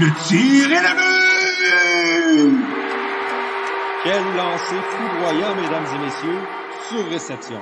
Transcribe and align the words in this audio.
Le 0.00 0.06
tir 0.26 0.72
est 0.72 0.80
le 0.80 0.92
but! 0.96 2.56
Quel 4.02 4.24
lancer 4.34 4.80
foudroyant, 4.88 5.54
mesdames 5.56 5.88
et 5.94 5.98
messieurs, 6.06 6.40
sur 6.88 7.04
réception. 7.10 7.60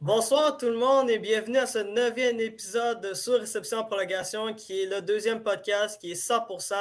Bonsoir 0.00 0.56
tout 0.56 0.70
le 0.70 0.78
monde 0.78 1.10
et 1.10 1.18
bienvenue 1.18 1.58
à 1.58 1.66
ce 1.66 1.80
neuvième 1.80 2.40
épisode 2.40 3.02
de 3.02 3.12
Sur 3.12 3.40
Réception 3.40 3.84
Prolongation 3.84 4.54
qui 4.54 4.80
est 4.80 4.86
le 4.86 5.02
deuxième 5.02 5.42
podcast 5.42 6.00
qui 6.00 6.12
est 6.12 6.14
100% 6.14 6.76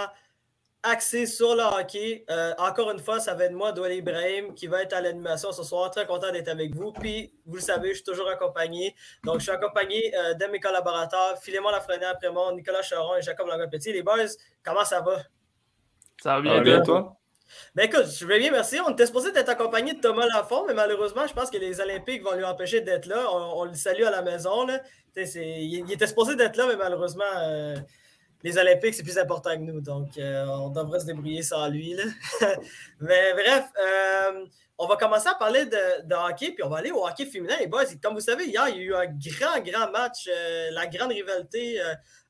axé 0.87 1.25
sur 1.25 1.55
le 1.55 1.63
hockey. 1.63 2.25
Euh, 2.29 2.53
encore 2.57 2.91
une 2.91 2.99
fois, 2.99 3.19
ça 3.19 3.33
va 3.33 3.45
être 3.45 3.53
moi, 3.53 3.71
Doual 3.71 3.93
Ibrahim, 3.93 4.53
qui 4.53 4.67
va 4.67 4.83
être 4.83 4.93
à 4.93 5.01
l'animation 5.01 5.51
ce 5.51 5.63
soir. 5.63 5.91
Très 5.91 6.05
content 6.05 6.31
d'être 6.31 6.47
avec 6.47 6.75
vous. 6.75 6.91
Puis, 6.91 7.33
vous 7.45 7.55
le 7.55 7.61
savez, 7.61 7.89
je 7.89 7.95
suis 7.95 8.03
toujours 8.03 8.29
accompagné. 8.29 8.95
Donc, 9.23 9.39
je 9.39 9.43
suis 9.43 9.51
accompagné 9.51 10.13
euh, 10.17 10.33
de 10.33 10.45
mes 10.45 10.59
collaborateurs, 10.59 11.37
Philémon 11.41 11.69
Lafrenière, 11.69 12.17
Prémont, 12.17 12.51
Nicolas 12.53 12.81
Charon 12.81 13.15
et 13.15 13.21
Jacob 13.21 13.47
Langois-Petit. 13.47 13.93
Les 13.93 14.03
boys, 14.03 14.27
comment 14.63 14.85
ça 14.85 15.01
va? 15.01 15.17
Ça 16.21 16.35
va 16.35 16.41
bien, 16.41 16.61
bien 16.61 16.81
toi? 16.81 17.17
Ben 17.75 17.85
écoute, 17.85 18.05
je 18.07 18.25
vais 18.25 18.39
bien, 18.39 18.51
merci. 18.51 18.79
On 18.85 18.89
était 18.89 19.05
supposé 19.05 19.29
être 19.35 19.49
accompagné 19.49 19.93
de 19.93 20.01
Thomas 20.01 20.27
Lafont, 20.27 20.65
mais 20.67 20.73
malheureusement, 20.73 21.25
je 21.27 21.33
pense 21.33 21.49
que 21.49 21.57
les 21.57 21.79
Olympiques 21.79 22.23
vont 22.23 22.33
lui 22.33 22.43
empêcher 22.43 22.81
d'être 22.81 23.05
là. 23.05 23.25
On, 23.31 23.65
le 23.65 23.73
salue 23.73 24.03
à 24.03 24.11
la 24.11 24.21
maison. 24.21 24.65
Là. 24.65 24.81
Il, 25.15 25.91
était 25.91 26.07
supposé 26.07 26.35
d'être 26.35 26.57
là, 26.57 26.65
mais 26.67 26.75
malheureusement, 26.75 27.23
euh, 27.37 27.75
les 28.43 28.57
Olympiques, 28.57 28.93
c'est 28.93 29.03
plus 29.03 29.17
important 29.17 29.55
que 29.55 29.61
nous. 29.61 29.81
Donc, 29.81 30.17
euh, 30.17 30.45
on 30.45 30.69
devrait 30.69 30.99
se 30.99 31.05
débrouiller 31.05 31.41
sans 31.41 31.67
lui. 31.67 31.95
Mais 32.99 33.33
bref, 33.33 33.65
euh, 33.83 34.45
on 34.77 34.85
va 34.85 34.95
commencer 34.95 35.27
à 35.27 35.33
parler 35.33 35.65
de, 35.65 36.13
hockey, 36.13 36.51
puis 36.51 36.63
on 36.63 36.69
va 36.69 36.77
aller 36.77 36.91
au 36.91 37.05
hockey 37.05 37.25
féminin. 37.25 37.55
Et 37.59 37.67
boys, 37.67 37.85
comme 38.01 38.13
vous 38.13 38.21
savez, 38.21 38.45
hier, 38.45 38.67
il 38.69 38.77
y 38.77 38.79
a 38.79 38.83
eu 38.83 38.95
un 38.95 39.05
grand, 39.07 39.59
grand 39.61 39.91
match, 39.91 40.29
euh, 40.29 40.69
la 40.71 40.85
grande 40.85 41.11
rivalité 41.11 41.81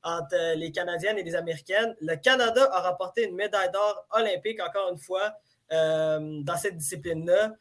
entre 0.02 0.56
les 0.56 0.72
Canadiennes 0.72 1.18
et 1.18 1.22
les 1.22 1.34
Américaines. 1.34 1.94
Le 2.00 2.16
Canada 2.16 2.68
a 2.72 2.88
remporté 2.88 3.24
une 3.24 3.34
médaille 3.34 3.70
d'or 3.70 4.06
olympique, 4.12 4.60
encore 4.62 4.90
une 4.90 4.98
fois, 4.98 5.34
dans 5.70 6.56
cette 6.56 6.76
discipline-là. 6.76 7.52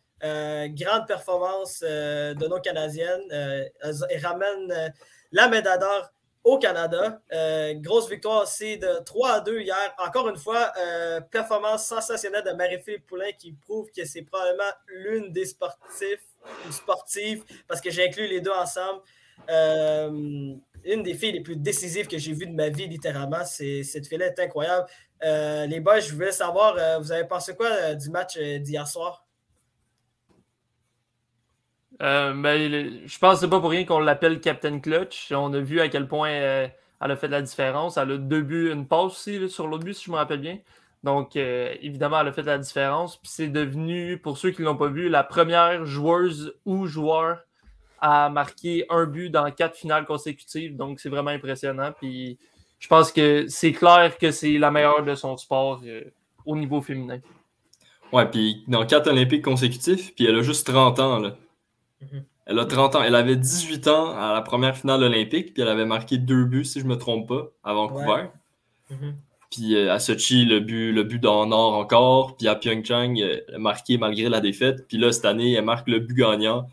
grande 0.69 1.07
performance 1.07 1.81
de 1.81 2.47
nos 2.47 2.61
Canadiennes. 2.61 3.29
elles 3.31 4.25
ramènent 4.25 4.93
la 5.33 5.49
médaille 5.49 5.79
d'or 5.79 6.09
au 6.47 6.57
Canada. 6.57 7.19
Euh, 7.33 7.73
grosse 7.73 8.09
victoire 8.09 8.43
aussi 8.43 8.77
de 8.77 9.03
3 9.03 9.31
à 9.31 9.39
2 9.41 9.59
hier. 9.59 9.95
Encore 9.99 10.29
une 10.29 10.37
fois, 10.37 10.71
euh, 10.79 11.19
performance 11.19 11.85
sensationnelle 11.85 12.43
de 12.45 12.51
Marie-Philippe 12.51 13.05
Poulain 13.05 13.31
qui 13.37 13.51
prouve 13.51 13.89
que 13.91 14.05
c'est 14.05 14.21
probablement 14.21 14.71
l'une 14.87 15.33
des 15.33 15.43
sportifs 15.43 16.25
sportives, 16.71 17.43
parce 17.67 17.81
que 17.81 17.89
j'ai 17.89 18.07
inclus 18.07 18.27
les 18.27 18.39
deux 18.39 18.51
ensemble. 18.51 19.01
Euh, 19.49 20.55
une 20.85 21.03
des 21.03 21.15
filles 21.15 21.33
les 21.33 21.41
plus 21.41 21.57
décisives 21.57 22.07
que 22.07 22.17
j'ai 22.17 22.31
vues 22.31 22.47
de 22.47 22.55
ma 22.55 22.69
vie, 22.69 22.87
littéralement. 22.87 23.43
Cette 23.43 24.07
fille-là 24.07 24.27
est 24.27 24.39
incroyable. 24.39 24.87
les 25.21 25.81
boys, 25.81 25.99
je 25.99 26.13
voulais 26.13 26.31
savoir, 26.31 27.01
vous 27.01 27.11
avez 27.11 27.27
pensé 27.27 27.55
quoi 27.55 27.93
du 27.93 28.09
match 28.09 28.39
d'hier 28.39 28.87
soir? 28.87 29.26
Euh, 32.01 32.33
ben, 32.33 33.01
je 33.05 33.19
pense 33.19 33.35
que 33.35 33.39
c'est 33.41 33.49
pas 33.49 33.59
pour 33.59 33.71
rien 33.71 33.85
qu'on 33.85 33.99
l'appelle 33.99 34.39
Captain 34.39 34.79
Clutch. 34.79 35.31
On 35.31 35.53
a 35.53 35.59
vu 35.59 35.79
à 35.79 35.89
quel 35.89 36.07
point 36.07 36.29
euh, 36.29 36.67
elle 37.01 37.11
a 37.11 37.15
fait 37.15 37.27
de 37.27 37.33
la 37.33 37.41
différence. 37.41 37.97
Elle 37.97 38.11
a 38.11 38.17
deux 38.17 38.41
buts, 38.41 38.71
une 38.71 38.87
passe 38.87 39.05
aussi 39.05 39.49
sur 39.49 39.67
l'autre 39.67 39.83
but, 39.83 39.93
si 39.93 40.05
je 40.05 40.11
me 40.11 40.17
rappelle 40.17 40.41
bien. 40.41 40.59
Donc, 41.03 41.35
euh, 41.35 41.73
évidemment, 41.81 42.21
elle 42.21 42.27
a 42.27 42.31
fait 42.31 42.41
de 42.41 42.47
la 42.47 42.57
différence. 42.57 43.17
Puis 43.17 43.31
c'est 43.31 43.47
devenu, 43.47 44.17
pour 44.17 44.37
ceux 44.37 44.51
qui 44.51 44.61
ne 44.61 44.67
l'ont 44.67 44.77
pas 44.77 44.89
vu, 44.89 45.09
la 45.09 45.23
première 45.23 45.85
joueuse 45.85 46.53
ou 46.65 46.85
joueur 46.85 47.39
à 47.99 48.29
marquer 48.29 48.85
un 48.89 49.05
but 49.05 49.29
dans 49.29 49.49
quatre 49.51 49.75
finales 49.75 50.05
consécutives. 50.05 50.75
Donc, 50.75 50.99
c'est 50.99 51.09
vraiment 51.09 51.31
impressionnant. 51.31 51.91
Puis 51.99 52.37
je 52.79 52.87
pense 52.87 53.11
que 53.11 53.45
c'est 53.47 53.71
clair 53.71 54.17
que 54.19 54.29
c'est 54.29 54.59
la 54.59 54.69
meilleure 54.69 55.03
de 55.03 55.15
son 55.15 55.35
sport 55.37 55.81
au 56.45 56.55
niveau 56.55 56.79
féminin. 56.81 57.19
Ouais, 58.13 58.29
puis 58.29 58.63
dans 58.67 58.85
quatre 58.85 59.09
Olympiques 59.09 59.43
consécutifs, 59.43 60.13
puis 60.15 60.25
elle 60.25 60.37
a 60.37 60.41
juste 60.43 60.67
30 60.67 60.99
ans. 60.99 61.19
Là. 61.19 61.35
Mhm. 62.01 62.23
Elle 62.45 62.59
a 62.59 62.65
30 62.65 62.95
ans. 62.95 63.03
Elle 63.03 63.15
avait 63.15 63.35
18 63.35 63.87
ans 63.87 64.11
à 64.11 64.33
la 64.33 64.41
première 64.41 64.77
finale 64.77 65.03
olympique, 65.03 65.53
puis 65.53 65.63
elle 65.63 65.69
avait 65.69 65.85
marqué 65.85 66.17
deux 66.17 66.45
buts, 66.45 66.65
si 66.65 66.79
je 66.79 66.85
ne 66.85 66.89
me 66.89 66.97
trompe 66.97 67.27
pas, 67.27 67.51
à 67.63 67.73
Vancouver. 67.73 68.27
Mhm. 68.89 69.15
Puis 69.51 69.75
euh, 69.75 69.93
à 69.93 69.99
Sochi, 69.99 70.45
le 70.45 70.59
but, 70.59 70.91
le 70.91 71.03
but 71.03 71.19
d'en 71.19 71.51
or 71.51 71.73
encore. 71.73 72.37
Puis 72.37 72.47
à 72.47 72.55
Pyeongchang, 72.55 73.19
euh, 73.19 73.39
marqué 73.57 73.97
malgré 73.97 74.29
la 74.29 74.39
défaite. 74.39 74.87
Puis 74.87 74.97
là, 74.97 75.11
cette 75.11 75.25
année, 75.25 75.53
elle 75.53 75.65
marque 75.65 75.87
le 75.87 75.99
but 75.99 76.15
gagnant. 76.15 76.67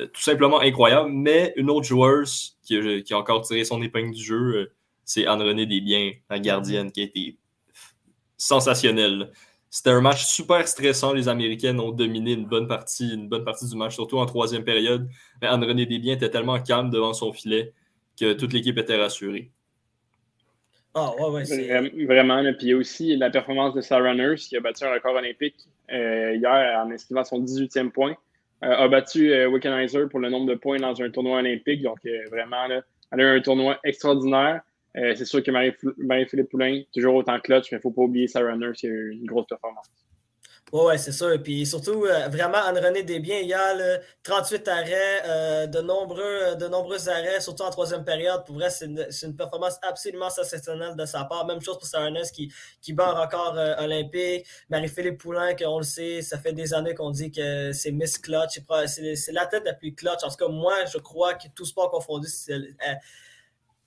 Euh, 0.00 0.06
tout 0.06 0.22
simplement 0.22 0.60
incroyable. 0.60 1.10
Mais 1.10 1.52
une 1.56 1.70
autre 1.70 1.86
joueuse 1.86 2.56
qui 2.62 2.76
a, 2.76 3.16
encore 3.16 3.42
tiré 3.42 3.64
son 3.64 3.82
épingle 3.82 4.12
du 4.12 4.22
jeu, 4.22 4.72
c'est 5.04 5.26
Anne-Renée 5.26 5.66
Desbiens, 5.66 6.12
la 6.30 6.38
gardienne, 6.38 6.90
qui 6.90 7.00
a 7.00 7.04
été 7.04 7.36
sensationnelle. 8.36 9.30
C'était 9.74 9.88
un 9.88 10.02
match 10.02 10.26
super 10.26 10.68
stressant. 10.68 11.14
Les 11.14 11.28
Américaines 11.28 11.80
ont 11.80 11.92
dominé 11.92 12.32
une 12.34 12.44
bonne 12.44 12.68
partie, 12.68 13.14
une 13.14 13.26
bonne 13.26 13.42
partie 13.42 13.66
du 13.66 13.74
match, 13.74 13.94
surtout 13.94 14.18
en 14.18 14.26
troisième 14.26 14.64
période. 14.64 15.08
Mais 15.40 15.48
Anne-Renée 15.48 15.86
Desbiens 15.86 16.12
était 16.12 16.28
tellement 16.28 16.60
calme 16.60 16.90
devant 16.90 17.14
son 17.14 17.32
filet 17.32 17.72
que 18.20 18.34
toute 18.34 18.52
l'équipe 18.52 18.76
était 18.76 19.00
rassurée. 19.00 19.50
Ah, 20.94 21.12
ouais, 21.16 21.30
ouais, 21.30 22.04
Vraiment. 22.04 22.42
Puis 22.52 22.66
il 22.66 22.68
y 22.68 22.72
a 22.74 22.76
aussi 22.76 23.16
la 23.16 23.30
performance 23.30 23.72
de 23.72 23.80
Sarah 23.80 24.14
Nurse 24.14 24.46
qui 24.46 24.58
a 24.58 24.60
battu 24.60 24.84
un 24.84 24.92
record 24.92 25.14
olympique 25.14 25.66
euh, 25.90 26.34
hier 26.34 26.84
en 26.84 26.90
inscrivant 26.90 27.24
son 27.24 27.40
18e 27.42 27.92
point. 27.92 28.14
Euh, 28.62 28.76
a 28.76 28.88
battu 28.88 29.32
euh, 29.32 29.48
Wickenheiser 29.48 30.04
pour 30.10 30.20
le 30.20 30.28
nombre 30.28 30.52
de 30.52 30.54
points 30.54 30.80
dans 30.80 31.00
un 31.00 31.08
tournoi 31.08 31.38
olympique. 31.38 31.80
Donc, 31.80 32.00
vraiment, 32.30 32.66
là, 32.66 32.82
elle 33.10 33.20
a 33.20 33.22
eu 33.22 33.38
un 33.38 33.40
tournoi 33.40 33.78
extraordinaire. 33.84 34.60
Euh, 34.96 35.14
c'est 35.16 35.24
sûr 35.24 35.42
que 35.42 35.50
Marie-Philippe 35.50 36.50
Poulain, 36.50 36.82
toujours 36.92 37.14
autant 37.14 37.38
clutch, 37.40 37.72
mais 37.72 37.76
il 37.76 37.78
ne 37.78 37.82
faut 37.82 37.90
pas 37.90 38.02
oublier 38.02 38.28
Sarah 38.28 38.56
Nurse, 38.56 38.80
qui 38.80 38.86
a 38.86 38.90
eu 38.90 39.12
une 39.12 39.26
grosse 39.26 39.46
performance. 39.46 39.90
Oui, 40.70 40.84
ouais, 40.84 40.98
c'est 40.98 41.12
sûr. 41.12 41.30
Puis 41.42 41.66
surtout, 41.66 42.06
euh, 42.06 42.28
vraiment, 42.28 42.56
Anne-Renée 42.56 43.02
Desbiens, 43.02 43.40
il 43.40 43.48
y 43.48 43.52
a 43.52 43.74
38 44.22 44.68
arrêts, 44.68 45.22
euh, 45.26 45.66
de, 45.66 45.80
nombreux, 45.80 46.56
de 46.56 47.08
arrêts, 47.10 47.40
surtout 47.40 47.62
en 47.62 47.70
troisième 47.70 48.04
période. 48.04 48.44
Pour 48.46 48.54
vrai, 48.54 48.70
c'est 48.70 48.86
une, 48.86 49.36
performance 49.36 49.76
absolument 49.82 50.30
sensationnelle 50.30 50.96
de 50.96 51.04
sa 51.04 51.24
part. 51.24 51.46
Même 51.46 51.60
chose 51.60 51.78
pour 51.78 51.86
Sarah 51.86 52.10
qui, 52.32 52.50
qui 52.80 52.94
bat 52.94 53.08
un 53.08 53.20
record 53.20 53.54
olympique. 53.80 54.46
Marie-Philippe 54.70 55.18
Poulain, 55.18 55.54
qu'on 55.54 55.78
le 55.78 55.84
sait, 55.84 56.22
ça 56.22 56.38
fait 56.38 56.54
des 56.54 56.72
années 56.72 56.94
qu'on 56.94 57.10
dit 57.10 57.30
que 57.30 57.72
c'est 57.72 57.92
Miss 57.92 58.16
Clutch. 58.16 58.60
C'est 58.86 59.32
la 59.32 59.44
tête 59.44 59.64
la 59.66 59.74
plus 59.74 59.94
clutch. 59.94 60.24
En 60.24 60.30
tout 60.30 60.36
cas, 60.36 60.48
moi, 60.48 60.86
je 60.90 60.96
crois 60.98 61.34
que 61.34 61.48
tout 61.54 61.66
sport 61.66 61.90
confondu, 61.90 62.28
c'est 62.28 62.56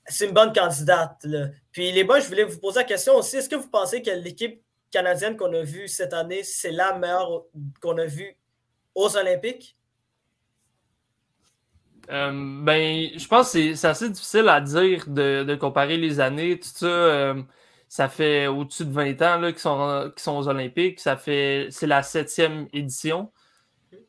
c'est 0.08 0.28
une 0.28 0.34
bonne 0.34 0.54
candidate. 0.54 1.26
Puis 1.72 1.92
les 1.92 2.04
boys, 2.04 2.20
je 2.20 2.28
voulais 2.28 2.44
vous 2.44 2.60
poser 2.60 2.80
la 2.80 2.84
question 2.86 3.16
aussi. 3.16 3.38
Est-ce 3.38 3.50
que 3.50 3.56
vous 3.56 3.70
pensez 3.70 4.02
que 4.02 4.12
l'équipe 4.12 4.62
canadienne 4.92 5.36
qu'on 5.36 5.54
a 5.54 5.62
vue 5.62 5.88
cette 5.88 6.14
année, 6.14 6.44
c'est 6.44 6.72
la 6.72 6.98
meilleure 6.98 7.44
qu'on 7.82 7.98
a 7.98 8.06
vue 8.06 8.38
aux 8.94 9.18
Olympiques? 9.18 9.78
Euh, 12.12 12.32
ben, 12.64 13.10
je 13.18 13.28
pense 13.28 13.54
que 13.54 13.74
c'est 13.74 13.88
assez 13.88 14.10
difficile 14.10 14.48
à 14.48 14.62
dire 14.62 15.06
de, 15.08 15.56
comparer 15.56 15.98
les 15.98 16.20
années. 16.20 16.60
Tout 16.60 16.70
ça, 16.70 16.86
euh, 16.86 17.42
ça 17.90 18.10
fait 18.10 18.48
au-dessus 18.48 18.86
de 18.86 18.92
20 18.92 19.22
ans 19.24 19.42
qu'ils 19.48 19.60
sont, 19.60 20.12
sont 20.18 20.38
aux 20.38 20.48
Olympiques. 20.48 21.00
Ça 21.00 21.18
fait, 21.18 21.68
c'est 21.72 21.88
la 21.88 22.04
septième 22.04 22.68
édition. 22.74 23.32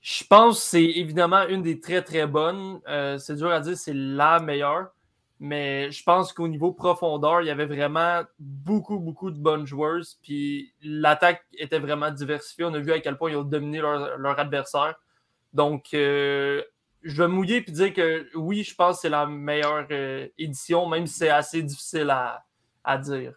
Je 0.01 0.25
pense 0.25 0.61
que 0.61 0.67
c'est 0.67 0.85
évidemment 0.85 1.47
une 1.49 1.63
des 1.63 1.81
très 1.81 2.03
très 2.03 2.27
bonnes. 2.27 2.81
Euh, 2.87 3.19
c'est 3.19 3.37
dur 3.37 3.51
à 3.51 3.61
dire, 3.61 3.77
c'est 3.77 3.95
la 3.95 4.41
meilleure. 4.41 4.89
Mais 5.39 5.91
je 5.91 6.03
pense 6.03 6.33
qu'au 6.33 6.49
niveau 6.49 6.73
profondeur, 6.73 7.43
il 7.43 7.49
y 7.49 7.51
avait 7.51 7.67
vraiment 7.67 8.23
beaucoup, 8.39 8.99
beaucoup 8.99 9.31
de 9.31 9.39
bonnes 9.39 9.67
joueuses. 9.67 10.19
Puis 10.23 10.73
l'attaque 10.83 11.45
était 11.59 11.79
vraiment 11.79 12.11
diversifiée. 12.11 12.65
On 12.65 12.75
a 12.75 12.79
vu 12.79 12.93
à 12.93 13.01
quel 13.01 13.19
point 13.19 13.31
ils 13.31 13.37
ont 13.37 13.43
dominé 13.43 13.79
leur, 13.81 14.39
adversaire. 14.39 14.95
Donc, 15.53 15.93
euh, 15.93 16.63
je 17.03 17.23
vais 17.23 17.29
mouiller 17.29 17.65
et 17.67 17.71
dire 17.71 17.93
que 17.93 18.27
oui, 18.35 18.63
je 18.63 18.75
pense 18.75 18.97
que 18.97 19.03
c'est 19.03 19.09
la 19.11 19.27
meilleure 19.27 19.87
euh, 19.91 20.27
édition, 20.39 20.89
même 20.89 21.07
si 21.07 21.19
c'est 21.19 21.29
assez 21.29 21.63
difficile 21.63 22.11
à, 22.11 22.45
à, 22.83 22.97
dire. 22.99 23.35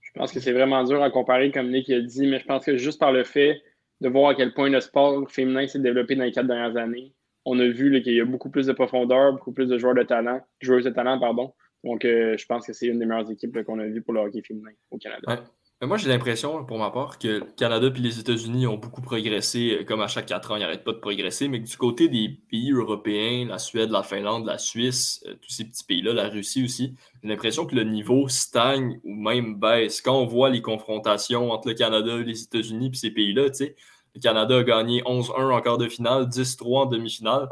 Je 0.00 0.10
pense 0.14 0.32
que 0.32 0.40
c'est 0.40 0.52
vraiment 0.52 0.84
dur 0.84 1.02
à 1.02 1.10
comparer, 1.10 1.50
comme 1.50 1.70
Nick 1.70 1.90
a 1.90 2.00
dit, 2.00 2.26
mais 2.26 2.40
je 2.40 2.46
pense 2.46 2.64
que 2.64 2.76
juste 2.76 3.00
par 3.00 3.12
le 3.12 3.24
fait 3.24 3.62
de 4.00 4.08
voir 4.08 4.30
à 4.30 4.34
quel 4.34 4.52
point 4.52 4.68
le 4.68 4.80
sport 4.80 5.30
féminin 5.30 5.66
s'est 5.66 5.78
développé 5.78 6.14
dans 6.14 6.24
les 6.24 6.32
quatre 6.32 6.46
dernières 6.46 6.76
années, 6.76 7.12
on 7.44 7.58
a 7.58 7.66
vu 7.66 8.02
qu'il 8.02 8.14
y 8.14 8.20
a 8.20 8.24
beaucoup 8.24 8.50
plus 8.50 8.66
de 8.66 8.72
profondeur, 8.72 9.32
beaucoup 9.32 9.52
plus 9.52 9.68
de 9.68 9.78
joueurs 9.78 9.94
de 9.94 10.02
talent, 10.02 10.40
joueuses 10.60 10.84
de 10.84 10.90
talent, 10.90 11.18
pardon. 11.18 11.54
Donc, 11.84 12.04
euh, 12.04 12.36
je 12.36 12.46
pense 12.46 12.66
que 12.66 12.72
c'est 12.72 12.86
une 12.86 12.98
des 12.98 13.06
meilleures 13.06 13.30
équipes 13.30 13.62
qu'on 13.64 13.78
a 13.78 13.86
vues 13.86 14.02
pour 14.02 14.14
le 14.14 14.20
hockey 14.20 14.42
féminin 14.42 14.70
au 14.90 14.98
Canada. 14.98 15.44
Moi, 15.80 15.96
j'ai 15.96 16.08
l'impression, 16.08 16.64
pour 16.64 16.76
ma 16.76 16.90
part, 16.90 17.20
que 17.20 17.28
le 17.28 17.46
Canada 17.56 17.86
et 17.86 18.00
les 18.00 18.18
États-Unis 18.18 18.66
ont 18.66 18.78
beaucoup 18.78 19.00
progressé, 19.00 19.78
euh, 19.78 19.84
comme 19.84 20.00
à 20.00 20.08
chaque 20.08 20.26
quatre 20.26 20.50
ans, 20.50 20.56
ils 20.56 20.60
n'arrêtent 20.60 20.82
pas 20.82 20.92
de 20.92 20.98
progresser, 20.98 21.46
mais 21.46 21.62
que 21.62 21.68
du 21.68 21.76
côté 21.76 22.08
des 22.08 22.30
pays 22.50 22.72
européens, 22.72 23.46
la 23.46 23.58
Suède, 23.58 23.90
la 23.90 24.02
Finlande, 24.02 24.44
la 24.44 24.58
Suisse, 24.58 25.22
euh, 25.28 25.34
tous 25.40 25.50
ces 25.50 25.64
petits 25.64 25.84
pays-là, 25.84 26.12
la 26.14 26.28
Russie 26.28 26.64
aussi, 26.64 26.96
j'ai 27.22 27.28
l'impression 27.28 27.64
que 27.64 27.76
le 27.76 27.84
niveau 27.84 28.26
stagne 28.26 28.98
ou 29.04 29.14
même 29.14 29.54
baisse. 29.54 30.00
Quand 30.00 30.20
on 30.20 30.26
voit 30.26 30.50
les 30.50 30.62
confrontations 30.62 31.52
entre 31.52 31.68
le 31.68 31.74
Canada, 31.74 32.16
les 32.16 32.42
États-Unis 32.42 32.90
et 32.92 32.96
ces 32.96 33.12
pays-là, 33.12 33.48
tu 33.50 33.58
sais, 33.58 33.76
le 34.18 34.22
Canada 34.22 34.58
a 34.58 34.62
gagné 34.64 35.02
11-1 35.02 35.52
en 35.52 35.60
quart 35.60 35.78
de 35.78 35.88
finale, 35.88 36.24
10-3 36.24 36.82
en 36.82 36.86
demi-finale. 36.86 37.48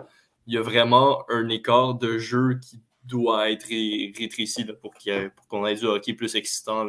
Il 0.46 0.54
y 0.54 0.58
a 0.58 0.62
vraiment 0.62 1.24
un 1.30 1.48
écart 1.48 1.94
de 1.94 2.18
jeu 2.18 2.58
qui 2.60 2.80
doit 3.04 3.50
être 3.50 3.66
rétréci 4.18 4.64
pour 4.82 4.92
qu'on 5.48 5.66
ait 5.66 5.76
du 5.76 5.86
hockey 5.86 6.12
plus 6.12 6.34
excitant. 6.34 6.86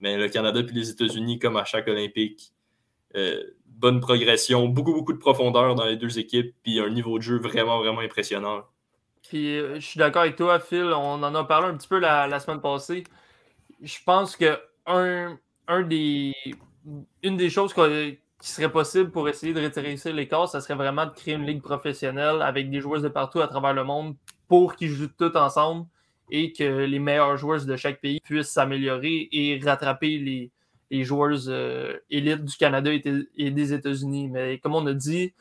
Mais 0.00 0.16
le 0.16 0.28
Canada 0.28 0.60
et 0.60 0.72
les 0.72 0.90
États-Unis, 0.90 1.38
comme 1.38 1.56
à 1.56 1.64
chaque 1.64 1.88
Olympique, 1.88 2.52
euh, 3.16 3.42
bonne 3.66 4.00
progression, 4.00 4.66
beaucoup, 4.66 4.94
beaucoup 4.94 5.12
de 5.12 5.18
profondeur 5.18 5.74
dans 5.74 5.84
les 5.84 5.96
deux 5.96 6.18
équipes, 6.18 6.54
puis 6.62 6.80
un 6.80 6.90
niveau 6.90 7.18
de 7.18 7.22
jeu 7.22 7.38
vraiment, 7.38 7.78
vraiment 7.78 8.00
impressionnant. 8.00 8.64
Puis 9.28 9.58
euh, 9.58 9.74
je 9.74 9.86
suis 9.86 9.98
d'accord 9.98 10.22
avec 10.22 10.36
toi, 10.36 10.58
Phil. 10.58 10.90
On 10.94 11.22
en 11.22 11.34
a 11.34 11.44
parlé 11.44 11.68
un 11.68 11.76
petit 11.76 11.88
peu 11.88 11.98
la, 11.98 12.40
semaine 12.40 12.60
passée. 12.60 13.04
Je 13.82 13.98
pense 14.04 14.36
que 14.36 14.58
un, 14.86 15.38
un 15.66 15.82
des, 15.82 16.32
une 17.22 17.36
des 17.36 17.50
choses 17.50 17.74
qui 18.40 18.50
serait 18.50 18.70
possible 18.70 19.10
pour 19.10 19.28
essayer 19.28 19.52
de 19.52 19.60
rétrécir 19.60 20.14
les 20.14 20.28
cas, 20.28 20.46
ça 20.46 20.60
serait 20.60 20.76
vraiment 20.76 21.06
de 21.06 21.10
créer 21.10 21.34
une 21.34 21.46
ligue 21.46 21.62
professionnelle 21.62 22.40
avec 22.42 22.70
des 22.70 22.80
joueurs 22.80 23.02
de 23.02 23.08
partout 23.08 23.40
à 23.40 23.48
travers 23.48 23.74
le 23.74 23.84
monde 23.84 24.14
pour 24.46 24.76
qu'ils 24.76 24.90
jouent 24.90 25.08
tous 25.08 25.36
ensemble 25.36 25.86
et 26.30 26.52
que 26.52 26.84
les 26.84 26.98
meilleurs 26.98 27.36
joueurs 27.36 27.64
de 27.64 27.76
chaque 27.76 28.00
pays 28.00 28.20
puissent 28.20 28.52
s'améliorer 28.52 29.28
et 29.32 29.60
rattraper 29.64 30.18
les, 30.18 30.52
les 30.90 31.04
joueurs 31.04 31.38
euh, 31.48 31.96
élites 32.10 32.44
du 32.44 32.56
Canada 32.56 32.90
et, 32.92 33.50
des 33.50 33.72
États-Unis. 33.72 34.28
Mais 34.28 34.58
comme 34.58 34.74
on 34.74 34.86
a 34.86 34.94
dit, 34.94 35.34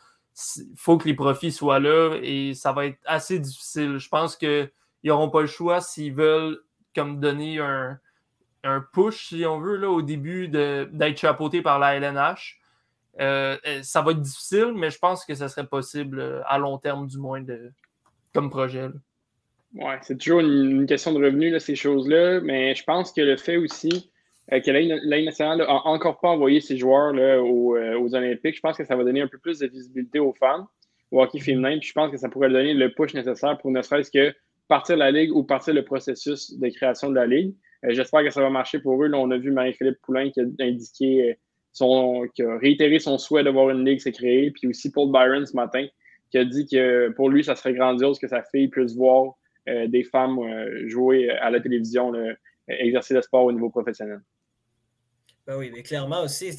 il 0.58 0.76
faut 0.76 0.98
que 0.98 1.08
les 1.08 1.14
profits 1.14 1.52
soient 1.52 1.80
là 1.80 2.18
et 2.22 2.54
ça 2.54 2.72
va 2.74 2.86
être 2.86 3.00
assez 3.06 3.40
difficile. 3.40 3.98
Je 3.98 4.10
pense 4.10 4.36
qu'ils 4.36 4.72
n'auront 5.04 5.30
pas 5.30 5.42
le 5.42 5.48
choix 5.48 5.82
s'ils 5.82 6.14
veulent 6.14 6.60
comme 6.96 7.20
donner 7.20 7.60
un, 7.60 8.00
push, 8.92 9.30
si 9.30 9.46
on 9.46 9.60
veut, 9.60 9.78
là, 9.78 9.90
au 9.90 10.02
début 10.02 10.48
d'être 10.50 11.18
chapeauté 11.18 11.62
par 11.62 11.80
la 11.80 11.96
LNH. 11.96 12.60
Euh, 13.20 13.58
euh, 13.66 13.80
ça 13.84 14.02
va 14.02 14.12
être 14.12 14.22
difficile, 14.22 14.74
mais 14.76 14.90
je 14.90 15.00
pense 15.00 15.26
que 15.26 15.34
ça 15.34 15.48
serait 15.50 15.68
possible 15.68 16.44
à 16.46 16.58
long 16.58 16.78
terme, 16.78 17.08
du 17.08 17.18
moins, 17.18 17.42
de, 17.42 17.72
comme 18.34 18.50
projet. 18.50 18.88
Oui, 19.74 19.94
c'est 20.02 20.18
toujours 20.18 20.40
une, 20.40 20.86
question 20.86 21.14
de 21.14 21.24
revenus, 21.24 21.58
ces 21.62 21.76
choses-là, 21.76 22.42
mais 22.42 22.74
je 22.76 22.84
pense 22.84 23.12
que 23.12 23.22
le 23.22 23.38
fait 23.38 23.58
aussi 23.58 24.12
euh, 24.54 24.62
que 24.62 24.72
l'Aide 24.72 25.26
nationale 25.26 25.60
n'a 25.60 25.70
encore 25.86 26.20
pas 26.20 26.30
envoyé 26.30 26.62
ses 26.62 26.78
joueurs 26.78 27.12
là, 27.14 27.42
aux, 27.42 27.76
euh, 27.76 28.00
aux, 28.00 28.16
Olympiques, 28.16 28.56
je 28.56 28.62
pense 28.62 28.78
que 28.78 28.86
ça 28.86 28.96
va 28.96 29.04
donner 29.04 29.22
un 29.22 29.28
peu 29.28 29.38
plus 29.38 29.60
de 29.60 29.68
visibilité 29.68 30.20
aux 30.20 30.34
femmes, 30.34 30.66
au 31.12 31.22
hockey 31.22 31.40
féminin, 31.40 31.78
puis 31.80 31.90
je 31.90 31.94
pense 31.94 32.12
que 32.12 32.18
ça 32.18 32.30
pourrait 32.30 32.50
donner 32.50 32.74
le 32.74 32.94
push 32.94 33.14
nécessaire 33.14 33.58
pour 33.58 33.72
ne 33.72 33.82
serait-ce 33.82 34.10
que 34.10 34.34
partir 34.68 34.98
la 34.98 35.12
Ligue 35.12 35.36
ou 35.36 35.44
partir 35.44 35.74
le 35.74 35.84
processus 35.84 36.58
de 36.58 36.70
création 36.70 37.10
de 37.10 37.16
la 37.16 37.28
Ligue. 37.28 37.54
Euh, 37.86 37.90
j'espère 37.92 38.24
que 38.24 38.30
ça 38.30 38.42
va 38.42 38.50
marcher 38.50 38.80
pour 38.80 39.04
eux. 39.04 39.08
Là, 39.08 39.18
on 39.18 39.30
a 39.32 39.38
vu 39.38 39.52
Marie-Philippe 39.52 40.02
Poulain 40.02 40.32
qui 40.32 40.40
a 40.40 40.46
indiqué 40.60 41.38
qui 42.34 42.44
a 42.44 42.58
réitéré 42.58 43.00
son 43.00 43.18
souhait 43.18 43.44
d'avoir 43.44 43.70
une 43.70 43.86
Ligue 43.86 44.00
s'est 44.00 44.12
créée, 44.12 44.52
puis 44.52 44.68
aussi 44.68 44.92
Paul 44.92 45.12
Byron 45.12 45.46
ce 45.46 45.56
matin, 45.56 45.86
qui 46.32 46.38
a 46.38 46.46
dit 46.46 46.66
que 46.66 47.10
pour 47.10 47.30
lui, 47.30 47.44
ça 47.44 47.56
serait 47.56 47.74
grandiose 47.74 48.20
que 48.20 48.28
sa 48.28 48.44
fille 48.44 48.68
puisse 48.68 48.96
voir 48.96 49.34
des 49.66 50.04
femmes 50.04 50.40
jouer 50.88 51.30
à 51.30 51.50
la 51.50 51.60
télévision, 51.60 52.14
exercer 52.68 53.14
le 53.14 53.22
sport 53.22 53.46
au 53.46 53.52
niveau 53.52 53.70
professionnel. 53.70 54.22
Ben 55.48 55.56
oui, 55.56 55.72
mais 55.74 55.82
clairement 55.82 56.24
aussi, 56.24 56.52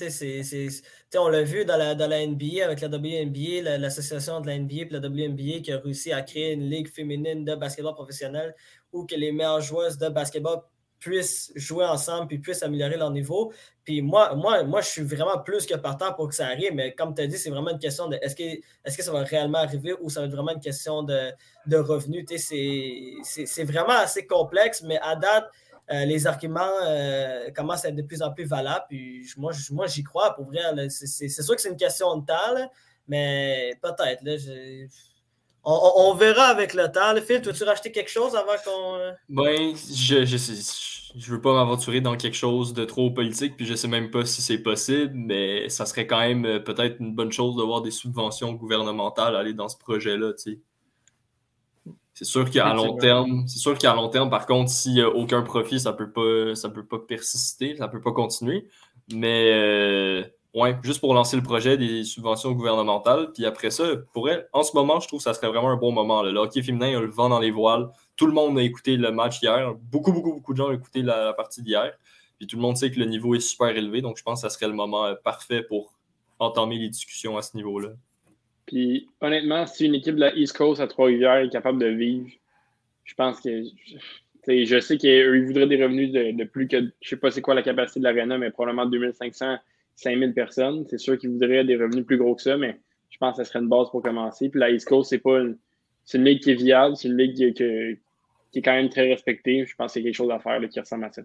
on 1.14 1.28
l'a 1.28 1.42
vu 1.42 1.66
dans 1.66 1.76
la, 1.76 1.94
dans 1.94 2.08
la 2.08 2.26
NBA 2.26 2.64
avec 2.64 2.80
la 2.80 2.88
WNBA, 2.88 3.76
l'association 3.76 4.40
de 4.40 4.46
la 4.46 4.58
NBA 4.58 4.74
et 4.74 4.88
la 4.88 5.00
WNBA 5.00 5.60
qui 5.62 5.72
a 5.72 5.78
réussi 5.78 6.10
à 6.10 6.22
créer 6.22 6.54
une 6.54 6.70
ligue 6.70 6.88
féminine 6.88 7.44
de 7.44 7.54
basketball 7.54 7.92
professionnel 7.92 8.54
où 8.90 9.04
que 9.04 9.14
les 9.14 9.30
meilleures 9.30 9.60
joueuses 9.60 9.98
de 9.98 10.08
basketball 10.08 10.60
puissent 10.98 11.52
jouer 11.54 11.84
ensemble 11.84 12.26
puis 12.28 12.38
puissent 12.38 12.62
améliorer 12.62 12.96
leur 12.96 13.10
niveau. 13.10 13.52
Puis 13.84 14.02
moi, 14.02 14.34
moi, 14.34 14.64
moi, 14.64 14.80
je 14.80 14.88
suis 14.88 15.02
vraiment 15.02 15.38
plus 15.38 15.64
que 15.66 15.74
partant 15.74 16.12
pour 16.12 16.28
que 16.28 16.34
ça 16.34 16.46
arrive, 16.46 16.74
mais 16.74 16.94
comme 16.94 17.14
tu 17.14 17.22
as 17.22 17.26
dit, 17.26 17.38
c'est 17.38 17.50
vraiment 17.50 17.70
une 17.70 17.78
question 17.78 18.08
de 18.08 18.16
est-ce 18.20 18.36
que, 18.36 18.42
est 18.42 18.96
que 18.96 19.02
ça 19.02 19.12
va 19.12 19.22
réellement 19.22 19.58
arriver 19.58 19.94
ou 20.00 20.10
ça 20.10 20.20
va 20.20 20.26
être 20.26 20.32
vraiment 20.32 20.52
une 20.52 20.60
question 20.60 21.02
de, 21.02 21.32
de 21.66 21.76
revenus. 21.76 22.26
C'est 22.28 23.64
vraiment 23.64 23.98
assez 23.98 24.26
complexe, 24.26 24.82
mais 24.82 24.98
à 25.00 25.16
date, 25.16 25.48
euh, 25.90 26.04
les 26.04 26.26
arguments 26.26 26.60
euh, 26.84 27.50
commencent 27.52 27.86
à 27.86 27.88
être 27.88 27.96
de 27.96 28.02
plus 28.02 28.20
en 28.20 28.32
plus 28.32 28.44
valables. 28.44 28.84
Puis 28.88 29.26
moi, 29.38 29.52
moi 29.70 29.86
j'y 29.86 30.02
crois 30.02 30.34
pour 30.34 30.46
vrai. 30.46 30.60
C'est 30.90 31.28
sûr 31.28 31.54
que 31.54 31.62
c'est 31.62 31.70
une 31.70 31.76
question 31.76 32.16
de 32.18 32.26
temps, 32.26 32.70
mais 33.06 33.72
peut-être. 33.80 34.22
On, 35.64 35.92
on, 35.96 36.14
verra 36.14 36.44
avec 36.44 36.72
le 36.72 36.90
temps. 36.90 37.12
Le 37.12 37.20
Phil, 37.20 37.42
veux-tu 37.42 37.64
racheter 37.64 37.92
quelque 37.92 38.10
chose 38.10 38.34
avant 38.34 38.52
qu'on. 38.64 38.94
Euh? 38.94 39.12
Ben, 39.28 39.74
je, 39.74 40.24
je, 40.24 40.36
je, 41.16 41.30
veux 41.30 41.40
pas 41.40 41.52
m'aventurer 41.52 42.00
dans 42.00 42.16
quelque 42.16 42.36
chose 42.36 42.72
de 42.72 42.84
trop 42.84 43.10
politique, 43.10 43.56
puis 43.56 43.66
je 43.66 43.74
sais 43.74 43.88
même 43.88 44.10
pas 44.10 44.24
si 44.24 44.40
c'est 44.40 44.58
possible, 44.58 45.12
mais 45.14 45.68
ça 45.68 45.84
serait 45.84 46.06
quand 46.06 46.20
même 46.20 46.62
peut-être 46.62 47.00
une 47.00 47.14
bonne 47.14 47.32
chose 47.32 47.56
de 47.56 47.62
voir 47.62 47.82
des 47.82 47.90
subventions 47.90 48.52
gouvernementales 48.52 49.36
aller 49.36 49.52
dans 49.52 49.68
ce 49.68 49.76
projet-là, 49.76 50.32
tu 50.32 50.52
sais. 50.52 50.60
C'est 52.18 52.24
sûr 52.24 52.50
qu'à 52.50 52.74
long 52.74 52.96
terme, 52.96 53.46
c'est 53.46 53.60
sûr 53.60 53.78
qu'à 53.78 53.94
long 53.94 54.08
terme, 54.08 54.28
par 54.28 54.44
contre, 54.46 54.72
s'il 54.72 54.94
n'y 54.94 55.02
a 55.02 55.08
aucun 55.08 55.42
profit, 55.42 55.78
ça 55.78 55.92
ne 55.92 55.96
peut 55.96 56.10
pas, 56.10 56.56
ça 56.56 56.68
peut 56.68 56.84
pas 56.84 56.98
persister, 56.98 57.76
ça 57.76 57.86
ne 57.86 57.92
peut 57.92 58.00
pas 58.00 58.10
continuer. 58.10 58.68
Mais 59.12 59.52
euh, 59.52 60.24
ouais, 60.54 60.76
juste 60.82 61.00
pour 61.00 61.14
lancer 61.14 61.36
le 61.36 61.42
projet 61.42 61.76
des 61.76 62.04
subventions 62.04 62.52
gouvernementales. 62.52 63.32
Puis 63.32 63.46
après 63.46 63.70
ça, 63.70 63.84
pour 64.12 64.28
elle, 64.28 64.48
en 64.52 64.62
ce 64.62 64.74
moment, 64.74 65.00
je 65.00 65.08
trouve 65.08 65.20
que 65.20 65.24
ça 65.24 65.34
serait 65.34 65.48
vraiment 65.48 65.70
un 65.70 65.76
bon 65.76 65.92
moment. 65.92 66.22
Le 66.22 66.38
hockey 66.38 66.62
féminin 66.62 67.00
le 67.00 67.10
vent 67.10 67.28
dans 67.28 67.40
les 67.40 67.50
voiles. 67.50 67.88
Tout 68.16 68.26
le 68.26 68.32
monde 68.32 68.58
a 68.58 68.62
écouté 68.62 68.96
le 68.96 69.12
match 69.12 69.42
hier. 69.42 69.74
Beaucoup, 69.74 70.12
beaucoup, 70.12 70.34
beaucoup 70.34 70.52
de 70.52 70.58
gens 70.58 70.68
ont 70.68 70.72
écouté 70.72 71.02
la, 71.02 71.32
partie 71.32 71.62
d'hier. 71.62 71.92
Puis 72.38 72.46
tout 72.46 72.56
le 72.56 72.62
monde 72.62 72.76
sait 72.76 72.90
que 72.90 72.98
le 72.98 73.06
niveau 73.06 73.34
est 73.34 73.40
super 73.40 73.68
élevé. 73.68 74.00
Donc 74.00 74.16
je 74.16 74.22
pense 74.22 74.42
que 74.42 74.48
ça 74.48 74.54
serait 74.54 74.68
le 74.68 74.74
moment 74.74 75.06
euh, 75.06 75.14
parfait 75.14 75.62
pour 75.62 75.92
entamer 76.38 76.78
les 76.78 76.88
discussions 76.88 77.36
à 77.36 77.42
ce 77.42 77.56
niveau-là. 77.56 77.90
Puis 78.66 79.08
honnêtement, 79.20 79.66
si 79.66 79.86
une 79.86 79.94
équipe 79.94 80.14
de 80.14 80.20
la 80.20 80.34
East 80.36 80.56
Coast 80.56 80.80
à 80.80 80.86
Trois-Rivières 80.86 81.38
est 81.38 81.48
capable 81.48 81.78
de 81.78 81.86
vivre, 81.86 82.28
je 83.04 83.14
pense 83.14 83.40
que. 83.40 83.64
Je 84.46 84.80
sais 84.80 84.96
qu'ils 84.96 85.44
voudraient 85.44 85.66
des 85.66 85.82
revenus 85.82 86.10
de, 86.10 86.44
plus 86.44 86.68
que. 86.68 86.90
Je 87.02 87.08
sais 87.08 87.16
pas 87.16 87.30
c'est 87.30 87.42
quoi 87.42 87.54
la 87.54 87.62
capacité 87.62 88.00
de 88.00 88.04
l'Arena, 88.04 88.38
mais 88.38 88.50
probablement 88.50 88.86
2500, 88.86 89.58
5000 89.98 90.32
personnes. 90.32 90.84
C'est 90.88 90.98
sûr 90.98 91.18
qu'ils 91.18 91.30
voudraient 91.30 91.64
des 91.64 91.76
revenus 91.76 92.06
plus 92.06 92.18
gros 92.18 92.34
que 92.34 92.42
ça, 92.42 92.56
mais 92.56 92.80
je 93.10 93.18
pense 93.18 93.36
que 93.36 93.44
ça 93.44 93.48
serait 93.48 93.60
une 93.60 93.68
base 93.68 93.90
pour 93.90 94.02
commencer. 94.02 94.48
Puis 94.48 94.60
la 94.60 94.70
East 94.70 94.88
Coast, 94.88 95.10
c'est 95.10 95.18
pas 95.18 95.38
une, 95.40 95.58
une 96.14 96.24
ligue 96.24 96.42
qui 96.42 96.52
est 96.52 96.54
viable, 96.54 96.96
c'est 96.96 97.08
une 97.08 97.16
ligue 97.16 97.34
qui, 97.54 97.62
est 97.62 98.62
quand 98.62 98.72
même 98.72 98.88
très 98.88 99.08
respectée. 99.08 99.64
Je 99.66 99.74
pense 99.74 99.88
que 99.88 99.92
c'est 99.94 100.02
quelque 100.02 100.14
chose 100.14 100.30
à 100.30 100.38
faire 100.38 100.60
qui 100.68 100.80
ressemble 100.80 101.04
à 101.04 101.12
ça. 101.12 101.22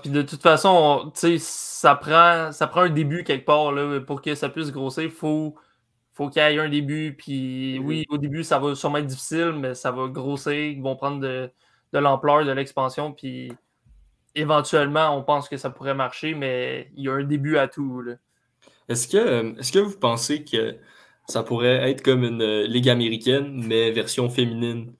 puis 0.00 0.10
de 0.10 0.22
toute 0.22 0.42
façon, 0.42 1.12
ça 1.14 1.94
prend, 1.96 2.52
ça 2.52 2.66
prend 2.66 2.82
un 2.82 2.90
début 2.90 3.24
quelque 3.24 3.44
part 3.44 3.72
là, 3.72 4.00
pour 4.00 4.22
que 4.22 4.34
ça 4.34 4.48
puisse 4.48 4.70
grossir. 4.70 5.04
Il 5.04 5.10
faut 5.10 5.54
faut 6.18 6.28
qu'il 6.28 6.42
y 6.42 6.44
ait 6.44 6.58
un 6.58 6.68
début. 6.68 7.14
Puis 7.16 7.78
oui, 7.78 8.04
au 8.08 8.18
début, 8.18 8.42
ça 8.42 8.58
va 8.58 8.74
sûrement 8.74 8.98
être 8.98 9.06
difficile, 9.06 9.52
mais 9.52 9.74
ça 9.74 9.92
va 9.92 10.08
grossir. 10.08 10.52
Ils 10.52 10.82
vont 10.82 10.96
prendre 10.96 11.20
de, 11.20 11.50
l'ampleur, 11.92 12.44
de 12.44 12.50
l'expansion. 12.50 13.12
Puis 13.12 13.52
éventuellement, 14.34 15.16
on 15.16 15.22
pense 15.22 15.48
que 15.48 15.56
ça 15.56 15.70
pourrait 15.70 15.94
marcher, 15.94 16.34
mais 16.34 16.90
il 16.96 17.04
y 17.04 17.08
a 17.08 17.12
un 17.12 17.24
début 17.24 17.58
à 17.58 17.68
tout. 17.68 18.04
Est-ce 18.88 19.08
que, 19.08 19.58
est 19.58 19.72
que 19.72 19.78
vous 19.78 19.98
pensez 19.98 20.44
que 20.44 20.76
ça 21.26 21.42
pourrait 21.42 21.90
être 21.90 22.02
comme 22.02 22.24
une 22.24 22.42
euh, 22.42 22.66
ligue 22.66 22.88
américaine, 22.88 23.62
mais 23.66 23.90
version 23.90 24.30
féminine? 24.30 24.94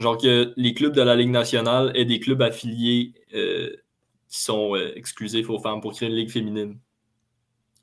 Genre 0.00 0.16
que 0.16 0.52
les 0.56 0.74
clubs 0.74 0.94
de 0.94 1.02
la 1.02 1.16
Ligue 1.16 1.30
nationale 1.30 1.90
aient 1.94 2.04
des 2.04 2.20
clubs 2.20 2.40
affiliés 2.40 3.14
euh, 3.34 3.70
qui 4.28 4.40
sont 4.40 4.76
euh, 4.76 4.92
exclusifs 4.96 5.50
aux 5.50 5.58
femmes 5.58 5.80
pour 5.80 5.92
créer 5.92 6.08
une 6.08 6.14
ligue 6.14 6.30
féminine. 6.30 6.78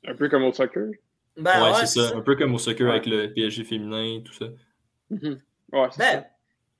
Un 0.06 0.14
peu 0.14 0.28
comme 0.28 0.44
au 0.44 0.52
soccer? 0.52 0.92
Ben, 1.36 1.62
ouais, 1.62 1.74
c'est 1.80 2.00
ça. 2.00 2.16
Un 2.16 2.22
peu 2.22 2.36
comme 2.36 2.54
au 2.54 2.58
soccer 2.58 2.88
avec 2.88 3.06
le 3.06 3.32
PSG 3.34 3.64
féminin, 3.64 4.20
tout 4.24 4.32
ça. 4.32 4.46
Mm-hmm. 5.10 5.38
Ouais, 5.72 5.88
ben, 5.88 5.90
ça. 5.90 6.26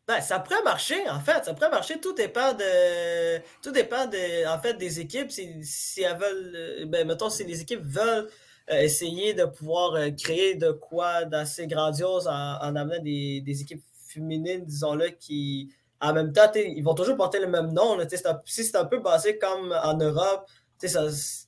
Ben, 0.06 0.20
ça 0.20 0.38
pourrait 0.38 0.62
marcher, 0.62 1.08
en 1.10 1.18
fait. 1.18 1.44
Ça 1.44 1.52
pourrait 1.52 1.70
marcher. 1.70 2.00
Tout 2.00 2.12
dépend 2.12 2.52
de. 2.52 3.38
Tout 3.60 3.72
dépend 3.72 4.06
de, 4.06 4.46
en 4.46 4.58
fait, 4.60 4.74
des 4.74 5.00
équipes. 5.00 5.32
Si, 5.32 5.52
si 5.62 6.02
elles 6.02 6.16
veulent. 6.16 6.52
Euh, 6.54 6.86
ben, 6.86 7.06
mettons, 7.06 7.28
si 7.28 7.44
les 7.44 7.60
équipes 7.60 7.82
veulent 7.82 8.28
euh, 8.70 8.80
essayer 8.80 9.34
de 9.34 9.44
pouvoir 9.44 9.94
euh, 9.94 10.10
créer 10.10 10.54
de 10.54 10.70
quoi 10.70 11.24
d'assez 11.24 11.66
grandiose 11.66 12.28
en, 12.28 12.32
en 12.32 12.76
amenant 12.76 13.02
des, 13.02 13.40
des, 13.40 13.62
équipes 13.62 13.82
féminines, 14.08 14.64
disons-le, 14.64 15.08
qui. 15.08 15.72
En 16.00 16.12
même 16.12 16.32
temps, 16.32 16.52
ils 16.54 16.82
vont 16.82 16.94
toujours 16.94 17.16
porter 17.16 17.40
le 17.40 17.48
même 17.48 17.72
nom. 17.72 17.98
Si 18.44 18.64
c'est 18.64 18.76
un 18.76 18.84
peu 18.84 19.00
basé 19.00 19.38
comme 19.38 19.72
en 19.72 19.96
Europe, 19.96 20.46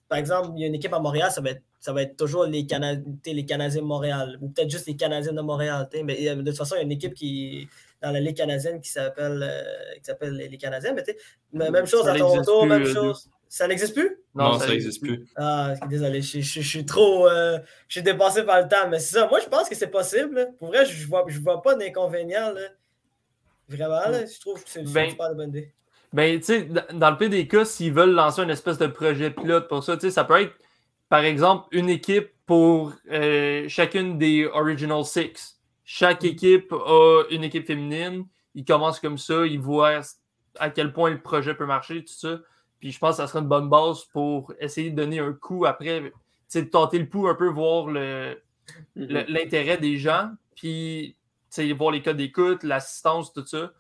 par 0.08 0.18
exemple, 0.18 0.50
il 0.56 0.62
y 0.62 0.64
a 0.64 0.68
une 0.68 0.74
équipe 0.74 0.92
à 0.94 0.98
Montréal, 0.98 1.30
ça 1.30 1.42
va 1.42 1.50
être 1.50 1.62
ça 1.80 1.92
va 1.92 2.02
être 2.02 2.16
toujours 2.16 2.44
les, 2.44 2.66
les 3.26 3.46
Canadiens 3.46 3.82
de 3.82 3.86
Montréal, 3.86 4.36
ou 4.40 4.48
peut-être 4.48 4.70
juste 4.70 4.86
les 4.86 4.96
Canadiens 4.96 5.32
de 5.32 5.40
Montréal. 5.40 5.88
Mais 6.04 6.34
de 6.34 6.42
toute 6.42 6.56
façon, 6.56 6.74
il 6.74 6.78
y 6.78 6.80
a 6.80 6.84
une 6.84 6.92
équipe 6.92 7.14
qui 7.14 7.68
dans 8.02 8.10
la 8.10 8.20
Ligue 8.20 8.36
canadienne 8.36 8.80
qui 8.80 8.90
s'appelle 8.90 9.42
euh, 9.42 10.30
les 10.30 10.58
Canadiens. 10.58 10.94
Mais 11.52 11.70
même 11.70 11.86
chose 11.86 12.06
à 12.08 12.14
Toronto, 12.14 12.64
même 12.64 12.86
chose. 12.86 13.30
Ça 13.48 13.66
n'existe 13.66 13.94
plus? 13.94 14.18
Non, 14.34 14.58
ça 14.58 14.68
n'existe 14.68 15.00
plus. 15.00 15.26
Ah, 15.36 15.74
désolé, 15.88 16.20
je, 16.20 16.40
suis 16.40 16.84
trop. 16.84 17.28
Euh, 17.28 17.58
je 17.88 17.94
suis 17.94 18.02
dépassé 18.02 18.42
par 18.44 18.60
le 18.60 18.68
temps. 18.68 18.88
Mais 18.90 18.98
c'est 18.98 19.16
ça. 19.16 19.26
Moi, 19.26 19.40
je 19.40 19.48
pense 19.48 19.68
que 19.68 19.74
c'est 19.74 19.90
possible. 19.90 20.50
Pour 20.58 20.68
vrai, 20.68 20.84
je 20.84 21.02
ne 21.02 21.08
vois, 21.08 21.24
je 21.28 21.40
vois 21.40 21.62
pas 21.62 21.74
d'inconvénient. 21.74 22.52
Vraiment, 23.68 24.00
je 24.12 24.40
trouve 24.40 24.62
que 24.62 24.68
c'est 24.68 24.84
ben, 24.92 25.10
super 25.10 25.34
bonne 25.34 25.48
idée. 25.48 25.72
Ben, 26.12 26.38
tu 26.38 26.44
sais, 26.44 26.68
dans 26.92 27.10
le 27.10 27.16
pire 27.16 27.30
des 27.30 27.48
cas, 27.48 27.64
s'ils 27.64 27.92
veulent 27.92 28.12
lancer 28.12 28.42
une 28.42 28.50
espèce 28.50 28.78
de 28.78 28.86
projet 28.86 29.30
pilote 29.30 29.68
pour 29.68 29.82
ça, 29.82 29.96
tu 29.96 30.02
sais, 30.02 30.10
ça 30.10 30.24
peut 30.24 30.40
être 30.40 30.52
par 31.08 31.24
exemple, 31.24 31.66
une 31.72 31.88
équipe 31.88 32.30
pour 32.46 32.92
euh, 33.10 33.66
chacune 33.68 34.18
des 34.18 34.46
Original 34.46 35.04
Six. 35.04 35.57
Chaque 35.90 36.23
équipe 36.23 36.71
a 36.71 37.23
une 37.30 37.45
équipe 37.45 37.66
féminine. 37.66 38.26
il 38.54 38.66
commence 38.66 39.00
comme 39.00 39.16
ça, 39.16 39.47
il 39.47 39.59
voit 39.59 40.02
à 40.59 40.68
quel 40.68 40.92
point 40.92 41.09
le 41.09 41.18
projet 41.18 41.54
peut 41.54 41.64
marcher, 41.64 42.04
tout 42.04 42.12
ça. 42.12 42.40
Puis 42.78 42.92
je 42.92 42.99
pense 42.99 43.12
que 43.12 43.23
ça 43.23 43.26
sera 43.26 43.38
une 43.38 43.49
bonne 43.49 43.71
base 43.71 44.04
pour 44.12 44.52
essayer 44.61 44.90
de 44.90 44.97
donner 44.97 45.18
un 45.18 45.33
coup 45.33 45.64
après, 45.64 46.12
de 46.54 46.61
tenter 46.61 46.99
le 46.99 47.09
pouls 47.09 47.28
un 47.28 47.35
peu, 47.35 47.49
voir 47.49 47.87
mm-hmm. 47.87 48.37
l'intérêt 48.97 49.78
des 49.78 49.97
gens, 49.97 50.30
puis 50.54 51.16
voir 51.75 51.90
les 51.90 52.02
cas 52.02 52.12
d'écoute, 52.12 52.64
l'assistance, 52.64 53.33
tout 53.33 53.47
ça. 53.47 53.73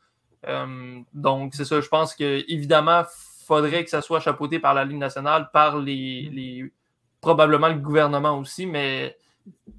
Euh, 0.46 1.00
donc, 1.12 1.54
c'est 1.54 1.66
ça, 1.66 1.78
je 1.82 1.88
pense 1.88 2.14
que 2.14 2.42
évidemment, 2.50 3.02
faudrait 3.44 3.84
que 3.84 3.90
ça 3.90 4.00
soit 4.00 4.20
chapeauté 4.20 4.58
par 4.58 4.72
la 4.72 4.86
Ligue 4.86 4.96
nationale, 4.96 5.50
par 5.52 5.78
les, 5.78 6.72
probablement 7.20 7.68
le 7.68 7.74
gouvernement 7.74 8.38
aussi, 8.38 8.64
mais 8.64 9.14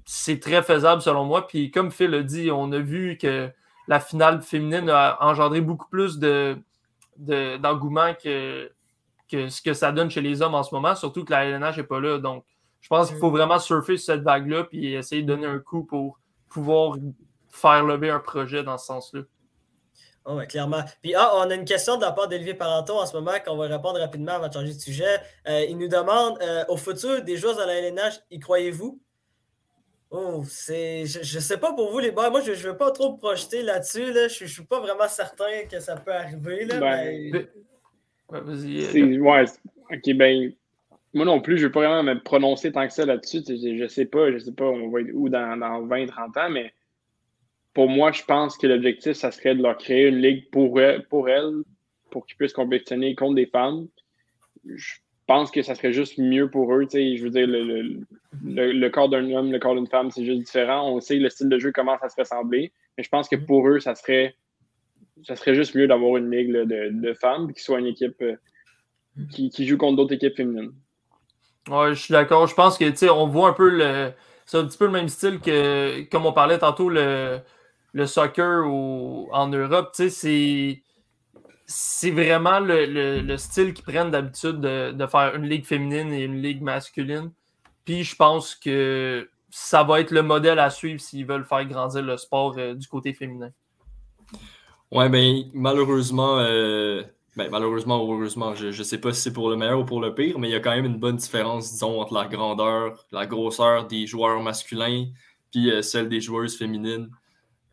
c'est 0.04 0.40
très 0.40 0.62
faisable 0.62 1.02
selon 1.02 1.24
moi. 1.24 1.46
Puis 1.46 1.70
comme 1.70 1.90
Phil 1.90 2.14
a 2.14 2.22
dit, 2.22 2.50
on 2.50 2.72
a 2.72 2.78
vu 2.78 3.18
que 3.18 3.50
la 3.88 4.00
finale 4.00 4.42
féminine 4.42 4.88
a 4.90 5.18
engendré 5.20 5.60
beaucoup 5.60 5.88
plus 5.88 6.18
de, 6.18 6.56
d'engouement 7.16 8.14
que, 8.14 8.70
que 9.30 9.48
ce 9.48 9.62
que 9.62 9.74
ça 9.74 9.92
donne 9.92 10.10
chez 10.10 10.20
les 10.20 10.42
hommes 10.42 10.54
en 10.54 10.62
ce 10.62 10.74
moment, 10.74 10.94
surtout 10.94 11.24
que 11.24 11.32
la 11.32 11.44
LNH 11.44 11.78
n'est 11.78 11.82
pas 11.84 12.00
là. 12.00 12.18
Donc, 12.18 12.44
je 12.80 12.88
pense 12.88 13.08
qu'il 13.08 13.18
faut 13.18 13.30
vraiment 13.30 13.58
surfer 13.58 13.96
sur 13.96 14.14
cette 14.14 14.22
vague-là 14.22 14.64
puis 14.64 14.94
essayer 14.94 15.22
de 15.22 15.26
donner 15.26 15.46
un 15.46 15.58
coup 15.58 15.84
pour 15.84 16.18
pouvoir 16.48 16.96
faire 17.50 17.84
lever 17.84 18.10
un 18.10 18.20
projet 18.20 18.62
dans 18.62 18.78
ce 18.78 18.86
sens-là. 18.86 19.22
Oh, 20.26 20.38
clairement. 20.48 20.82
Puis, 21.02 21.14
ah, 21.14 21.32
on 21.36 21.50
a 21.50 21.54
une 21.54 21.64
question 21.64 21.96
de 21.96 22.02
la 22.02 22.12
part 22.12 22.28
d'Olivier 22.28 22.54
Parenton 22.54 22.98
en 22.98 23.06
ce 23.06 23.14
moment 23.14 23.32
qu'on 23.44 23.56
va 23.56 23.66
répondre 23.66 23.98
rapidement 23.98 24.32
avant 24.32 24.48
de 24.48 24.52
changer 24.52 24.74
de 24.74 24.78
sujet. 24.78 25.20
Euh, 25.48 25.64
il 25.68 25.78
nous 25.78 25.88
demande 25.88 26.38
euh, 26.42 26.64
au 26.68 26.76
futur 26.76 27.22
des 27.22 27.36
joueurs 27.36 27.56
de 27.56 27.62
la 27.62 27.74
LNH, 27.74 28.20
y 28.30 28.38
croyez-vous? 28.38 29.00
Oh, 30.10 30.42
c'est. 30.44 31.06
Je, 31.06 31.36
ne 31.36 31.40
sais 31.40 31.58
pas 31.58 31.72
pour 31.72 31.92
vous, 31.92 32.00
les 32.00 32.10
boys. 32.10 32.30
Moi, 32.30 32.40
je 32.40 32.50
ne 32.50 32.56
veux 32.56 32.76
pas 32.76 32.90
trop 32.90 33.12
me 33.12 33.18
projeter 33.18 33.62
là-dessus. 33.62 34.12
Là. 34.12 34.26
Je 34.26 34.44
ne 34.44 34.48
suis 34.48 34.64
pas 34.64 34.80
vraiment 34.80 35.06
certain 35.08 35.64
que 35.70 35.78
ça 35.78 35.96
peut 35.96 36.12
arriver. 36.12 36.64
Là, 36.64 36.80
ben, 36.80 37.46
Ouais, 38.28 38.40
vas-y. 38.40 39.18
Ouais, 39.18 39.44
ok, 39.90 40.16
ben. 40.16 40.52
Moi 41.12 41.24
non 41.24 41.40
plus, 41.40 41.56
je 41.56 41.62
ne 41.62 41.66
veux 41.66 41.72
pas 41.72 41.80
vraiment 41.80 42.04
me 42.04 42.22
prononcer 42.22 42.70
tant 42.70 42.86
que 42.86 42.92
ça 42.92 43.04
là-dessus. 43.04 43.42
Je 43.44 43.82
ne 43.82 43.88
sais 43.88 44.04
pas, 44.04 44.30
je 44.30 44.38
sais 44.38 44.52
pas, 44.52 44.64
on 44.64 44.90
va 44.90 45.00
être 45.00 45.10
où 45.12 45.28
dans, 45.28 45.58
dans 45.58 45.84
20-30 45.84 46.38
ans, 46.38 46.50
mais 46.50 46.72
pour 47.74 47.88
moi, 47.88 48.12
je 48.12 48.22
pense 48.22 48.56
que 48.56 48.68
l'objectif, 48.68 49.14
ça 49.14 49.32
serait 49.32 49.56
de 49.56 49.62
leur 49.62 49.76
créer 49.76 50.06
une 50.06 50.18
ligue 50.18 50.48
pour, 50.50 50.80
elles, 50.80 51.04
pour, 51.08 51.28
elles, 51.28 51.62
pour 52.12 52.26
qu'ils 52.26 52.36
puissent 52.36 52.52
compétitionner 52.52 53.16
contre 53.16 53.34
des 53.34 53.46
femmes. 53.46 53.88
Je 54.64 54.94
pense 55.30 55.52
que 55.52 55.62
ça 55.62 55.76
serait 55.76 55.92
juste 55.92 56.18
mieux 56.18 56.50
pour 56.50 56.74
eux. 56.74 56.88
Je 56.92 57.22
veux 57.22 57.30
dire, 57.30 57.46
le, 57.46 58.02
le, 58.42 58.88
corps 58.88 59.08
d'un 59.08 59.30
homme, 59.30 59.52
le 59.52 59.60
corps 59.60 59.76
d'une 59.76 59.86
femme, 59.86 60.10
c'est 60.10 60.24
juste 60.24 60.40
différent. 60.40 60.90
On 60.90 61.00
sait 61.00 61.20
le 61.20 61.30
style 61.30 61.48
de 61.48 61.56
jeu 61.56 61.70
commence 61.70 62.02
à 62.02 62.08
se 62.08 62.20
ressembler. 62.20 62.72
Mais 62.98 63.04
je 63.04 63.08
pense 63.08 63.28
que 63.28 63.36
pour 63.36 63.68
eux, 63.68 63.78
ça 63.78 63.94
serait, 63.94 64.34
ça 65.22 65.36
serait 65.36 65.54
juste 65.54 65.76
mieux 65.76 65.86
d'avoir 65.86 66.16
une 66.16 66.32
ligue 66.32 66.50
de, 66.50 66.90
de, 66.90 67.14
femmes 67.14 67.52
qui 67.52 67.62
soit 67.62 67.78
une 67.78 67.86
équipe 67.86 68.20
euh, 68.22 68.34
qui, 69.30 69.50
qui, 69.50 69.68
joue 69.68 69.76
contre 69.76 69.98
d'autres 69.98 70.14
équipes 70.14 70.34
féminines. 70.34 70.72
Ouais, 71.68 71.90
je 71.90 72.00
suis 72.00 72.12
d'accord. 72.12 72.48
Je 72.48 72.54
pense 72.56 72.76
que, 72.76 72.90
tu 72.90 72.96
sais, 72.96 73.10
on 73.10 73.28
voit 73.28 73.50
un 73.50 73.52
peu 73.52 73.68
le. 73.68 74.10
C'est 74.46 74.58
un 74.58 74.66
petit 74.66 74.78
peu 74.78 74.86
le 74.86 74.90
même 74.90 75.08
style 75.08 75.38
que, 75.38 76.10
comme 76.10 76.26
on 76.26 76.32
parlait 76.32 76.58
tantôt, 76.58 76.88
le, 76.88 77.38
le 77.92 78.06
soccer 78.06 78.66
en 78.66 79.46
Europe, 79.46 79.90
c'est 79.92 80.82
c'est 81.72 82.10
vraiment 82.10 82.58
le, 82.58 83.36
style 83.36 83.72
qu'ils 83.72 83.84
prennent 83.84 84.10
d'habitude 84.10 84.60
de, 84.60 85.06
faire 85.06 85.36
une 85.36 85.46
ligue 85.46 85.64
féminine 85.64 86.12
et 86.12 86.24
une 86.24 86.42
ligue 86.42 86.62
masculine. 86.62 87.30
Puis 87.84 88.02
je 88.02 88.16
pense 88.16 88.56
que 88.56 89.28
ça 89.50 89.84
va 89.84 90.00
être 90.00 90.10
le 90.10 90.22
modèle 90.22 90.58
à 90.58 90.68
suivre 90.68 91.00
s'ils 91.00 91.24
veulent 91.24 91.44
faire 91.44 91.64
grandir 91.66 92.02
le 92.02 92.16
sport 92.16 92.56
euh, 92.58 92.74
du 92.74 92.88
côté 92.88 93.12
féminin. 93.12 93.50
Ouais, 94.90 95.08
ben 95.08 95.44
malheureusement, 95.54 96.38
euh, 96.38 97.04
ben, 97.36 97.48
malheureusement 97.50 98.54
je 98.56 98.66
ne 98.66 98.82
sais 98.82 98.98
pas 98.98 99.12
si 99.12 99.22
c'est 99.22 99.32
pour 99.32 99.48
le 99.48 99.56
meilleur 99.56 99.78
ou 99.78 99.84
pour 99.84 100.00
le 100.00 100.12
pire, 100.12 100.40
mais 100.40 100.48
il 100.48 100.52
y 100.52 100.56
a 100.56 100.60
quand 100.60 100.74
même 100.74 100.86
une 100.86 100.98
bonne 100.98 101.16
différence, 101.16 101.70
disons, 101.70 102.00
entre 102.00 102.14
la 102.14 102.26
grandeur, 102.26 103.06
la 103.12 103.26
grosseur 103.26 103.86
des 103.86 104.08
joueurs 104.08 104.42
masculins 104.42 105.06
puis 105.50 105.70
euh, 105.70 105.82
celle 105.82 106.08
des 106.08 106.20
joueuses 106.20 106.56
féminines. 106.56 107.10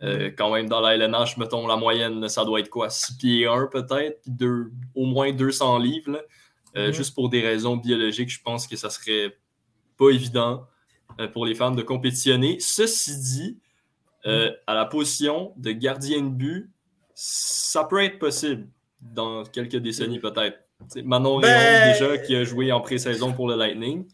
Euh, 0.04 0.30
quand 0.38 0.54
même, 0.54 0.70
dans 0.70 0.80
la 0.80 0.96
LNH, 0.96 1.38
mettons 1.38 1.66
la 1.66 1.75
moyenne, 1.75 2.27
ça 2.30 2.46
doit 2.46 2.60
être 2.60 2.70
quoi? 2.70 2.89
6 2.89 3.18
pieds 3.18 3.48
1 3.48 3.68
peut-être, 3.68 4.22
puis 4.24 4.48
au 4.96 5.06
moins 5.06 5.32
200 5.32 5.80
livres. 5.80 6.24
Euh, 6.75 6.92
juste 6.92 7.16
pour 7.16 7.30
des 7.30 7.42
raisons 7.42 7.77
biologiques, 7.77 8.30
je 8.30 8.42
pense 8.42 8.68
que 8.68 8.75
ça 8.75 8.89
serait 8.89 9.36
pas 9.98 10.10
évident 10.10 10.68
euh, 11.20 11.27
pour 11.27 11.46
les 11.46 11.56
femmes 11.56 11.75
de 11.75 11.82
compétitionner. 11.82 12.60
Ceci 12.60 13.20
dit, 13.20 13.60
à 14.25 14.74
la 14.74 14.84
position 14.84 15.54
de 15.56 15.72
gardien 15.72 16.22
de 16.22 16.27
but, 16.27 16.70
ça 17.13 17.86
peut 17.86 18.04
être 18.04 18.20
possible 18.20 18.68
dans 19.00 19.46
quelques 19.46 19.77
décennies 19.77 20.20
peut-être. 20.20 20.58
Manon 21.06 21.39
ben... 21.39 21.94
déjà, 21.94 22.18
qui 22.18 22.36
a 22.36 22.44
joué 22.44 22.74
en 22.74 22.82
pré-saison 22.82 23.32
pour 23.32 23.48
le 23.48 23.56
Lightning. 23.56 24.06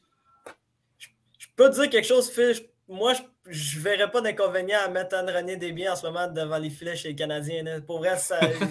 Je 1.39 1.47
peux 1.55 1.67
te 1.71 1.81
dire 1.81 1.89
quelque 1.89 2.05
chose, 2.05 2.29
Phil. 2.29 2.53
Moi, 2.87 3.15
je 3.15 3.21
je 3.47 3.77
ne 3.77 3.83
verrais 3.83 4.09
pas 4.09 4.21
d'inconvénient 4.21 4.79
à 4.85 4.89
mettre 4.89 5.15
Anne-René 5.15 5.57
Desbiens 5.57 5.93
en 5.93 5.95
ce 5.95 6.05
moment 6.05 6.27
devant 6.27 6.57
les 6.57 6.69
filets 6.69 6.95
chez 6.95 7.09
les 7.09 7.15
Canadiens. 7.15 7.81
Pour 7.85 7.99
vrai, 7.99 8.17
ça, 8.17 8.39
je, 8.41 8.65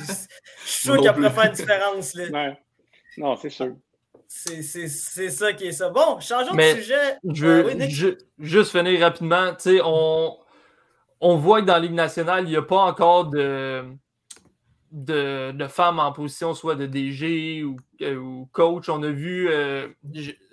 suis 0.65 0.85
sûr 0.85 1.01
qu'elle 1.01 1.13
pourrait 1.13 1.31
faire 1.31 1.47
une 1.47 1.53
différence. 1.53 2.15
Là. 2.15 2.55
Non, 3.19 3.37
c'est 3.37 3.51
sûr. 3.51 3.77
C'est 4.27 4.73
ça 5.29 5.53
qui 5.53 5.67
est 5.67 5.73
ça. 5.73 5.91
Bon, 5.91 6.19
changeons 6.21 6.55
de 6.55 6.63
sujet. 6.63 7.19
Je 7.23 7.47
veux 7.47 7.71
euh, 7.71 8.17
juste 8.39 8.73
finir 8.73 9.01
rapidement. 9.01 9.53
On, 9.85 10.39
on 11.21 11.37
voit 11.37 11.61
que 11.61 11.67
dans 11.67 11.75
la 11.75 11.81
Ligue 11.81 11.93
nationale, 11.93 12.45
il 12.45 12.51
n'y 12.51 12.57
a 12.57 12.63
pas 12.63 12.81
encore 12.81 13.27
de, 13.27 13.85
de, 14.93 15.67
femmes 15.69 15.99
en 15.99 16.13
position 16.13 16.55
soit 16.55 16.75
de 16.75 16.87
DG 16.87 17.65
euh, 18.03 18.17
ou, 18.17 18.49
coach. 18.53 18.89
On 18.89 19.03
a 19.03 19.11
vu 19.11 19.49
euh, 19.49 19.89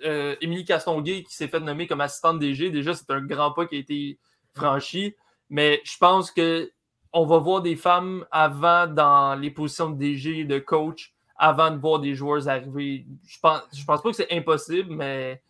euh, 0.04 0.34
Émilie 0.40 0.64
Castonguay 0.64 1.22
qui 1.22 1.34
s'est 1.34 1.48
fait 1.48 1.60
nommer 1.60 1.86
comme 1.86 2.00
assistante 2.00 2.38
DG. 2.38 2.70
Déjà, 2.70 2.94
c'est 2.94 3.10
un 3.10 3.20
grand 3.20 3.52
pas 3.52 3.66
qui 3.66 3.76
a 3.76 3.78
été 3.78 4.18
franchi. 4.54 5.14
Mais 5.50 5.80
je 5.84 5.96
pense 5.98 6.30
que 6.30 6.70
on 7.12 7.26
va 7.26 7.38
voir 7.38 7.60
des 7.60 7.76
femmes 7.76 8.24
avant 8.30 8.86
dans 8.86 9.34
les 9.34 9.50
positions 9.50 9.90
de 9.90 9.98
DG, 9.98 10.44
de 10.44 10.58
coach, 10.58 11.12
avant 11.36 11.70
de 11.70 11.76
voir 11.76 11.98
des 11.98 12.14
joueurs 12.14 12.48
arriver. 12.48 13.04
Je 13.26 13.38
pense, 13.40 13.62
je 13.76 13.84
pense 13.84 14.00
pas 14.00 14.10
que 14.10 14.16
c'est 14.16 14.32
impossible, 14.32 14.94
mais 14.94 15.42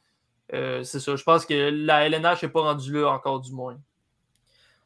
c'est 0.50 1.00
ça. 1.00 1.14
Je 1.14 1.22
pense 1.22 1.44
que 1.44 1.70
la 1.70 2.08
LNH 2.08 2.42
n'est 2.42 2.48
pas 2.48 2.62
rendue 2.62 2.94
là 2.94 3.10
encore 3.10 3.40
du 3.40 3.52
moins. 3.52 3.76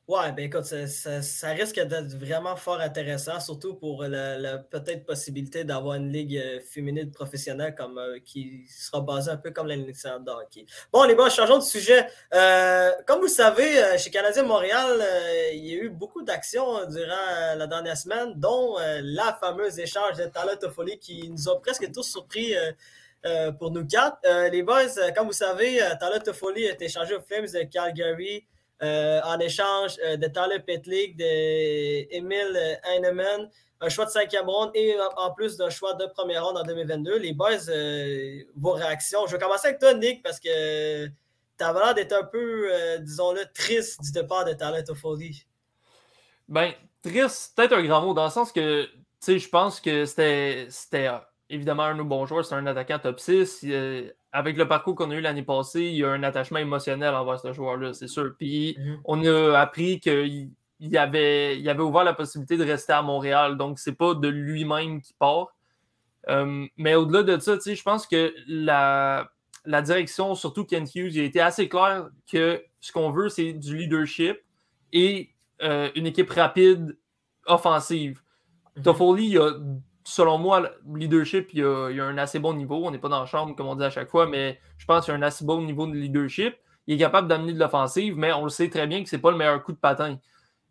Ouais, 0.07 0.33
ben 0.33 0.45
écoute, 0.45 0.65
ça, 0.65 1.49
risque 1.53 1.81
d'être 1.81 2.15
vraiment 2.19 2.57
fort 2.57 2.79
intéressant, 2.79 3.41
surtout 3.41 3.75
pour 3.75 4.03
la, 4.03 4.59
peut-être 4.59 5.07
possibilité 5.07 5.65
d'avoir 5.65 5.95
une 5.95 6.13
ligue 6.13 6.37
euh, 6.37 6.61
féminine 6.61 7.11
professionnelle 7.11 7.75
comme, 7.75 7.97
euh, 7.97 8.19
qui 8.23 8.67
sera 8.69 9.01
basée 9.01 9.31
un 9.31 9.39
peu 9.39 9.51
comme 9.51 9.67
la 9.67 9.77
Ligue 9.77 9.95
de 9.95 10.31
hockey. 10.31 10.67
Bon, 10.93 11.05
les 11.05 11.17
gars, 11.17 11.31
changeons 11.31 11.57
de 11.57 11.63
sujet. 11.63 12.07
Euh, 12.35 12.91
comme 13.07 13.21
vous 13.21 13.29
le 13.29 13.31
savez, 13.31 13.97
chez 13.97 14.11
Canadien 14.11 14.43
Montréal, 14.43 15.03
il 15.55 15.65
y 15.65 15.73
a 15.73 15.85
eu 15.85 15.89
beaucoup 15.89 16.21
d'actions 16.21 16.85
durant 16.85 17.57
la 17.57 17.67
dernière 17.67 17.97
semaine, 17.97 18.35
dont 18.37 18.77
la 19.01 19.39
fameuse 19.41 19.79
échange 19.79 20.19
de 20.19 20.27
Tala 20.27 20.57
Toffoli 20.57 20.99
qui 20.99 21.31
nous 21.31 21.49
a 21.49 21.59
presque 21.63 21.91
tous 21.91 22.03
surpris. 22.03 22.55
pour 23.59 23.71
nous 23.71 23.87
quatre. 23.87 24.19
les 24.53 24.63
boys, 24.63 25.13
comme 25.17 25.29
vous 25.29 25.33
savez, 25.33 25.79
Tala 25.99 26.21
Toffoli 26.21 26.69
a 26.69 26.73
été 26.73 26.85
échangé 26.85 27.15
aux 27.15 27.23
Flames 27.23 27.47
de 27.47 27.63
Calgary 27.63 28.45
euh, 28.83 29.21
en 29.25 29.39
échange 29.39 29.97
euh, 30.05 30.17
de 30.17 30.27
Tyler 30.27 30.59
Petlik, 30.59 31.17
d'Emile 31.17 32.81
Heinemann, 32.85 33.49
un 33.81 33.89
choix 33.89 34.05
de 34.05 34.11
cinquième 34.11 34.49
ronde 34.49 34.71
et 34.75 34.97
en 35.17 35.33
plus 35.33 35.57
d'un 35.57 35.71
choix 35.71 35.95
de 35.95 36.07
première 36.07 36.45
ronde 36.45 36.57
en 36.57 36.65
2022. 36.65 37.19
Les 37.19 37.33
boys, 37.33 37.69
euh, 37.69 38.43
vos 38.57 38.73
réactions. 38.73 39.27
Je 39.27 39.33
vais 39.33 39.39
commencer 39.39 39.69
avec 39.69 39.81
toi, 39.81 39.95
Nick, 39.95 40.23
parce 40.23 40.41
que 40.41 41.07
tu 41.07 41.13
as 41.61 41.73
l'air 41.73 41.95
d'être 41.95 42.13
un 42.15 42.25
peu, 42.25 42.69
disons-le, 43.01 43.43
triste 43.55 44.03
du 44.03 44.11
départ 44.11 44.45
de 44.45 44.55
Tyler 44.55 44.83
Toffoli. 44.83 45.47
Ben, 46.49 46.73
triste, 47.03 47.53
peut-être 47.55 47.75
un 47.75 47.85
grand 47.85 48.03
mot, 48.03 48.13
dans 48.13 48.25
le 48.25 48.31
sens 48.31 48.51
que, 48.51 48.85
tu 48.87 48.91
sais, 49.21 49.39
je 49.39 49.49
pense 49.49 49.81
que 49.81 50.05
c'était 50.05 50.67
évidemment 51.49 51.85
un 51.85 52.03
bons 52.03 52.27
joueurs, 52.27 52.45
c'est 52.45 52.55
un 52.57 52.67
attaquant 52.67 52.99
top 52.99 53.21
6 53.21 53.65
avec 54.35 54.57
le 54.57 54.67
parcours 54.67 54.97
qu'on 54.97 55.13
a 55.13 55.15
eu 55.15 55.21
l'année 55.21 55.45
passée, 55.45 55.83
il 55.83 55.95
y 55.95 56.05
a 56.05 56.11
un 56.11 56.25
attachement 56.25 56.59
émotionnel 56.59 57.15
envers 57.15 57.39
ce 57.39 57.53
joueur-là, 57.53 57.93
c'est 57.95 58.09
sûr. 58.09 58.35
Puis 58.37 58.77
mhm. 58.77 59.01
on 59.05 59.25
a 59.25 59.57
appris 59.61 60.01
qu'il 60.01 60.51
il 60.81 60.99
avait, 60.99 61.59
il 61.59 61.69
avait 61.69 61.83
ouvert 61.83 62.03
la 62.03 62.15
possibilité 62.15 62.57
de 62.57 62.65
rester 62.65 62.93
à 62.93 63.01
Montréal. 63.01 63.57
Donc, 63.57 63.79
c'est 63.79 63.95
pas 63.95 64.13
de 64.15 64.27
lui-même 64.27 65.01
qui 65.01 65.15
part. 65.15 65.55
Euh, 66.29 66.67
mais 66.77 66.97
au-delà 66.97 67.23
de 67.23 67.39
ça, 67.39 67.57
je 67.65 67.83
pense 67.85 68.09
que 68.09 68.35
la, 68.49 69.31
la 69.65 69.83
direction, 69.83 70.35
surtout 70.35 70.65
Kent 70.65 70.93
Hughes, 70.97 71.15
il 71.15 71.21
a 71.21 71.25
été 71.25 71.41
assez 71.41 71.69
clair 71.69 72.09
que 72.31 72.61
ce 72.81 72.91
qu'on 72.91 73.11
veut, 73.11 73.29
c'est 73.29 73.53
du 73.53 73.77
leadership 73.77 74.37
et 74.93 75.31
euh, 75.63 75.91
une 75.95 76.07
équipe 76.07 76.31
rapide, 76.31 76.99
offensive. 77.47 78.21
Mm 78.77 78.83
Toffoli, 78.83 79.29
il 79.29 79.39
a 79.39 79.53
selon 80.05 80.39
moi, 80.39 80.71
leadership, 80.95 81.49
il 81.55 81.61
y, 81.61 81.63
a, 81.63 82.05
un 82.05 82.19
assez 82.19 82.39
bon 82.39 82.55
niveau. 82.55 82.83
On 82.85 82.91
n'est 82.91 82.99
pas 82.99 83.09
dans 83.09 83.21
la 83.21 83.27
chambre, 83.27 83.57
comme 83.57 83.67
on 83.67 83.75
dit 83.75 83.85
à 83.85 83.91
chaque 83.91 84.11
fois, 84.11 84.27
mais 84.27 84.61
je 84.79 84.85
pense 84.85 85.05
qu'il 85.05 85.13
y 85.13 85.17
a 85.17 85.19
un 85.19 85.23
assez 85.23 85.45
bon 85.45 85.63
niveau 85.63 85.87
de 85.87 85.95
leadership. 85.95 86.55
Il 86.87 86.95
est 86.95 86.99
capable 86.99 87.29
d'amener 87.29 87.55
de 87.55 87.59
l'offensive, 87.59 88.17
mais 88.17 88.33
on 88.33 88.45
le 88.45 88.51
sait 88.51 88.69
très 88.69 88.87
bien 88.87 89.03
que 89.03 89.09
ce 89.09 89.17
n'est 89.17 89.23
pas 89.23 89.31
le 89.31 89.39
meilleur 89.39 89.63
coup 89.63 89.73
de 89.73 89.79
patin. 89.79 90.19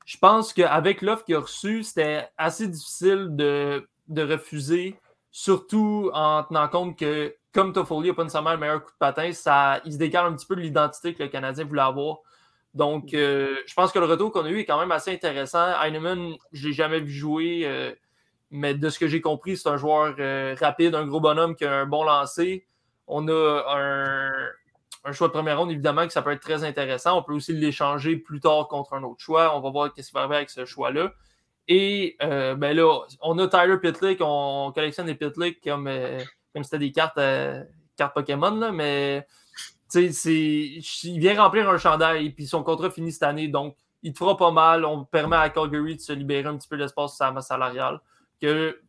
je 0.05 0.17
pense 0.17 0.53
qu'avec 0.53 1.01
l'offre 1.01 1.25
qu'il 1.25 1.35
a 1.35 1.39
reçue, 1.39 1.83
c'était 1.83 2.29
assez 2.37 2.67
difficile 2.67 3.29
de, 3.31 3.87
de, 4.07 4.21
refuser, 4.21 4.95
surtout 5.31 6.11
en 6.13 6.43
tenant 6.43 6.67
compte 6.67 6.97
que, 6.99 7.35
comme 7.51 7.73
Toffoli 7.73 8.09
n'a 8.09 8.13
pas 8.13 8.23
nécessairement 8.23 8.51
le 8.51 8.57
meilleur 8.59 8.83
coup 8.83 8.91
de 8.91 8.97
patin, 8.99 9.31
ça, 9.33 9.81
il 9.85 9.93
se 9.93 9.97
décale 9.97 10.27
un 10.27 10.33
petit 10.33 10.45
peu 10.45 10.55
de 10.55 10.61
l'identité 10.61 11.13
que 11.13 11.23
le 11.23 11.29
Canadien 11.29 11.65
voulait 11.65 11.81
avoir. 11.81 12.17
Donc, 12.73 13.13
euh, 13.13 13.55
je 13.65 13.73
pense 13.73 13.91
que 13.91 13.99
le 13.99 14.05
retour 14.05 14.31
qu'on 14.31 14.45
a 14.45 14.49
eu 14.49 14.59
est 14.59 14.65
quand 14.65 14.79
même 14.79 14.91
assez 14.91 15.11
intéressant. 15.13 15.79
Heinemann, 15.81 16.35
je 16.51 16.63
ne 16.63 16.67
l'ai 16.69 16.73
jamais 16.73 16.99
vu 16.99 17.11
jouer, 17.11 17.61
euh, 17.65 17.91
mais 18.53 18.75
de 18.75 18.89
ce 18.89 18.99
que 18.99 19.07
j'ai 19.07 19.19
compris, 19.19 19.57
c'est 19.57 19.67
un 19.67 19.77
joueur 19.77 20.15
euh, 20.19 20.55
rapide, 20.59 20.93
un 20.93 21.07
gros 21.07 21.19
bonhomme 21.19 21.55
qui 21.55 21.65
a 21.65 21.73
un 21.73 21.85
bon 21.87 22.03
lancer. 22.03 22.67
On 23.07 23.27
a 23.27 23.63
un, 23.75 25.11
choix 25.11 25.27
de 25.27 25.33
première 25.33 25.57
ronde, 25.57 25.71
évidemment, 25.71 26.05
que 26.05 26.13
ça 26.13 26.21
peut 26.21 26.31
être 26.31 26.41
très 26.41 26.63
intéressant. 26.63 27.17
On 27.17 27.23
peut 27.23 27.33
aussi 27.33 27.51
l'échanger 27.51 28.15
plus 28.15 28.39
tard 28.39 28.67
contre 28.67 28.93
un 28.93 29.01
autre 29.03 29.19
choix. 29.19 29.57
On 29.57 29.59
va 29.59 29.71
voir 29.71 29.89
ce 29.97 30.01
qui 30.01 30.11
va 30.13 30.21
arriver 30.21 30.35
avec 30.35 30.51
ce 30.51 30.65
choix-là. 30.65 31.11
Et 31.67 32.15
euh, 32.21 32.53
ben 32.55 32.75
là, 32.75 33.01
on 33.21 33.39
a 33.39 33.47
Tyler 33.47 33.77
Pitlick, 33.81 34.19
on 34.21 34.71
collectionne 34.73 35.07
des 35.07 35.15
Pitlick 35.15 35.63
comme, 35.63 35.87
euh, 35.87 36.19
c'était 36.61 36.77
des 36.77 36.91
cartes, 36.91 37.17
euh, 37.17 37.63
cartes 37.97 38.13
Pokémon, 38.13 38.51
là, 38.51 38.71
mais 38.71 39.25
il 39.95 41.19
vient 41.19 41.41
remplir 41.41 41.69
un 41.69 41.77
chandail, 41.77 42.31
puis 42.31 42.45
son 42.45 42.63
contrat 42.63 42.91
finit 42.91 43.11
cette 43.11 43.23
année, 43.23 43.47
donc 43.47 43.75
il 44.01 44.13
te 44.13 44.19
fera 44.19 44.37
pas 44.37 44.51
mal. 44.51 44.85
On 44.85 45.05
permet 45.05 45.37
à 45.37 45.49
Calgary 45.49 45.95
de 45.95 46.01
se 46.01 46.11
libérer 46.11 46.47
un 46.47 46.57
petit 46.57 46.67
peu 46.67 46.77
d'espace 46.77 47.11
sur 47.11 47.17
sa 47.17 47.31
masse 47.31 47.47
salariale. 47.47 47.99
Que, 48.43 48.81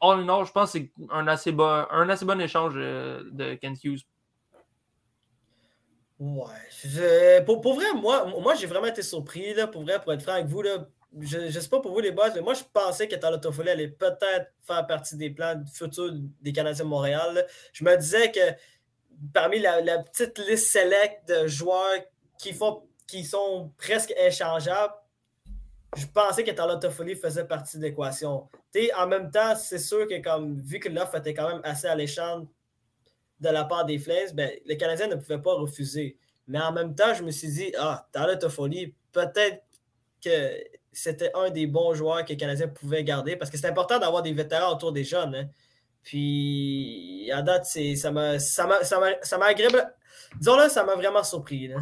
all 0.00 0.20
in 0.20 0.28
all, 0.28 0.44
je 0.44 0.52
pense 0.52 0.72
que 0.72 0.78
c'est 0.78 0.90
un 1.10 1.28
assez 1.28 1.52
bon, 1.52 1.86
un 1.90 2.08
assez 2.08 2.24
bon 2.24 2.40
échange 2.40 2.74
de 2.74 3.54
Kent 3.54 3.84
Hughes 3.84 4.04
Ouais. 6.20 7.40
Pour, 7.46 7.62
pour, 7.62 7.74
vrai, 7.74 7.94
moi, 7.94 8.26
moi 8.26 8.54
j'ai 8.54 8.66
vraiment 8.66 8.88
été 8.88 9.02
surpris. 9.02 9.54
Là, 9.54 9.66
pour 9.66 9.82
vrai, 9.82 9.98
pour 10.02 10.12
être 10.12 10.20
franc 10.20 10.32
avec 10.32 10.48
vous, 10.48 10.60
là, 10.60 10.86
je 11.18 11.38
ne 11.38 11.50
sais 11.50 11.68
pas 11.68 11.80
pour 11.80 11.92
vous 11.92 12.00
les 12.00 12.12
boys, 12.12 12.30
mais 12.34 12.42
moi 12.42 12.52
je 12.52 12.62
pensais 12.70 13.08
que 13.08 13.16
Talatofolie 13.16 13.70
allait 13.70 13.88
peut-être 13.88 14.52
faire 14.60 14.86
partie 14.86 15.16
des 15.16 15.30
plans 15.30 15.64
futurs 15.72 16.12
des 16.42 16.52
Canadiens 16.52 16.84
de 16.84 16.90
Montréal. 16.90 17.46
Je 17.72 17.84
me 17.84 17.96
disais 17.96 18.30
que 18.30 18.40
parmi 19.32 19.60
la, 19.60 19.98
petite 20.02 20.38
liste 20.40 20.70
select 20.70 21.26
de 21.26 21.46
joueurs 21.46 22.00
qui, 22.38 22.52
font, 22.52 22.82
qui 23.08 23.24
sont 23.24 23.72
presque 23.78 24.12
échangeables, 24.16 24.94
je 25.96 26.06
pensais 26.06 26.44
que 26.44 26.50
Talatofolie 26.52 27.16
faisait 27.16 27.44
partie 27.44 27.78
de 27.78 27.82
l'équation. 27.82 28.48
En 28.96 29.06
même 29.06 29.30
temps, 29.30 29.56
c'est 29.56 29.78
sûr 29.78 30.06
que 30.06 30.22
comme 30.22 30.60
vu 30.60 30.78
que 30.78 30.88
l'offre 30.88 31.16
était 31.16 31.34
quand 31.34 31.48
même 31.48 31.60
assez 31.64 31.86
alléchante 31.86 32.48
de 33.40 33.48
la 33.48 33.64
part 33.64 33.84
des 33.84 33.98
Flames, 33.98 34.30
ben, 34.34 34.50
les 34.66 34.76
Canadiens 34.76 35.08
ne 35.08 35.16
pouvaient 35.16 35.42
pas 35.42 35.54
refuser. 35.54 36.16
Mais 36.46 36.60
en 36.60 36.72
même 36.72 36.94
temps, 36.94 37.14
je 37.14 37.22
me 37.22 37.30
suis 37.30 37.48
dit, 37.48 37.72
ah, 37.78 38.06
peut-être 38.12 39.62
que 40.22 40.52
c'était 40.92 41.30
un 41.34 41.50
des 41.50 41.66
bons 41.66 41.94
joueurs 41.94 42.24
que 42.24 42.30
les 42.30 42.36
Canadiens 42.36 42.68
pouvaient 42.68 43.04
garder 43.04 43.36
parce 43.36 43.50
que 43.50 43.56
c'est 43.56 43.68
important 43.68 43.98
d'avoir 43.98 44.22
des 44.22 44.32
vétérans 44.32 44.72
autour 44.72 44.92
des 44.92 45.04
jeunes. 45.04 45.34
Hein. 45.34 45.48
Puis, 46.02 47.30
à 47.32 47.42
date, 47.42 47.66
ça 47.66 48.10
m'a 48.10 48.36
agréable. 49.46 49.94
Disons-le, 50.38 50.68
ça 50.68 50.84
m'a 50.84 50.94
vraiment 50.94 51.22
surpris. 51.22 51.72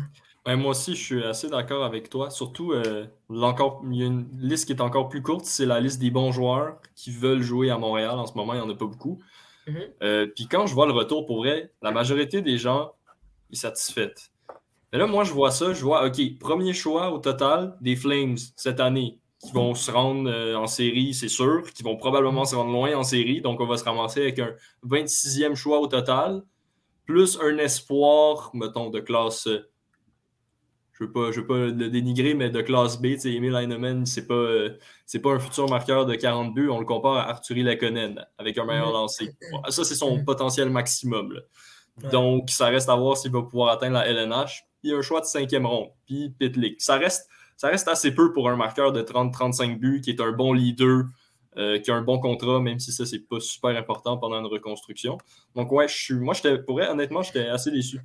Moi 0.56 0.70
aussi, 0.70 0.94
je 0.94 1.02
suis 1.02 1.24
assez 1.24 1.48
d'accord 1.48 1.84
avec 1.84 2.08
toi. 2.08 2.30
Surtout, 2.30 2.72
euh, 2.72 3.06
il 3.30 3.96
y 3.96 4.02
a 4.02 4.06
une 4.06 4.26
liste 4.38 4.66
qui 4.66 4.72
est 4.72 4.80
encore 4.80 5.08
plus 5.08 5.22
courte, 5.22 5.44
c'est 5.44 5.66
la 5.66 5.80
liste 5.80 6.00
des 6.00 6.10
bons 6.10 6.32
joueurs 6.32 6.80
qui 6.94 7.10
veulent 7.10 7.42
jouer 7.42 7.70
à 7.70 7.78
Montréal. 7.78 8.18
En 8.18 8.26
ce 8.26 8.34
moment, 8.34 8.54
il 8.54 8.56
n'y 8.56 8.62
en 8.62 8.70
a 8.70 8.74
pas 8.74 8.86
beaucoup. 8.86 9.18
Mhm. 9.66 9.76
Euh, 10.02 10.26
puis 10.34 10.46
quand 10.46 10.66
je 10.66 10.74
vois 10.74 10.86
le 10.86 10.92
retour 10.92 11.26
pour 11.26 11.38
vrai, 11.38 11.72
la 11.82 11.90
majorité 11.90 12.40
des 12.40 12.56
gens 12.56 12.92
sont 13.50 13.60
satisfaits. 13.60 14.30
Mais 14.92 14.98
là, 14.98 15.06
moi, 15.06 15.24
je 15.24 15.32
vois 15.32 15.50
ça, 15.50 15.74
je 15.74 15.82
vois, 15.84 16.06
OK, 16.06 16.38
premier 16.38 16.72
choix 16.72 17.12
au 17.12 17.18
total 17.18 17.76
des 17.80 17.94
Flames 17.94 18.36
cette 18.56 18.80
année 18.80 19.18
qui 19.40 19.52
vont 19.52 19.74
se 19.74 19.90
rendre 19.90 20.28
euh, 20.28 20.56
en 20.56 20.66
série, 20.66 21.14
c'est 21.14 21.28
sûr, 21.28 21.62
qui 21.72 21.82
vont 21.82 21.96
probablement 21.96 22.44
se 22.44 22.56
rendre 22.56 22.72
loin 22.72 22.96
en 22.96 23.04
série. 23.04 23.40
Donc, 23.40 23.60
on 23.60 23.66
va 23.66 23.76
se 23.76 23.84
ramasser 23.84 24.22
avec 24.22 24.38
un 24.38 24.52
26e 24.86 25.54
choix 25.54 25.78
au 25.78 25.86
total, 25.86 26.42
plus 27.06 27.38
un 27.40 27.58
espoir, 27.58 28.50
mettons, 28.54 28.90
de 28.90 28.98
classe 28.98 29.46
euh, 29.46 29.68
je 31.00 31.04
ne 31.04 31.32
veux, 31.32 31.46
pas 31.46 31.56
le 31.56 31.90
dénigrer, 31.90 32.34
mais 32.34 32.50
de 32.50 32.60
classe 32.60 33.00
B, 33.00 33.06
Emil 33.24 33.54
Heinemann, 33.54 34.04
c'est 34.06 34.26
pas, 34.26 34.34
euh, 34.34 34.78
pas 35.22 35.30
un 35.30 35.38
futur 35.38 35.68
marqueur 35.68 36.06
de 36.06 36.14
42. 36.14 36.68
On 36.68 36.78
le 36.78 36.84
compare 36.84 37.16
à 37.16 37.28
Arthurie 37.30 37.62
Laconen 37.62 38.24
avec 38.38 38.58
un 38.58 38.64
meilleur 38.64 38.92
lancé. 38.92 39.34
ça, 39.68 39.84
c'est 39.84 39.94
son 39.94 40.24
potentiel 40.24 40.70
maximum. 40.70 41.40
Donc, 42.10 42.50
ça 42.50 42.66
reste 42.66 42.88
à 42.88 42.96
voir 42.96 43.16
s'il 43.16 43.32
va 43.32 43.42
pouvoir 43.42 43.70
atteindre 43.70 43.94
la 43.94 44.06
LNH. 44.06 44.64
Puis 44.82 44.92
un 44.92 45.02
choix 45.02 45.20
de 45.20 45.26
cinquième 45.26 45.66
ronde. 45.66 45.88
Puis 46.06 46.30
Pitlick. 46.38 46.80
Ça 46.80 46.96
reste, 46.96 47.28
ça 47.56 47.68
reste 47.68 47.88
assez 47.88 48.14
peu 48.14 48.32
pour 48.32 48.48
un 48.48 48.56
marqueur 48.56 48.92
de 48.92 49.02
30-35 49.02 49.78
buts 49.78 50.00
qui 50.00 50.10
est 50.10 50.20
un 50.20 50.32
bon 50.32 50.52
leader. 50.52 51.04
Euh, 51.56 51.80
qui 51.80 51.90
a 51.90 51.94
un 51.96 52.02
bon 52.02 52.20
contrat, 52.20 52.60
même 52.60 52.78
si 52.78 52.92
ça, 52.92 53.04
c'est 53.04 53.26
pas 53.26 53.40
super 53.40 53.70
important 53.70 54.16
pendant 54.16 54.38
une 54.38 54.46
reconstruction. 54.46 55.18
Donc, 55.56 55.72
ouais, 55.72 55.88
je 55.88 55.96
suis, 55.96 56.14
moi, 56.14 56.32
j'étais, 56.32 56.56
pour 56.58 56.76
honnêtement, 56.76 57.22
j'étais 57.22 57.48
assez 57.48 57.72
déçu. 57.72 58.00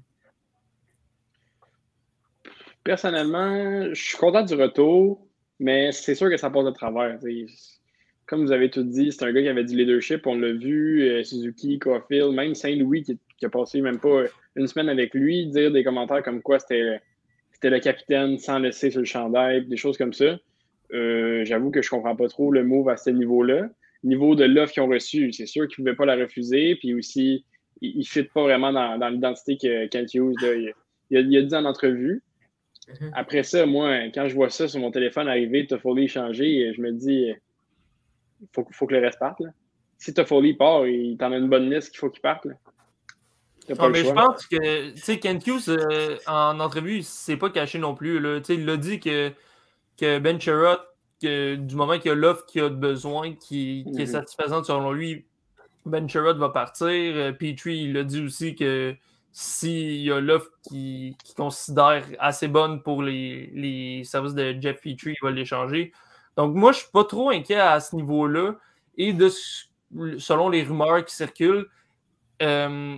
Personnellement, 2.84 3.94
je 3.94 4.02
suis 4.02 4.18
content 4.18 4.44
du 4.44 4.56
retour, 4.56 5.26
mais 5.60 5.92
c'est 5.92 6.16
sûr 6.16 6.30
que 6.30 6.38
ça 6.38 6.50
passe 6.50 6.66
de 6.66 6.72
travers. 6.72 7.18
Comme 8.26 8.46
vous 8.46 8.52
avez 8.52 8.70
tout 8.70 8.84
dit, 8.84 9.12
c'est 9.12 9.24
un 9.24 9.32
gars 9.32 9.42
qui 9.42 9.48
avait 9.48 9.64
du 9.64 9.76
leadership, 9.76 10.28
on 10.28 10.36
l'a 10.36 10.52
vu, 10.52 11.02
euh, 11.04 11.24
Suzuki, 11.24 11.80
Caulfield, 11.80 12.34
même 12.34 12.56
Saint-Louis 12.56 13.04
qui, 13.04 13.18
a 13.46 13.50
passé 13.50 13.82
même 13.82 14.00
pas 14.00 14.24
une 14.56 14.68
semaine 14.68 14.88
avec 14.88 15.14
lui, 15.14 15.48
dire 15.48 15.72
des 15.72 15.84
commentaires 15.84 16.24
comme 16.24 16.42
quoi 16.42 16.60
c'était 16.60 17.00
le 17.62 17.80
capitaine 17.80 18.38
sans 18.38 18.60
laisser 18.60 18.92
sur 18.92 19.02
le 19.02 19.06
chandail, 19.06 19.66
des 19.66 19.76
choses 19.76 19.98
comme 19.98 20.14
ça. 20.14 20.38
Euh, 20.94 21.44
j'avoue 21.44 21.72
que 21.72 21.82
je 21.82 21.90
comprends 21.90 22.16
pas 22.16 22.28
trop 22.28 22.52
le 22.52 22.64
move 22.64 22.88
à 22.88 22.96
ce 22.96 23.10
niveau-là. 23.10 23.70
Niveau 24.04 24.36
de 24.36 24.46
l'offre 24.46 24.74
qu'ils 24.74 24.84
ont 24.84 24.88
reçue, 24.88 25.32
c'est 25.34 25.46
sûr 25.46 25.68
qu'ils 25.68 25.84
ne 25.84 25.90
pouvaient 25.90 25.98
pas 25.98 26.06
la 26.06 26.16
refuser, 26.16 26.76
puis 26.76 26.94
aussi, 26.94 27.46
il 27.82 28.00
ne 28.00 28.04
fit 28.04 28.24
pas 28.24 28.44
vraiment 28.44 28.72
dans, 28.72 29.10
l'identité 29.10 29.58
que 29.58 29.88
Kent 29.88 30.14
Hughes 30.14 30.36
il, 31.10 31.18
a, 31.18 31.20
il 31.20 31.38
a 31.38 31.42
dit 31.42 31.56
en 31.56 31.66
entrevue. 31.66 32.22
Mhm. 32.88 33.12
Après 33.14 33.44
ça, 33.44 33.66
moi, 33.66 33.98
quand 34.14 34.28
je 34.28 34.36
vois 34.36 34.50
ça 34.50 34.68
sur 34.68 34.80
mon 34.80 34.92
téléphone 34.92 35.28
arriver, 35.28 35.66
Toffoli 35.68 36.08
changer, 36.08 36.74
je 36.76 36.82
me 36.82 36.92
dis, 36.92 37.32
il 38.42 38.48
faut, 38.52 38.68
faut, 38.72 38.88
que 38.88 38.94
le 38.94 39.02
reste 39.02 39.20
parte. 39.20 39.40
Là. 39.40 39.50
Si 39.98 40.14
Toffoli 40.14 40.54
part, 40.54 40.86
il 40.86 41.18
t'en 41.18 41.32
a 41.32 41.38
une 41.38 41.50
bonne 41.50 41.70
liste 41.70 41.92
qu'il 41.92 42.00
faut 42.00 42.10
qu'il 42.10 42.22
parte. 42.22 42.46
mais 42.46 44.04
je 44.04 44.12
pense 44.12 44.46
que, 44.48 44.92
tu 44.92 45.02
sais, 45.02 45.20
Kent 45.20 45.48
Hughes, 45.48 45.70
euh, 45.70 46.18
en 46.28 46.60
entrevue, 46.60 46.98
il 46.98 47.04
s'est 47.04 47.38
pas 47.38 47.50
caché 47.50 47.80
non 47.80 47.96
plus. 47.96 48.20
Là. 48.20 48.42
Il 48.50 48.66
l'a 48.66 48.78
dit 48.78 49.00
que, 49.00 49.32
que 49.98 50.20
Ben 50.20 50.40
Sherrod, 50.40 50.82
du 51.22 51.76
moment 51.76 51.98
qu'il 51.98 52.10
y 52.10 52.12
a 52.12 52.16
l'offre 52.16 52.46
qu'il 52.46 52.64
a 52.64 52.70
besoin, 52.70 53.34
qui, 53.34 53.86
qui 53.94 54.02
est 54.02 54.06
mhm. 54.06 54.12
satisfaisante 54.12 54.66
selon 54.66 54.92
lui, 54.92 55.26
Ben 55.86 56.10
Sherrod 56.10 56.38
va 56.38 56.50
partir. 56.50 56.90
Euh, 56.90 57.32
Petrie, 57.32 57.84
il 57.84 57.98
a 57.98 58.04
dit 58.04 58.22
aussi 58.22 58.56
que 58.56 58.96
s'il 59.34 60.02
y 60.02 60.12
a 60.12 60.22
l'offre 60.22 60.52
qui, 60.62 61.18
considère 61.36 62.06
assez 62.20 62.48
bonne 62.48 62.84
pour 62.84 63.02
les, 63.02 64.04
services 64.06 64.36
de 64.36 64.56
Jeff 64.62 64.80
Petrie, 64.80 65.16
il 65.20 65.26
va 65.26 65.32
l'échanger. 65.32 65.92
Donc, 66.38 66.56
moi, 66.56 66.72
je 66.72 66.78
ne 66.78 66.82
suis 66.84 66.92
pas 66.92 67.04
trop 67.04 67.32
inquiet 67.32 67.60
à 67.60 67.80
ce 67.80 67.96
niveau-là. 67.96 68.54
Et 68.96 69.12
de, 69.12 69.30
selon 70.20 70.50
les 70.50 70.62
rumeurs 70.62 71.04
qui 71.04 71.16
circulent, 71.16 71.68
euh, 72.44 72.96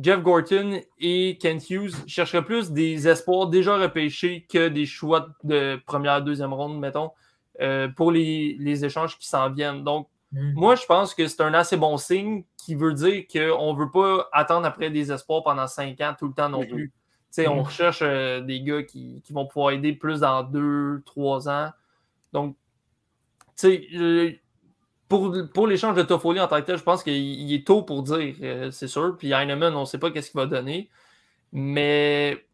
Jeff 0.00 0.20
Gorton 0.20 0.80
et 0.98 1.38
Kent 1.40 1.70
Hughes 1.70 1.94
chercheraient 2.08 2.44
plus 2.44 2.72
des 2.72 3.06
espoirs 3.06 3.46
déjà 3.46 3.76
repêchés 3.76 4.46
que 4.52 4.68
des 4.68 4.84
choix 4.84 5.28
de 5.44 5.80
première, 5.86 6.22
deuxième 6.22 6.52
ronde, 6.52 6.78
mettons, 6.80 7.12
euh, 7.60 7.86
pour 7.88 8.10
les, 8.10 8.56
les, 8.58 8.84
échanges 8.84 9.16
qui 9.16 9.28
s'en 9.28 9.50
viennent. 9.50 9.84
Donc, 9.84 10.08
Mhm. 10.32 10.52
Moi, 10.54 10.74
je 10.74 10.84
pense 10.84 11.14
que 11.14 11.26
c'est 11.26 11.40
un 11.42 11.54
assez 11.54 11.76
bon 11.76 11.96
signe 11.96 12.44
qui 12.56 12.74
veut 12.74 12.92
dire 12.92 13.24
qu'on 13.32 13.72
ne 13.72 13.78
veut 13.78 13.90
pas 13.90 14.28
attendre 14.32 14.66
après 14.66 14.90
des 14.90 15.10
espoirs 15.10 15.42
pendant 15.42 15.66
cinq 15.66 16.00
ans 16.00 16.14
tout 16.18 16.28
le 16.28 16.34
temps 16.34 16.48
non 16.48 16.64
plus. 16.66 16.92
On 17.38 17.56
mhm. 17.56 17.60
recherche 17.60 18.00
euh, 18.02 18.40
des 18.40 18.60
gars 18.62 18.82
qui, 18.82 19.22
vont 19.30 19.46
pouvoir 19.46 19.72
aider 19.72 19.92
plus 19.92 20.20
dans 20.20 20.42
deux, 20.42 21.02
trois 21.04 21.48
ans. 21.48 21.70
Donc, 22.32 22.56
euh, 23.64 24.32
pour, 25.08 25.34
pour 25.54 25.66
l'échange 25.66 25.94
de 25.94 26.02
Toffoli 26.02 26.40
en 26.40 26.48
tant 26.48 26.60
que 26.60 26.66
tel, 26.66 26.78
je 26.78 26.82
pense 26.82 27.02
qu'il 27.02 27.52
est 27.52 27.66
tôt 27.66 27.82
pour 27.82 28.02
dire, 28.02 28.34
euh, 28.42 28.70
c'est 28.70 28.88
sûr. 28.88 29.16
Puis 29.16 29.32
Heinemann, 29.32 29.74
on 29.74 29.80
ne 29.80 29.84
sait 29.84 29.98
pas 29.98 30.10
qu'est-ce 30.10 30.30
qu'il 30.30 30.40
va 30.40 30.46
donner. 30.46 30.90
Mais 31.52 32.44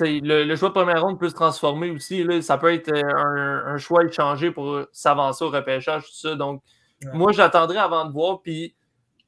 le, 0.00 0.44
le, 0.44 0.56
choix 0.56 0.70
de 0.70 0.74
première 0.74 1.02
ronde 1.02 1.20
peut 1.20 1.28
se 1.28 1.34
transformer 1.34 1.90
aussi. 1.90 2.24
Là, 2.24 2.40
ça 2.40 2.56
peut 2.56 2.72
être 2.72 2.92
un, 2.92 3.74
un 3.74 3.78
choix 3.78 4.04
échangé 4.04 4.50
pour 4.50 4.80
s'avancer 4.92 5.44
au 5.44 5.50
repêchage, 5.50 6.04
tout 6.04 6.14
ça. 6.14 6.34
Donc, 6.34 6.62
moi, 7.12 7.32
j'attendrai 7.32 7.78
avant 7.78 8.04
de 8.04 8.12
voir. 8.12 8.40
Puis, 8.42 8.74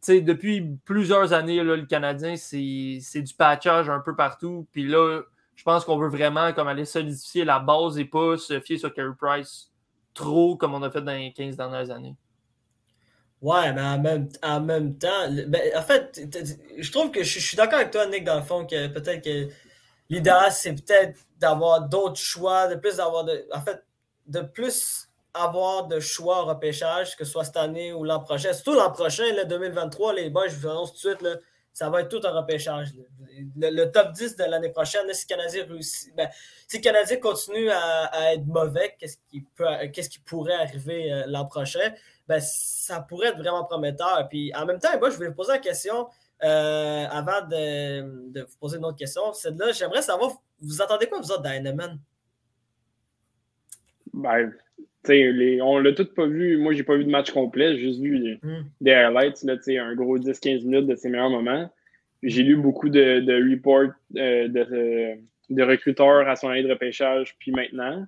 depuis 0.08 0.78
plusieurs 0.84 1.32
années, 1.32 1.62
là, 1.62 1.76
le 1.76 1.86
Canadien, 1.86 2.36
c'est 2.36 3.22
du 3.22 3.34
patchage 3.34 3.88
un 3.88 4.00
peu 4.00 4.14
partout. 4.14 4.66
Puis 4.72 4.86
là, 4.86 5.22
je 5.54 5.62
pense 5.62 5.84
qu'on 5.84 5.98
veut 5.98 6.08
vraiment 6.08 6.52
comme 6.52 6.68
aller 6.68 6.84
solidifier 6.84 7.44
la 7.44 7.58
base 7.58 7.98
et 7.98 8.04
pas 8.04 8.36
se 8.36 8.60
fier 8.60 8.78
sur 8.78 8.92
Carey 8.92 9.14
Price 9.18 9.70
trop 10.16 10.56
comme 10.56 10.74
on 10.74 10.82
a 10.82 10.90
fait 10.90 11.02
dans 11.02 11.12
les 11.12 11.32
15 11.32 11.56
dernières 11.56 11.90
années. 11.90 12.16
Ouais, 13.42 13.72
mais 13.72 13.82
en 13.82 13.98
même, 14.00 14.28
en 14.42 14.60
même 14.60 14.98
temps, 14.98 15.30
ben, 15.46 15.60
en 15.76 15.82
fait, 15.82 16.20
je 16.78 16.90
trouve 16.90 17.10
que 17.10 17.22
je, 17.22 17.38
suis 17.38 17.56
d'accord 17.56 17.78
avec 17.78 17.92
toi, 17.92 18.06
Nick, 18.06 18.24
dans 18.24 18.36
le 18.36 18.42
fond, 18.42 18.66
que 18.66 18.88
peut-être 18.88 19.22
que 19.22 19.52
l'idéal, 20.08 20.50
c'est 20.50 20.72
peut-être 20.72 21.20
d'avoir 21.38 21.86
d'autres 21.86 22.18
choix, 22.18 22.66
de 22.66 22.76
plus 22.76 22.96
d'avoir 22.96 23.24
de. 23.24 23.46
En 23.52 23.60
fait, 23.60 23.84
de 24.26 24.40
plus 24.40 25.05
avoir 25.36 25.86
de 25.86 26.00
choix 26.00 26.42
au 26.42 26.46
repêchage, 26.46 27.16
que 27.16 27.24
ce 27.24 27.32
soit 27.32 27.44
cette 27.44 27.56
année 27.56 27.92
ou 27.92 28.04
l'an 28.04 28.20
prochain. 28.20 28.52
Surtout 28.52 28.74
l'an 28.74 28.90
prochain, 28.90 29.24
le 29.36 29.44
2023, 29.44 30.14
les 30.14 30.30
boys, 30.30 30.48
je 30.48 30.56
vous 30.56 30.68
annonce 30.68 30.90
tout 30.92 31.08
de 31.08 31.14
suite, 31.14 31.22
là, 31.22 31.36
ça 31.76 31.90
va 31.90 32.00
être 32.00 32.08
tout 32.08 32.26
un 32.26 32.30
repêchage. 32.30 32.88
Le, 33.54 33.84
top 33.86 34.12
10 34.12 34.36
de 34.36 34.44
l'année 34.44 34.70
prochaine, 34.70 35.02
si 35.12 35.26
le 35.28 35.36
Canadien 35.36 35.66
ben, 36.16 36.28
si 36.66 36.78
le 36.78 36.82
Canadien 36.82 37.16
continue 37.18 37.68
à, 37.70 38.32
être 38.32 38.46
mauvais, 38.46 38.96
qu'est-ce 38.98 39.18
qui, 39.28 39.42
peut, 39.42 39.66
qu'est-ce 39.92 40.08
qui 40.08 40.20
pourrait 40.20 40.54
arriver 40.54 41.12
euh, 41.12 41.24
l'an 41.26 41.44
prochain? 41.44 41.92
Ben, 42.26 42.40
ça 42.40 43.00
pourrait 43.00 43.28
être 43.28 43.36
vraiment 43.36 43.64
prometteur. 43.64 44.26
Puis 44.30 44.54
en 44.54 44.64
même 44.64 44.78
temps, 44.78 44.88
je 44.94 45.18
vais 45.18 45.28
vous 45.28 45.34
poser 45.34 45.52
la 45.52 45.58
question 45.58 46.08
euh, 46.42 47.06
avant 47.10 47.42
de, 47.46 48.40
vous 48.40 48.56
poser 48.58 48.78
une 48.78 48.84
autre 48.86 48.96
question. 48.96 49.34
C'est 49.34 49.54
là, 49.58 49.70
j'aimerais 49.72 50.00
savoir, 50.00 50.30
vous 50.62 50.80
attendez 50.80 51.08
quoi, 51.08 51.20
vous 51.20 51.30
autres, 51.30 51.42
d'Heinemann? 51.42 52.00
Ben, 54.14 54.50
les, 55.08 55.60
on 55.62 55.78
l'a 55.78 55.92
tout 55.92 56.06
pas 56.06 56.26
vu. 56.26 56.56
Moi, 56.56 56.72
j'ai 56.72 56.82
pas 56.82 56.96
vu 56.96 57.04
de 57.04 57.10
match 57.10 57.30
complet. 57.30 57.76
J'ai 57.76 57.88
juste 57.88 58.00
vu 58.00 58.38
hmm. 58.42 58.64
des 58.80 58.92
highlights, 58.92 59.42
là, 59.42 59.54
un 59.82 59.94
gros 59.94 60.18
10-15 60.18 60.64
minutes 60.64 60.86
de 60.86 60.96
ses 60.96 61.08
meilleurs 61.08 61.30
moments. 61.30 61.70
J'ai 62.22 62.42
lu 62.42 62.56
beaucoup 62.56 62.88
de, 62.88 63.20
de 63.20 63.50
reports 63.50 63.92
euh, 64.16 64.48
de, 64.48 65.18
de, 65.50 65.62
recruteurs 65.62 66.28
à 66.28 66.36
son 66.36 66.48
année 66.48 66.62
de 66.62 66.70
repêchage, 66.70 67.36
puis 67.38 67.52
maintenant. 67.52 68.06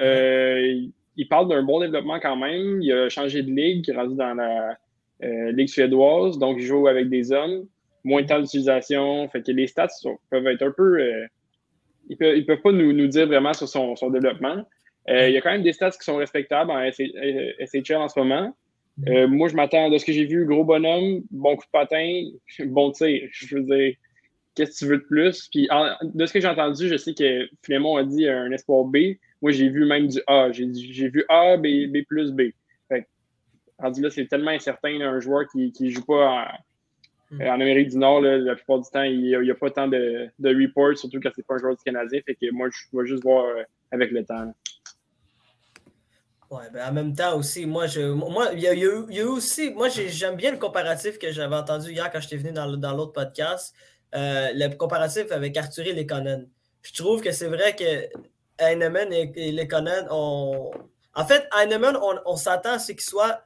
Euh, 0.00 0.86
il 1.16 1.28
parle 1.28 1.48
d'un 1.48 1.62
bon 1.62 1.80
développement 1.80 2.18
quand 2.18 2.36
même. 2.36 2.82
Il 2.82 2.92
a 2.92 3.08
changé 3.08 3.42
de 3.42 3.50
ligue, 3.50 3.84
il 3.86 3.94
est 3.94 3.96
rendu 3.96 4.16
dans 4.16 4.34
la 4.34 4.76
euh, 5.22 5.52
ligue 5.52 5.68
suédoise, 5.68 6.38
donc 6.38 6.56
il 6.58 6.64
joue 6.64 6.88
avec 6.88 7.08
des 7.08 7.32
hommes. 7.32 7.66
Moins 8.02 8.22
de 8.22 8.26
temps 8.26 8.40
d'utilisation. 8.40 9.28
Fait 9.28 9.42
que 9.42 9.52
les 9.52 9.66
stats 9.66 9.88
peuvent 10.30 10.46
être 10.46 10.62
un 10.62 10.72
peu. 10.72 11.00
ils 12.08 12.16
peuvent, 12.16 12.44
peuvent 12.44 12.60
pas 12.60 12.72
nous, 12.72 12.92
nous, 12.92 13.06
dire 13.06 13.26
vraiment 13.26 13.54
sur 13.54 13.68
son, 13.68 13.96
son 13.96 14.10
développement. 14.10 14.66
Euh, 15.08 15.28
il 15.28 15.34
y 15.34 15.36
a 15.36 15.40
quand 15.40 15.50
même 15.50 15.62
des 15.62 15.72
stats 15.72 15.90
qui 15.90 16.04
sont 16.04 16.16
respectables 16.16 16.70
en 16.70 16.90
SHL 16.90 17.96
en 17.96 18.08
ce 18.08 18.18
moment. 18.18 18.54
Euh, 19.08 19.26
moi, 19.26 19.48
je 19.48 19.56
m'attends 19.56 19.90
de 19.90 19.98
ce 19.98 20.04
que 20.04 20.12
j'ai 20.12 20.24
vu, 20.24 20.46
gros 20.46 20.64
bonhomme, 20.64 21.22
bon 21.30 21.56
coup 21.56 21.64
de 21.64 21.70
patin, 21.70 22.22
bon 22.66 22.92
tir. 22.92 23.28
Je 23.32 23.56
veux 23.56 23.62
dire, 23.62 23.94
qu'est-ce 24.54 24.72
que 24.72 24.78
tu 24.78 24.86
veux 24.86 24.98
de 24.98 25.02
plus? 25.02 25.48
Puis 25.48 25.68
de 26.02 26.26
ce 26.26 26.32
que 26.32 26.40
j'ai 26.40 26.48
entendu, 26.48 26.88
je 26.88 26.96
sais 26.96 27.12
que 27.12 27.48
Clément 27.62 27.96
a 27.96 28.04
dit 28.04 28.28
un 28.28 28.50
espoir 28.52 28.84
B. 28.84 29.16
Moi, 29.42 29.52
j'ai 29.52 29.68
vu 29.68 29.84
même 29.84 30.06
du 30.06 30.20
A. 30.26 30.50
J'ai 30.52 31.08
vu 31.08 31.24
A, 31.28 31.56
B, 31.56 31.86
B 31.88 32.04
plus 32.06 32.32
B. 32.32 32.42
Fait 32.88 33.06
rendu 33.78 34.00
là, 34.00 34.10
c'est 34.10 34.26
tellement 34.26 34.52
incertain, 34.52 35.00
un 35.00 35.20
joueur 35.20 35.46
qui 35.48 35.72
ne 35.80 35.90
joue 35.90 36.04
pas 36.04 36.46
en, 37.32 37.42
en 37.42 37.60
Amérique 37.60 37.88
du 37.88 37.98
Nord, 37.98 38.20
la 38.22 38.54
plupart 38.54 38.80
du 38.80 38.90
temps, 38.90 39.02
il 39.02 39.20
n'y 39.20 39.50
a, 39.50 39.54
pas 39.54 39.70
tant 39.70 39.88
de, 39.88 40.28
de 40.38 40.48
reports, 40.48 40.96
surtout 40.96 41.20
quand 41.20 41.30
c'est 41.34 41.46
pas 41.46 41.54
un 41.54 41.58
joueur 41.58 41.76
du 41.76 41.82
Canadien. 41.82 42.20
Fait 42.24 42.34
que 42.34 42.50
moi, 42.52 42.68
je 42.70 42.96
vais 42.96 43.06
juste 43.06 43.22
voir 43.22 43.44
euh, 43.44 43.62
avec 43.90 44.10
le 44.12 44.24
temps. 44.24 44.54
Ouais, 46.50 46.70
ben 46.72 46.88
en 46.88 46.92
même 46.92 47.14
temps 47.14 47.36
aussi, 47.36 47.66
moi, 47.66 47.86
je, 47.86 48.00
moi, 48.00 48.50
il 48.52 48.60
y, 48.60 48.66
a, 48.68 48.74
eu 48.74 49.22
aussi, 49.22 49.70
moi, 49.70 49.88
j'aime 49.88 50.36
bien 50.36 50.52
le 50.52 50.58
comparatif 50.58 51.18
que 51.18 51.32
j'avais 51.32 51.56
entendu 51.56 51.92
hier 51.92 52.10
quand 52.12 52.20
j'étais 52.20 52.36
venu 52.36 52.52
dans, 52.52 52.92
l'autre 52.92 53.12
podcast, 53.12 53.74
euh, 54.14 54.50
le 54.52 54.74
comparatif 54.76 55.32
avec 55.32 55.56
Arthur 55.56 55.86
et 55.86 55.94
Lekonen. 55.94 56.48
Je 56.82 56.92
trouve 56.92 57.22
que 57.22 57.32
c'est 57.32 57.48
vrai 57.48 57.74
que 57.74 58.08
Heinemann 58.58 59.12
et, 59.12 59.32
et 59.36 59.52
Lekonen 59.52 60.06
ont. 60.10 60.70
En 61.14 61.24
fait, 61.24 61.48
Heinemann, 61.58 61.96
on, 62.26 62.36
s'attend 62.36 62.72
à 62.72 62.78
ce 62.78 62.92
qu'il 62.92 63.00
soit 63.00 63.42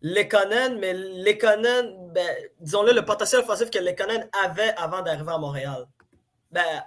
Lekonen, 0.00 0.78
mais 0.78 0.94
Lekonen, 0.94 2.12
ben, 2.12 2.28
disons-le, 2.60 2.92
le 2.92 3.04
potentiel 3.04 3.42
offensif 3.42 3.70
que 3.70 3.78
Lekonen 3.78 4.28
avait 4.44 4.72
avant 4.76 5.02
d'arriver 5.02 5.32
à 5.32 5.38
Montréal. 5.38 5.86
Ben, 6.52 6.84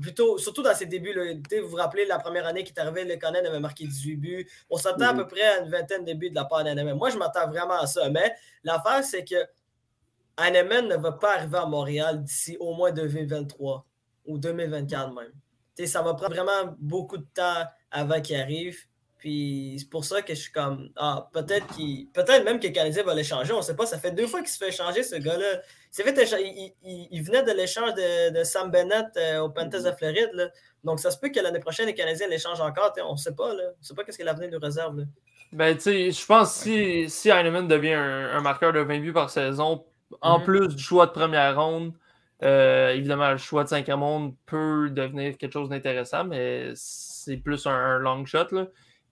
plutôt, 0.00 0.38
surtout 0.38 0.62
dans 0.62 0.74
ses 0.74 0.86
débuts, 0.86 1.12
vous 1.60 1.68
vous 1.68 1.76
rappelez, 1.76 2.06
la 2.06 2.18
première 2.18 2.46
année 2.46 2.64
qui 2.64 2.72
est 2.72 2.80
arrivée, 2.80 3.04
le 3.04 3.16
Conan 3.16 3.44
avait 3.44 3.60
marqué 3.60 3.86
18 3.86 4.16
buts. 4.16 4.48
On 4.70 4.76
s'attend 4.76 5.08
à 5.08 5.12
mhm. 5.12 5.18
peu 5.18 5.26
près 5.26 5.42
à 5.42 5.58
une 5.60 5.70
vingtaine 5.70 6.04
de 6.04 6.12
buts 6.14 6.30
de 6.30 6.34
la 6.34 6.44
part 6.44 6.64
d'Anemen. 6.64 6.96
Moi, 6.96 7.10
je 7.10 7.18
m'attends 7.18 7.48
vraiment 7.48 7.78
à 7.80 7.86
ça. 7.86 8.08
Mais 8.10 8.34
l'affaire, 8.64 9.02
c'est 9.02 9.24
que 9.24 9.36
Anemen 10.36 10.86
ne 10.86 10.96
va 10.96 11.12
pas 11.12 11.34
arriver 11.34 11.58
à 11.58 11.66
Montréal 11.66 12.22
d'ici 12.22 12.56
au 12.60 12.72
moins 12.74 12.92
2023 12.92 13.84
ou 14.26 14.38
2024 14.38 15.12
même. 15.14 15.86
ça 15.86 16.02
va 16.02 16.14
prendre 16.14 16.34
vraiment 16.34 16.76
beaucoup 16.78 17.18
de 17.18 17.26
temps 17.34 17.64
avant 17.90 18.20
qu'il 18.20 18.36
arrive. 18.36 18.78
Puis 19.18 19.76
c'est 19.80 19.90
pour 19.90 20.04
ça 20.04 20.22
que 20.22 20.32
je 20.32 20.40
suis 20.40 20.52
comme 20.52 20.90
Ah, 20.94 21.28
peut-être 21.32 21.66
qu'il. 21.74 22.08
Peut-être 22.10 22.44
même 22.44 22.60
que 22.60 22.68
le 22.68 22.72
Canadien 22.72 23.02
va 23.02 23.14
l'échanger. 23.14 23.52
On 23.52 23.56
ne 23.56 23.62
sait 23.62 23.74
pas. 23.74 23.84
Ça 23.84 23.98
fait 23.98 24.12
deux 24.12 24.28
fois 24.28 24.40
qu'il 24.40 24.48
se 24.48 24.58
fait 24.58 24.68
échanger, 24.68 25.02
ce 25.02 25.16
gars-là. 25.16 25.60
Il, 25.96 26.72
il, 27.10 27.22
venait 27.22 27.42
de 27.42 27.52
l'échange 27.52 27.94
de, 27.94 28.42
Sam 28.44 28.70
Bennett 28.70 29.06
euh, 29.16 29.40
au 29.40 29.50
Panthers 29.50 29.84
de 29.84 29.92
Floride. 29.92 30.52
Donc 30.84 31.00
ça 31.00 31.10
se 31.10 31.18
peut 31.18 31.30
que 31.30 31.40
l'année 31.40 31.60
prochaine, 31.60 31.86
les 31.86 31.94
Canadiens 31.94 32.28
l'échangent 32.28 32.60
encore. 32.60 32.92
On 33.04 33.12
ne 33.12 33.16
sait 33.16 33.34
pas. 33.34 33.54
Là. 33.54 33.62
On 33.66 33.80
ne 33.80 33.84
sait 33.84 33.94
pas 33.94 34.04
qu'est-ce 34.04 34.18
que 34.18 34.24
l'avenir 34.24 34.50
nous 34.52 34.58
réserve. 34.58 35.04
Ben, 35.52 35.74
tu 35.74 35.82
sais, 35.82 36.10
je 36.10 36.26
pense 36.26 36.58
que 36.58 36.64
si, 36.64 37.10
si 37.10 37.28
Heinemann 37.30 37.66
devient 37.66 37.94
un, 37.94 38.40
marqueur 38.40 38.72
de 38.72 38.80
20 38.80 39.00
buts 39.00 39.12
par 39.12 39.30
saison, 39.30 39.84
en 40.20 40.38
mhm. 40.38 40.44
plus 40.44 40.68
du 40.68 40.82
choix 40.82 41.06
de 41.06 41.12
première 41.12 41.58
ronde, 41.58 41.94
euh, 42.42 42.90
évidemment, 42.90 43.30
le 43.30 43.38
choix 43.38 43.64
de 43.64 43.68
cinquième 43.68 44.02
ronde 44.02 44.34
peut 44.46 44.90
devenir 44.90 45.36
quelque 45.38 45.52
chose 45.52 45.70
d'intéressant, 45.70 46.24
mais 46.24 46.70
c'est 46.74 47.38
plus 47.38 47.66
un, 47.66 47.98
long 47.98 48.24
shot. 48.26 48.48
Là. 48.52 48.66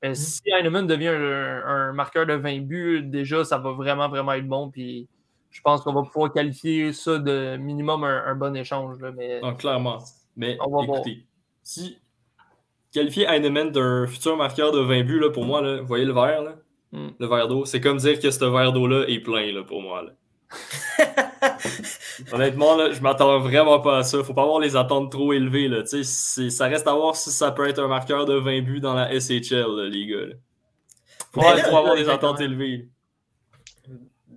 Euh, 0.04 0.08
mhm. 0.08 0.14
Si 0.14 0.42
Heinemann 0.46 0.86
devient 0.86 1.08
un, 1.08 1.92
marqueur 1.92 2.26
de 2.26 2.34
20 2.34 2.60
buts, 2.66 3.02
déjà, 3.02 3.42
ça 3.44 3.56
va 3.56 3.72
vraiment, 3.72 4.08
vraiment 4.08 4.32
être 4.34 4.46
bon. 4.46 4.70
Puis 4.70 5.08
je 5.56 5.62
pense 5.62 5.80
qu'on 5.80 5.94
va 5.94 6.02
pouvoir 6.02 6.30
qualifier 6.30 6.92
ça 6.92 7.18
de 7.18 7.56
minimum 7.56 8.04
un, 8.04 8.34
bon 8.34 8.54
échange. 8.54 8.98
mais... 9.16 9.40
clairement. 9.56 9.98
Mais 10.36 10.58
écoutez, 10.82 11.26
si 11.62 11.96
qualifier 12.92 13.24
Heinemann 13.26 13.70
d'un 13.70 14.06
futur 14.06 14.36
marqueur 14.36 14.70
de 14.70 14.80
20 14.80 15.04
buts, 15.04 15.18
là, 15.18 15.30
pour 15.30 15.46
moi, 15.46 15.62
là, 15.62 15.80
vous 15.80 15.86
voyez 15.86 16.04
le 16.04 16.12
verre, 16.12 16.42
là? 16.42 16.56
Hmm. 16.92 17.08
le 17.18 17.26
verre 17.26 17.48
d'eau, 17.48 17.64
c'est 17.64 17.80
comme 17.80 17.96
dire 17.96 18.20
que 18.20 18.30
ce 18.30 18.44
verre 18.44 18.72
d'eau-là 18.72 19.06
est 19.08 19.20
plein 19.20 19.50
là, 19.50 19.62
pour 19.62 19.80
moi. 19.80 20.02
Là. 20.02 20.10
Honnêtement, 22.32 22.76
là, 22.76 22.92
je 22.92 23.00
m'attends 23.00 23.38
vraiment 23.40 23.80
pas 23.80 23.98
à 23.98 24.02
ça. 24.02 24.22
Faut 24.22 24.34
pas 24.34 24.42
avoir 24.42 24.60
les 24.60 24.76
attentes 24.76 25.10
trop 25.10 25.32
élevées. 25.32 25.68
Là. 25.68 25.84
Ça 25.86 26.66
reste 26.66 26.86
à 26.86 26.92
voir 26.92 27.16
si 27.16 27.30
ça 27.30 27.50
peut 27.50 27.66
être 27.66 27.82
un 27.82 27.88
marqueur 27.88 28.26
de 28.26 28.34
20 28.34 28.60
buts 28.60 28.80
dans 28.80 28.94
la 28.94 29.08
SHL, 29.08 29.88
les 29.90 30.06
gars. 30.06 30.36
Faut, 31.32 31.40
pas 31.40 31.78
avoir 31.78 31.96
des 31.96 32.10
attentes 32.10 32.40
élevées. 32.40 32.90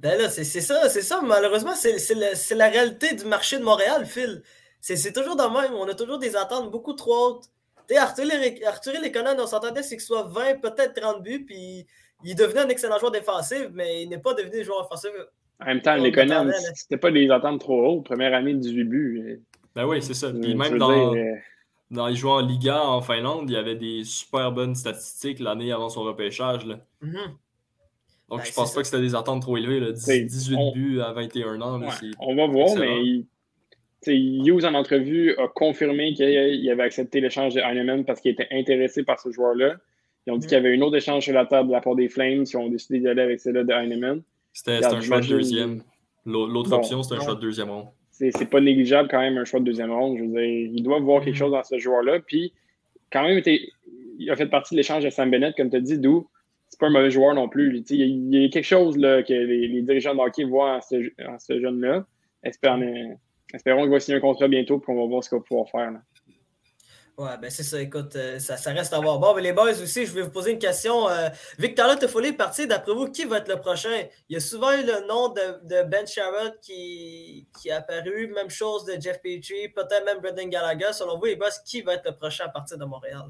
Ben 0.02 0.18
là, 0.18 0.30
c'est 0.30 0.44
ça, 0.44 0.90
c'est 0.90 1.02
ça. 1.02 1.22
Malheureusement, 1.22 1.76
c'est 1.76 2.56
la 2.56 2.70
réalité 2.70 3.16
du 3.16 3.26
marché 3.26 3.58
de 3.58 3.64
Montréal, 3.64 4.06
Phil. 4.06 4.42
C'est 4.82 5.14
toujours 5.14 5.36
dans 5.36 5.54
le 5.54 5.62
même. 5.62 5.74
On 5.74 5.88
a 5.88 5.94
toujours 5.94 6.20
des 6.20 6.36
attentes 6.36 6.72
beaucoup 6.72 6.94
trop 6.94 7.28
hautes. 7.28 7.46
Arthur, 7.98 8.26
Arthur 8.68 8.96
et 8.96 9.02
les 9.02 9.12
on 9.40 9.48
s'entendait 9.48 9.82
c'est 9.82 9.98
que 9.98 10.04
soit 10.04 10.24
20, 10.24 10.62
peut-être 10.62 10.94
30 10.94 11.24
buts, 11.24 11.44
puis 11.44 11.88
il 12.24 12.36
devenait 12.36 12.62
un 12.62 12.70
excellent 12.70 13.00
joueur 13.00 13.12
défensif, 13.12 13.68
mais 13.74 14.04
il 14.04 14.10
n'est 14.10 14.20
pas 14.20 14.36
devenu 14.36 14.62
un 14.62 14.64
joueur 14.64 14.86
offensif 14.86 15.10
en 15.62 15.66
même 15.66 15.82
temps, 15.82 15.96
les 15.96 16.12
connards, 16.12 16.48
c'était 16.74 16.98
pas 16.98 17.12
des 17.12 17.30
attentes 17.30 17.60
trop 17.60 17.86
hautes. 17.86 18.06
Première 18.06 18.34
année, 18.34 18.54
18 18.54 18.84
buts. 18.86 19.42
Ben 19.76 19.86
oui, 19.86 20.02
c'est 20.02 20.14
ça. 20.14 20.32
Puis 20.32 20.56
même 20.56 20.78
dans, 20.78 21.14
euh, 21.16 21.36
dans 21.92 22.08
les 22.08 22.16
joueurs 22.16 22.36
en 22.36 22.42
Liga 22.42 22.82
en 22.82 23.02
Finlande, 23.02 23.50
il 23.50 23.54
y 23.54 23.58
avait 23.58 23.76
des 23.76 24.04
super 24.06 24.52
bonnes 24.52 24.76
statistiques 24.76 25.40
l'année 25.40 25.72
avant 25.72 25.90
son 25.90 26.04
repêchage. 26.04 26.66
Là. 26.66 26.80
Mm-hmm. 27.04 27.32
Donc, 28.30 28.40
ben, 28.40 28.46
je 28.46 28.54
pense 28.54 28.74
pas 28.74 28.82
que 28.82 28.88
c'était 28.88 29.02
des 29.02 29.16
attentes 29.16 29.42
trop 29.42 29.58
élevées. 29.58 29.80
Là. 29.80 29.92
18 29.92 30.74
buts 30.74 31.02
à 31.02 31.14
21 31.14 31.62
ans. 31.62 31.82
on 32.20 32.36
va 32.36 32.48
voir, 32.48 32.76
mais 32.78 33.24
Hughes, 34.08 34.66
en 34.66 34.74
entrevue, 34.76 35.36
a 35.38 35.48
confirmé 35.48 36.14
qu'il 36.14 36.70
avait 36.70 36.84
accepté 36.84 37.22
l'échange 37.22 37.56
de 37.56 37.60
Heinemann 37.60 38.06
parce 38.06 38.22
qu'il 38.22 38.32
était 38.32 38.48
intéressé 38.52 39.04
par 39.04 39.20
ce 39.20 39.32
joueur-là. 39.32 39.76
Ils 40.26 40.32
ont 40.32 40.38
dit 40.38 40.46
mm-hmm. 40.46 40.50
qu'il 40.50 40.58
y 40.58 40.60
avait 40.60 40.74
une 40.74 40.84
autre 40.84 40.98
échange 40.98 41.24
sur 41.24 41.34
la 41.34 41.46
table 41.46 41.70
de 41.70 41.74
la 41.74 41.82
part 41.82 41.96
des 41.96 42.08
Flames. 42.08 42.46
Ils 42.48 42.58
ont 42.58 42.70
décidé 42.70 43.00
d'aller 43.00 43.22
avec 43.22 43.40
celle-là 43.40 43.64
de 43.64 43.74
Heinemann. 43.74 44.22
C'était 44.54 44.86
un 44.86 45.02
choix 45.02 45.22
de 45.22 45.28
deuxième. 45.28 45.82
L'autre 46.26 46.72
option, 46.74 47.02
c'était 47.02 47.16
un 47.16 47.24
choix 47.24 47.36
de 47.36 47.42
deuxième 47.42 47.70
ronde. 47.70 47.88
C'est 48.12 48.50
pas 48.50 48.60
négligeable 48.60 49.08
quand 49.10 49.20
même 49.20 49.38
un 49.38 49.46
choix 49.46 49.60
de 49.60 49.66
deuxième 49.66 49.92
ronde. 49.92 50.18
Je 50.18 50.24
veux 50.24 50.30
dire, 50.30 50.42
il 50.42 50.84
doit 50.84 51.00
voir 51.00 51.24
quelque 51.24 51.36
mm. 51.36 51.38
chose 51.38 51.52
dans 51.52 51.64
ce 51.64 51.78
joueur-là. 51.80 52.20
Puis, 52.20 52.54
quand 53.12 53.24
même, 53.24 53.42
il 53.46 54.30
a 54.30 54.36
fait 54.36 54.48
partie 54.48 54.76
de 54.76 54.78
l'échange 54.78 55.04
de 55.04 55.10
Sam 55.10 55.32
Bennett, 55.32 55.56
comme 55.56 55.70
tu 55.70 55.78
as 55.78 55.82
dit, 55.82 55.98
d'où 55.98 56.28
c'est 56.70 56.80
pas 56.80 56.88
un 56.88 56.92
mauvais 56.92 57.12
joueur 57.12 57.34
non 57.34 57.50
plus. 57.50 57.84
Il 57.90 58.36
y 58.36 58.46
a 58.46 58.50
quelque 58.50 58.64
chose 58.64 58.96
là, 58.98 59.24
que 59.24 59.34
les, 59.34 59.82
dirigeants 59.82 60.14
de 60.14 60.20
hockey 60.20 60.44
voient 60.44 60.78
en 60.78 60.82
ce, 61.40 61.60
jeune-là. 61.60 62.06
Espérons, 62.44 63.18
espérons 63.54 63.82
qu'il 63.82 63.92
va 63.92 64.00
signer 64.00 64.18
un 64.18 64.22
contrat 64.22 64.48
bientôt 64.48 64.78
pour 64.78 64.94
qu'on 64.94 65.02
va 65.02 65.08
voir 65.08 65.24
ce 65.24 65.30
qu'il 65.30 65.40
va 65.40 65.44
pouvoir 65.44 65.70
faire. 65.70 65.92
Ouais, 67.18 67.38
ben 67.42 67.50
c'est 67.50 67.64
ça, 67.64 67.82
écoute, 67.82 68.16
euh, 68.16 68.40
ça, 68.40 68.56
ça, 68.56 68.72
reste 68.72 68.94
à 68.94 69.00
voir. 69.02 69.20
Bon, 69.20 69.36
mais 69.36 69.42
les 69.42 69.52
boys 69.52 69.72
aussi, 69.72 70.06
je 70.06 70.14
vais 70.14 70.22
vous 70.22 70.32
poser 70.32 70.52
une 70.52 70.60
question. 70.60 71.10
Euh, 71.10 71.28
Victor 71.58 72.00
Toffoli 72.00 72.30
est 72.30 72.34
parti, 72.34 72.66
d'après 72.66 72.94
vous, 72.94 73.12
qui 73.12 73.26
va 73.26 73.40
être 73.40 73.50
le 73.50 73.60
prochain? 73.60 74.06
Il 74.30 74.36
y 74.36 74.38
a 74.38 74.40
souvent 74.40 74.72
eu 74.72 74.86
le 74.86 75.06
nom 75.06 75.28
de, 75.28 75.84
Ben 75.84 76.08
Sherrod 76.08 76.58
qui, 76.62 77.50
qui 77.60 77.68
est 77.68 77.74
apparu, 77.74 78.32
même 78.34 78.50
chose 78.50 78.86
de 78.86 78.94
Jeff 79.02 79.22
Petrie, 79.22 79.68
peut-être 79.68 80.06
même 80.06 80.20
Brendan 80.20 80.50
Gallagher. 80.50 80.94
Selon 80.94 81.20
vous, 81.20 81.26
les 81.26 81.36
boys, 81.36 81.50
qui 81.66 81.82
va 81.82 81.96
être 81.96 82.06
le 82.06 82.16
prochain 82.16 82.46
à 82.46 82.50
partir 82.50 82.78
de 82.78 82.86
Montréal? 82.86 83.26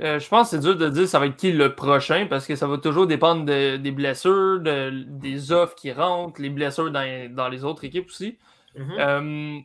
Euh, 0.00 0.18
je 0.18 0.28
pense 0.28 0.50
que 0.50 0.56
c'est 0.56 0.62
dur 0.62 0.76
de 0.76 0.88
dire 0.88 1.06
ça 1.06 1.18
va 1.18 1.26
être 1.26 1.36
qui 1.36 1.52
le 1.52 1.74
prochain 1.74 2.26
parce 2.28 2.46
que 2.46 2.56
ça 2.56 2.66
va 2.66 2.78
toujours 2.78 3.06
dépendre 3.06 3.44
des 3.44 3.90
blessures, 3.90 4.60
des 4.60 5.52
offres 5.52 5.74
qui 5.74 5.92
rentrent, 5.92 6.40
les 6.40 6.50
blessures 6.50 6.90
dans, 6.90 7.48
les 7.48 7.64
autres 7.64 7.84
équipes 7.84 8.06
aussi. 8.08 8.38
Mm-hmm. 8.78 9.64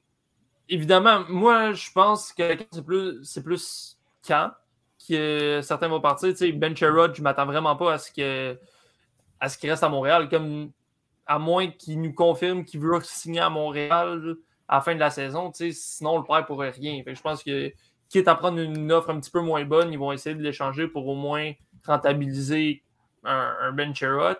Évidemment, 0.67 1.23
moi, 1.29 1.73
je 1.73 1.91
pense 1.91 2.33
que 2.33 2.57
c'est 2.71 2.85
plus, 2.85 3.23
c'est 3.23 3.43
plus 3.43 3.97
quand 4.27 4.51
que 5.07 5.59
certains 5.61 5.87
vont 5.87 6.01
partir. 6.01 6.29
Tu 6.29 6.37
sais, 6.37 6.51
ben 6.51 6.75
Sherrod, 6.75 7.13
je 7.13 7.21
ne 7.21 7.23
m'attends 7.23 7.45
vraiment 7.45 7.75
pas 7.75 7.93
à 7.93 7.97
ce 7.99 8.11
que 8.11 8.57
à 9.39 9.49
ce 9.49 9.57
qu'il 9.57 9.69
reste 9.69 9.83
à 9.83 9.89
Montréal. 9.89 10.27
Comme 10.29 10.71
à 11.27 11.37
moins 11.37 11.67
qu'il 11.67 12.01
nous 12.01 12.13
confirme 12.13 12.65
qu'il 12.65 12.79
veut 12.79 12.99
signer 13.03 13.41
à 13.41 13.49
Montréal 13.49 14.35
à 14.67 14.75
la 14.75 14.81
fin 14.81 14.95
de 14.95 14.99
la 14.99 15.11
saison. 15.11 15.51
Sinon, 15.53 16.15
on 16.15 16.17
le 16.19 16.23
perd 16.23 16.47
pour 16.47 16.59
rien. 16.59 17.03
je 17.05 17.21
pense 17.21 17.43
que 17.43 17.71
quitte 18.09 18.27
à 18.27 18.35
prendre 18.35 18.59
une 18.59 18.91
offre 18.91 19.09
un 19.09 19.19
petit 19.19 19.31
peu 19.31 19.41
moins 19.41 19.65
bonne, 19.65 19.91
ils 19.91 19.99
vont 19.99 20.11
essayer 20.11 20.35
de 20.35 20.41
l'échanger 20.41 20.87
pour 20.87 21.07
au 21.07 21.15
moins 21.15 21.51
rentabiliser 21.85 22.83
un, 23.23 23.71
Ben 23.73 23.93
Sherrod. 23.93 24.37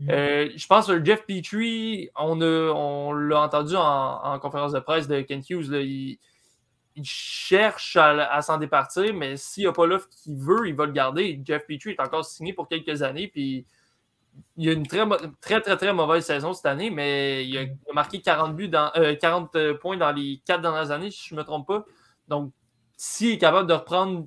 Mm-hmm. 0.00 0.10
Euh, 0.10 0.50
je 0.56 0.66
pense 0.66 0.86
que 0.86 1.04
Jeff 1.04 1.26
Petrie, 1.26 2.10
on, 2.16 2.40
on 2.40 3.12
l'a 3.12 3.40
entendu 3.40 3.74
en, 3.76 4.38
conférence 4.38 4.72
de 4.72 4.80
presse 4.80 5.08
de 5.08 5.20
Kent 5.20 5.50
Hughes, 5.50 5.72
il, 5.72 6.18
cherche 7.02 7.96
à, 7.96 8.42
s'en 8.42 8.58
départir, 8.58 9.14
mais 9.14 9.38
s'il 9.38 9.62
n'y 9.62 9.68
a 9.68 9.72
pas 9.72 9.86
l'offre 9.86 10.06
qu'il 10.10 10.36
veut, 10.36 10.68
il 10.68 10.74
va 10.74 10.84
le 10.84 10.92
garder. 10.92 11.40
Jeff 11.46 11.66
Petrie 11.66 11.92
est 11.92 12.00
encore 12.00 12.26
signé 12.26 12.52
pour 12.52 12.68
quelques 12.68 13.02
années, 13.02 13.28
puis 13.28 13.64
il 14.56 14.68
a 14.68 14.72
une 14.72 14.86
très, 14.86 15.06
très, 15.40 15.60
très, 15.62 15.76
très 15.76 15.92
mauvaise 15.94 16.24
saison 16.24 16.52
cette 16.52 16.66
année, 16.66 16.90
mais 16.90 17.46
il 17.46 17.56
a, 17.56 17.64
marqué 17.94 18.20
40, 18.20 18.54
buts 18.54 18.68
dans, 18.68 18.90
40 19.18 19.56
euh, 19.56 19.74
points 19.78 19.96
dans 19.96 20.12
les 20.12 20.42
quatre 20.44 20.60
dernières 20.60 20.90
années, 20.90 21.10
si 21.10 21.28
je 21.28 21.34
ne 21.34 21.40
me 21.40 21.44
trompe 21.44 21.66
pas. 21.66 21.84
Donc, 22.28 22.52
s'il 23.02 23.30
est 23.30 23.38
capable 23.38 23.66
de 23.66 23.72
reprendre 23.72 24.26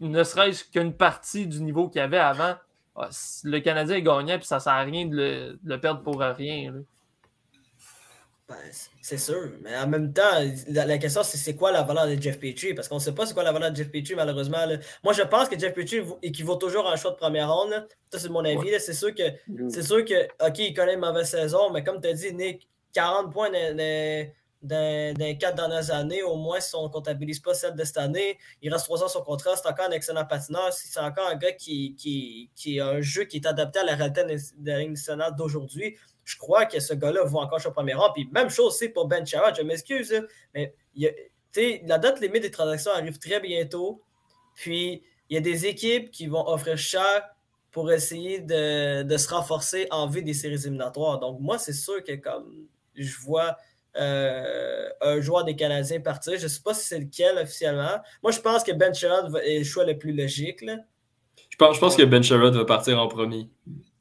ne 0.00 0.24
serait-ce 0.24 0.64
qu'une 0.64 0.92
partie 0.92 1.46
du 1.46 1.62
niveau 1.62 1.88
qu'il 1.88 2.00
avait 2.00 2.18
avant, 2.18 2.56
ah, 2.96 3.08
le 3.44 3.60
Canadien 3.60 3.94
est 3.94 4.02
gagnant, 4.02 4.38
puis 4.38 4.46
ça 4.46 4.56
ne 4.56 4.60
sert 4.60 4.72
à 4.72 4.80
rien 4.80 5.06
de 5.06 5.56
le, 5.62 5.80
perdre 5.80 6.02
pour 6.02 6.18
rien. 6.18 6.74
Ben, 8.48 8.56
c'est 9.00 9.18
sûr, 9.18 9.52
mais 9.62 9.76
en 9.76 9.86
même 9.86 10.12
temps, 10.12 10.32
la, 10.66 10.98
question 10.98 11.22
c'est 11.22 11.36
c'est 11.36 11.54
quoi 11.54 11.70
la 11.70 11.84
valeur 11.84 12.08
de 12.08 12.20
Jeff 12.20 12.40
Petrie? 12.40 12.74
Parce 12.74 12.88
qu'on 12.88 12.96
ne 12.96 13.00
sait 13.00 13.14
pas 13.14 13.24
c'est 13.24 13.34
quoi 13.34 13.44
la 13.44 13.52
valeur 13.52 13.70
de 13.70 13.76
Jeff 13.76 13.92
Petrie 13.92 14.16
malheureusement. 14.16 14.58
Moi 15.04 15.12
je 15.12 15.22
pense 15.22 15.48
que 15.48 15.56
Jeff 15.56 15.72
Petrie 15.72 16.02
équivaut 16.24 16.56
toujours 16.56 16.88
à 16.88 16.94
un 16.94 16.96
choix 16.96 17.12
de 17.12 17.16
première 17.16 17.54
ronde. 17.54 17.86
Ça 18.10 18.18
c'est 18.18 18.28
mon 18.28 18.44
avis. 18.44 18.80
C'est 18.80 18.94
sûr 18.94 19.14
que 19.14 19.22
c'est 19.68 19.84
sûr 19.84 20.04
que 20.04 20.24
OK, 20.44 20.58
il 20.58 20.74
connaît 20.74 20.94
une 20.94 21.00
mauvaise 21.00 21.30
saison, 21.30 21.70
mais 21.70 21.84
comme 21.84 22.00
tu 22.00 22.08
as 22.08 22.14
dit, 22.14 22.34
Nick, 22.34 22.68
40 22.94 23.32
points 23.32 23.50
dans 23.50 23.76
les 23.76 24.32
quatre 24.68 25.56
dernières 25.56 25.90
années, 25.90 26.22
au 26.22 26.36
moins 26.36 26.60
si 26.60 26.74
on 26.76 26.84
ne 26.84 26.88
comptabilise 26.88 27.40
pas 27.40 27.54
celle 27.54 27.74
de 27.74 27.84
cette 27.84 27.98
année, 27.98 28.38
il 28.60 28.72
reste 28.72 28.84
trois 28.84 29.02
ans 29.02 29.08
sur 29.08 29.24
contrat, 29.24 29.56
c'est 29.56 29.68
encore 29.68 29.86
un 29.86 29.92
excellent 29.92 30.24
patineur, 30.24 30.72
c'est 30.72 31.00
encore 31.00 31.28
un 31.28 31.36
gars 31.36 31.52
qui, 31.52 31.96
qui, 32.54 32.80
a 32.80 32.88
un 32.88 33.00
jeu 33.00 33.24
qui 33.24 33.38
est 33.38 33.46
adapté 33.46 33.80
à 33.80 33.84
la 33.84 33.94
réalité 33.94 34.22
de 34.24 34.70
la 34.70 34.86
nationale 34.86 35.34
d'aujourd'hui. 35.36 35.96
Je 36.24 36.36
crois 36.36 36.66
que 36.66 36.78
ce 36.78 36.94
gars-là 36.94 37.24
va 37.24 37.40
encore 37.40 37.60
sur 37.60 37.72
premier 37.72 37.94
rang. 37.94 38.12
Puis 38.12 38.28
même 38.32 38.48
chose 38.48 38.74
aussi 38.74 38.88
pour 38.88 39.08
Ben 39.08 39.26
Sherrod, 39.26 39.54
je 39.56 39.62
m'excuse, 39.62 40.14
mais 40.54 40.74
la 40.94 41.98
date 41.98 42.20
limite 42.20 42.42
des 42.42 42.50
transactions 42.50 42.92
arrive 42.92 43.18
très 43.18 43.40
bientôt. 43.40 44.02
Puis 44.54 45.02
il 45.28 45.34
y 45.34 45.38
a 45.38 45.40
des 45.40 45.66
équipes 45.66 46.10
qui 46.10 46.28
vont 46.28 46.46
offrir 46.48 46.78
cher 46.78 47.28
pour 47.72 47.90
essayer 47.90 48.40
de, 48.40 49.02
de 49.02 49.16
se 49.16 49.28
renforcer 49.28 49.88
en 49.90 50.06
vue 50.06 50.22
des 50.22 50.34
séries 50.34 50.62
éliminatoires. 50.62 51.18
Donc 51.18 51.40
moi, 51.40 51.58
c'est 51.58 51.72
sûr 51.72 52.04
que 52.04 52.12
comme 52.12 52.68
je 52.94 53.16
vois 53.18 53.56
euh, 53.96 54.88
un 55.00 55.20
joueur 55.20 55.44
des 55.44 55.54
Canadiens 55.54 56.00
partir. 56.00 56.38
Je 56.38 56.44
ne 56.44 56.48
sais 56.48 56.62
pas 56.64 56.74
si 56.74 56.86
c'est 56.86 56.98
lequel 56.98 57.38
officiellement. 57.38 58.00
Moi, 58.22 58.32
je 58.32 58.40
pense 58.40 58.64
que 58.64 58.72
Ben 58.72 58.94
Sherrod 58.94 59.36
est 59.44 59.58
le 59.58 59.64
choix 59.64 59.84
le 59.84 59.98
plus 59.98 60.12
logique. 60.12 60.60
Je, 60.60 61.56
pense, 61.56 61.76
je 61.76 61.80
pense 61.80 61.96
que 61.96 62.02
Ben 62.02 62.22
Sherrod 62.22 62.54
va 62.54 62.64
partir 62.64 63.00
en 63.00 63.08
premier. 63.08 63.48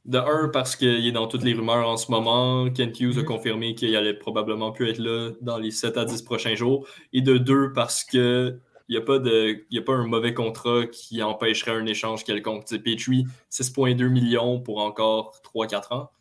De 0.05 0.17
un, 0.17 0.49
parce 0.49 0.75
qu'il 0.75 1.05
est 1.05 1.11
dans 1.11 1.27
toutes 1.27 1.43
les 1.43 1.53
rumeurs 1.53 1.87
en 1.87 1.97
ce 1.97 2.09
moment. 2.09 2.69
Kent 2.71 2.99
Hughes 2.99 3.17
a 3.17 3.21
mm-hmm. 3.21 3.25
confirmé 3.25 3.75
qu'il 3.75 3.95
allait 3.95 4.15
probablement 4.15 4.71
plus 4.71 4.89
être 4.89 4.97
là 4.97 5.31
dans 5.41 5.57
les 5.57 5.71
7 5.71 5.97
à 5.97 6.05
10 6.05 6.23
prochains 6.23 6.55
jours. 6.55 6.87
Et 7.13 7.21
de 7.21 7.37
deux, 7.37 7.71
parce 7.73 8.03
que 8.03 8.59
il 8.89 8.97
n'y 8.97 8.97
a, 8.97 9.05
pas 9.05 9.19
a 9.19 9.81
pas 9.85 9.93
un 9.93 10.05
mauvais 10.05 10.33
contrat 10.33 10.85
qui 10.85 11.23
empêcherait 11.23 11.71
un 11.71 11.85
échange 11.85 12.25
quelconque. 12.25 12.65
Petrie, 12.67 13.25
6,2 13.49 14.09
millions 14.09 14.59
pour 14.59 14.79
encore 14.79 15.39
3-4 15.55 15.93
ans. 15.93 16.11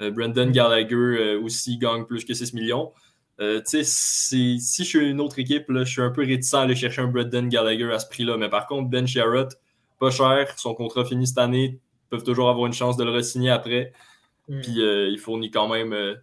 Euh, 0.00 0.10
Brendan 0.10 0.48
mm-hmm. 0.48 0.52
Gallagher 0.52 0.94
euh, 0.94 1.40
aussi 1.42 1.76
gagne 1.78 2.04
plus 2.04 2.24
que 2.24 2.34
6 2.34 2.54
millions. 2.54 2.92
Euh, 3.40 3.62
si 3.64 4.60
je 4.60 4.82
suis 4.82 5.10
une 5.10 5.20
autre 5.20 5.38
équipe, 5.38 5.64
je 5.68 5.84
suis 5.84 6.02
un 6.02 6.10
peu 6.10 6.22
réticent 6.22 6.54
à 6.54 6.62
aller 6.62 6.74
chercher 6.74 7.00
un 7.02 7.06
Brendan 7.06 7.48
Gallagher 7.48 7.90
à 7.92 7.98
ce 7.98 8.08
prix-là. 8.08 8.36
Mais 8.36 8.50
par 8.50 8.66
contre, 8.66 8.90
Ben 8.90 9.06
Sherrod, 9.06 9.48
pas 9.98 10.10
cher, 10.10 10.52
son 10.58 10.74
contrat 10.74 11.04
finit 11.04 11.26
cette 11.26 11.38
année, 11.38 11.78
peuvent 12.10 12.22
toujours 12.22 12.50
avoir 12.50 12.66
une 12.66 12.72
chance 12.72 12.96
de 12.96 13.04
le 13.04 13.10
re-signer 13.10 13.50
après. 13.50 13.92
Hmm. 14.48 14.60
Puis 14.60 14.82
euh, 14.82 15.08
il 15.08 15.18
fournit 15.18 15.50
quand 15.50 15.68
même 15.68 15.92
euh, 15.94 16.16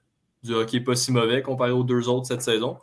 du 0.44 0.54
hockey 0.54 0.80
pas 0.82 0.96
si 0.96 1.12
mauvais 1.12 1.42
comparé 1.42 1.72
aux 1.72 1.84
deux 1.84 2.08
autres 2.08 2.28
cette 2.28 2.44
saison. 2.44 2.78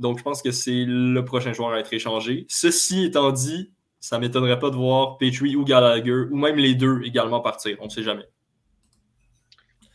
Donc 0.00 0.18
je 0.18 0.22
pense 0.24 0.42
que 0.42 0.50
c'est 0.50 0.84
le 0.84 1.24
prochain 1.24 1.52
joueur 1.52 1.70
à 1.70 1.80
être 1.80 1.92
échangé. 1.92 2.46
Ceci 2.48 3.04
étant 3.04 3.30
dit, 3.30 3.70
ça 4.00 4.16
ne 4.16 4.22
m'étonnerait 4.22 4.58
pas 4.58 4.70
de 4.70 4.76
voir 4.76 5.18
Petrie 5.18 5.56
ou 5.56 5.64
Gallagher, 5.64 6.26
ou 6.30 6.36
même 6.36 6.56
les 6.56 6.74
deux 6.74 7.02
également 7.04 7.40
partir. 7.40 7.76
On 7.80 7.86
ne 7.86 7.90
sait 7.90 8.02
jamais. 8.02 8.24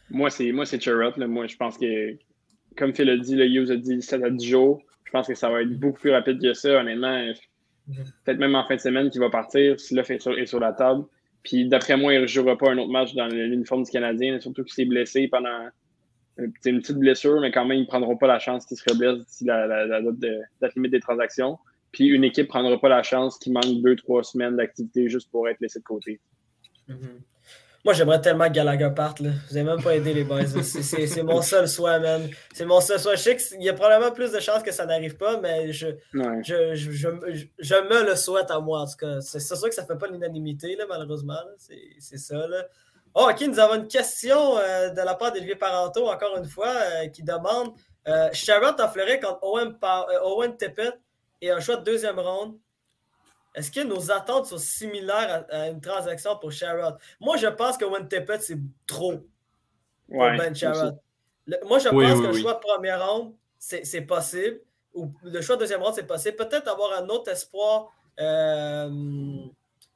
Moi, 0.10 0.30
c'est 0.30 0.52
moi 0.52 0.65
c'est 0.65 0.86
Moi, 0.86 1.48
je 1.48 1.56
pense 1.56 1.78
que 1.78 2.17
comme 2.77 2.93
Phil 2.93 3.09
a 3.09 3.17
dit, 3.17 3.36
le 3.36 3.47
Hughes 3.47 3.71
a 3.71 3.75
dit 3.75 4.01
7 4.01 4.23
à 4.23 4.29
10 4.29 4.45
jours. 4.45 4.81
Je 5.05 5.12
pense 5.12 5.27
que 5.27 5.36
ça 5.36 5.49
va 5.49 5.62
être 5.62 5.79
beaucoup 5.79 5.99
plus 5.99 6.12
rapide 6.12 6.41
que 6.41 6.53
ça, 6.53 6.79
honnêtement. 6.79 7.31
Peut-être 8.23 8.39
même 8.39 8.55
en 8.55 8.65
fin 8.65 8.75
de 8.75 8.81
semaine 8.81 9.09
qu'il 9.09 9.21
va 9.21 9.29
partir 9.29 9.79
si 9.79 9.93
l'offre 9.93 10.12
est 10.12 10.45
sur, 10.45 10.59
la 10.59 10.73
table. 10.73 11.03
Puis 11.43 11.67
d'après 11.67 11.97
moi, 11.97 12.13
il 12.13 12.21
ne 12.21 12.27
jouera 12.27 12.57
pas 12.57 12.71
un 12.71 12.77
autre 12.77 12.91
match 12.91 13.13
dans 13.13 13.27
l'uniforme 13.27 13.83
du 13.83 13.91
Canadien, 13.91 14.39
surtout 14.39 14.63
qu'il 14.63 14.73
s'est 14.73 14.86
blessé 14.86 15.27
pendant 15.27 15.67
une 16.38 16.79
petite 16.79 16.97
blessure, 16.97 17.41
mais 17.41 17.51
quand 17.51 17.65
même, 17.65 17.77
ils 17.77 17.81
ne 17.81 17.88
prendront 17.88 18.17
pas 18.17 18.27
la 18.27 18.39
chance 18.39 18.65
qu'il 18.65 18.77
se 18.77 18.83
reblesse 18.89 19.19
d'ici 19.25 19.45
la, 19.45 19.67
la, 19.67 20.01
date, 20.01 20.75
limite 20.75 20.91
des 20.91 20.99
transactions. 20.99 21.59
Puis 21.91 22.07
une 22.07 22.23
équipe 22.23 22.45
ne 22.45 22.49
prendra 22.49 22.79
pas 22.79 22.89
la 22.89 23.03
chance 23.03 23.38
qu'il 23.38 23.53
manque 23.53 23.83
deux, 23.83 23.95
trois 23.95 24.23
semaines 24.23 24.55
d'activité 24.55 25.09
juste 25.09 25.29
pour 25.29 25.47
être 25.47 25.59
laissé 25.59 25.79
de 25.79 25.83
côté. 25.83 26.19
Mm-hmm. 26.89 27.33
Moi, 27.86 27.93
j'aimerais 27.93 28.22
tellement 28.22 28.48
que 28.48 28.54
Gallagher 28.54 28.89
parte. 28.96 29.19
Là. 29.19 29.32
Vous 29.50 29.56
n'avez 29.56 29.65
même 29.69 29.84
pas 29.84 29.96
aidé 29.96 30.13
les 30.13 30.24
boys. 30.24 30.46
C'est 30.46 31.24
mon 31.24 31.41
seul 31.41 31.67
souhait, 31.67 32.00
man. 32.00 32.30
C'est 32.54 32.65
mon 32.65 32.80
seul 32.80 33.00
souhait. 33.00 33.17
Je 33.17 33.22
sais 33.22 33.36
qu'il 33.36 33.62
y 33.62 33.69
a 33.69 33.74
probablement 33.74 34.12
plus 34.12 34.32
de 34.32 34.39
chances 34.39 34.63
que 34.63 34.72
ça 34.72 34.86
n'arrive 34.86 35.17
pas, 35.17 35.39
mais 35.41 35.74
je, 35.74 35.88
je, 36.13 36.76
je, 36.76 37.10
je, 37.60 37.76
me 37.76 38.10
le 38.10 38.15
souhaite 38.15 38.52
à 38.52 38.60
moi, 38.60 38.82
en 38.82 38.86
tout 38.86 38.98
cas. 38.98 39.19
C'est 39.19 39.39
sûr 39.39 39.67
que 39.67 39.76
ça 39.76 39.82
ne 39.82 39.88
fait 39.88 39.98
pas 39.98 40.08
l'unanimité, 40.08 40.78
malheureusement. 40.88 41.39
C'est 42.00 42.17
ça. 42.17 42.48
Là. 42.48 42.65
Oh, 43.15 43.28
OK, 43.30 43.41
nous 43.41 43.60
avons 43.60 43.76
une 43.76 43.88
question 43.88 44.58
euh, 44.58 44.89
de 44.89 45.02
la 45.02 45.13
part 45.13 45.32
d'Olivier 45.32 45.56
Parenteau, 45.56 46.08
encore 46.08 46.36
une 46.38 46.46
fois, 46.46 46.69
euh, 46.69 47.08
qui 47.10 47.22
demande 47.22 47.74
euh, 48.08 48.30
en 48.30 48.88
fleuret 48.89 49.19
contre 49.19 49.39
Owen, 49.43 49.78
euh, 49.84 50.19
Owen 50.24 50.58
Tippett 50.58 51.00
et 51.41 51.52
un 51.52 51.60
choix 51.60 51.78
de 51.78 51.84
deuxième 51.84 52.19
ronde. 52.19 52.58
Est-ce 53.56 53.72
que 53.72 53.82
nos 53.82 54.12
attentes 54.12 54.48
sont 54.48 54.58
similaires 54.58 55.46
à, 55.50 55.70
une 55.70 55.82
transaction 55.82 56.38
pour 56.38 56.52
Sherrod? 56.52 56.98
Moi, 57.20 57.38
je 57.38 57.48
pense 57.48 57.78
que 57.78 57.86
Tippett, 58.04 58.42
c'est 58.42 58.60
trop 58.88 59.24
pour 60.10 60.20
Ben 60.20 60.56
Sherrod. 60.56 60.98
Moi, 61.66 61.80
je 61.80 61.89
pense 61.89 62.22
que 62.22 62.28
le 62.28 62.34
choix 62.34 62.54
de 62.56 62.60
première 62.60 63.08
ronde, 63.08 63.34
c'est 63.58 64.02
possible. 64.02 64.60
Ou 64.94 65.12
le 65.24 65.42
choix 65.42 65.56
de 65.56 65.62
deuxième 65.62 65.82
ronde, 65.82 65.94
c'est 65.96 66.08
possible. 66.08 66.36
Peut-être 66.36 66.68
avoir 66.68 66.94
un 66.94 67.08
autre 67.08 67.32
espoir. 67.32 67.92
Euh, 68.20 68.89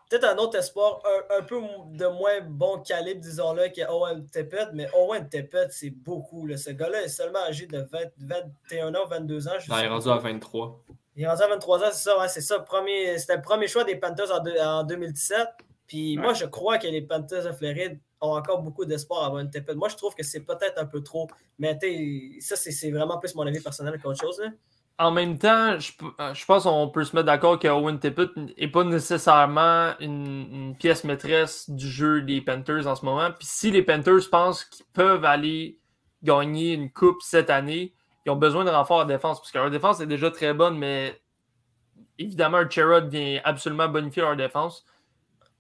peut-être 0.09 0.25
un 0.25 0.37
autre 0.37 0.57
espoir 0.57 1.01
un, 1.29 1.43
peu 1.43 1.61
de 1.91 2.07
moins 2.07 2.41
bon 2.41 2.79
calibre, 2.79 3.21
disons-le, 3.21 3.69
que 3.69 3.89
Owen 3.89 4.25
Tippett. 4.27 4.69
Mais 4.73 4.87
Owen 4.95 5.27
Tippett, 5.29 5.71
c'est 5.71 5.89
beaucoup. 5.89 6.47
Ce 6.55 6.71
gars-là 6.71 7.03
est 7.03 7.09
seulement 7.09 7.43
âgé 7.47 7.67
de 7.67 7.85
21 8.17 8.95
ans, 8.95 9.05
22 9.07 9.47
ans. 9.47 9.51
il 9.67 9.73
est 9.73 9.87
rendu 9.87 10.09
à 10.09 10.17
23. 10.17 10.83
Il 11.17 11.23
est 11.23 11.27
rendu 11.27 11.41
à 11.41 11.47
23 11.47 11.79
ans, 11.79 11.89
c'est 11.91 12.03
ça, 12.03 12.27
c'est 12.27 12.41
ça. 12.41 12.63
C'était 13.17 13.35
le 13.35 13.41
premier 13.41 13.67
choix 13.67 13.83
des 13.83 13.95
Panthers 13.95 14.31
en, 14.31 14.83
2017. 14.83 15.47
Puis 15.87 16.15
moi, 16.15 16.33
je 16.33 16.45
crois 16.45 16.77
que 16.77 16.85
les 16.85 17.01
Panthers 17.01 17.43
de 17.43 17.51
Floride 17.53 17.99
ont 18.21 18.35
encore 18.35 18.61
beaucoup 18.61 18.85
d'espoir 18.85 19.23
à 19.23 19.25
avoir 19.25 19.41
une 19.41 19.49
Tippett. 19.49 19.75
Moi, 19.75 19.89
je 19.89 19.95
trouve 19.95 20.13
que 20.13 20.21
c'est 20.21 20.41
peut-être 20.41 20.79
un 20.79 20.85
peu 20.85 21.01
trop. 21.01 21.27
Mais 21.57 21.77
ça, 22.39 22.55
c'est 22.55 22.91
vraiment 22.91 23.17
plus 23.17 23.33
mon 23.33 23.47
avis 23.47 23.59
personnel 23.59 23.99
qu'autre 23.99 24.21
chose. 24.21 24.39
En 24.99 25.09
même 25.09 25.39
temps, 25.39 25.79
je, 25.79 25.91
je 26.33 26.45
pense 26.45 26.63
qu'on 26.63 26.89
peut 26.89 27.03
se 27.03 27.15
mettre 27.15 27.25
d'accord 27.25 27.57
que 27.57 27.67
Owen 27.67 27.99
Tippett 27.99 28.29
n'est 28.35 28.67
pas 28.67 28.83
nécessairement 28.83 29.93
une, 29.99 30.75
pièce 30.77 31.03
maîtresse 31.03 31.67
du 31.67 31.87
jeu 31.87 32.21
des 32.21 32.41
Panthers 32.41 32.85
en 32.85 32.95
ce 32.95 33.03
moment. 33.03 33.31
Puis 33.31 33.47
si 33.49 33.71
les 33.71 33.81
Panthers 33.81 34.29
pensent 34.31 34.65
qu'ils 34.65 34.85
peuvent 34.93 35.25
aller 35.25 35.79
gagner 36.21 36.73
une 36.73 36.91
coupe 36.91 37.21
cette 37.21 37.49
année, 37.49 37.93
ils 38.27 38.29
ont 38.29 38.35
besoin 38.35 38.65
de 38.65 38.69
renfort 38.69 38.99
en 38.99 39.05
défense, 39.05 39.39
parce 39.39 39.51
que 39.51 39.57
leur 39.57 39.71
défense 39.71 40.01
est 40.01 40.05
déjà 40.05 40.29
très 40.29 40.53
bonne, 40.53 40.77
mais 40.77 41.17
évidemment, 42.19 42.69
Cherrod 42.69 43.07
vient 43.07 43.39
absolument 43.45 43.87
bonifier 43.87 44.21
leur 44.21 44.35
défense. 44.35 44.85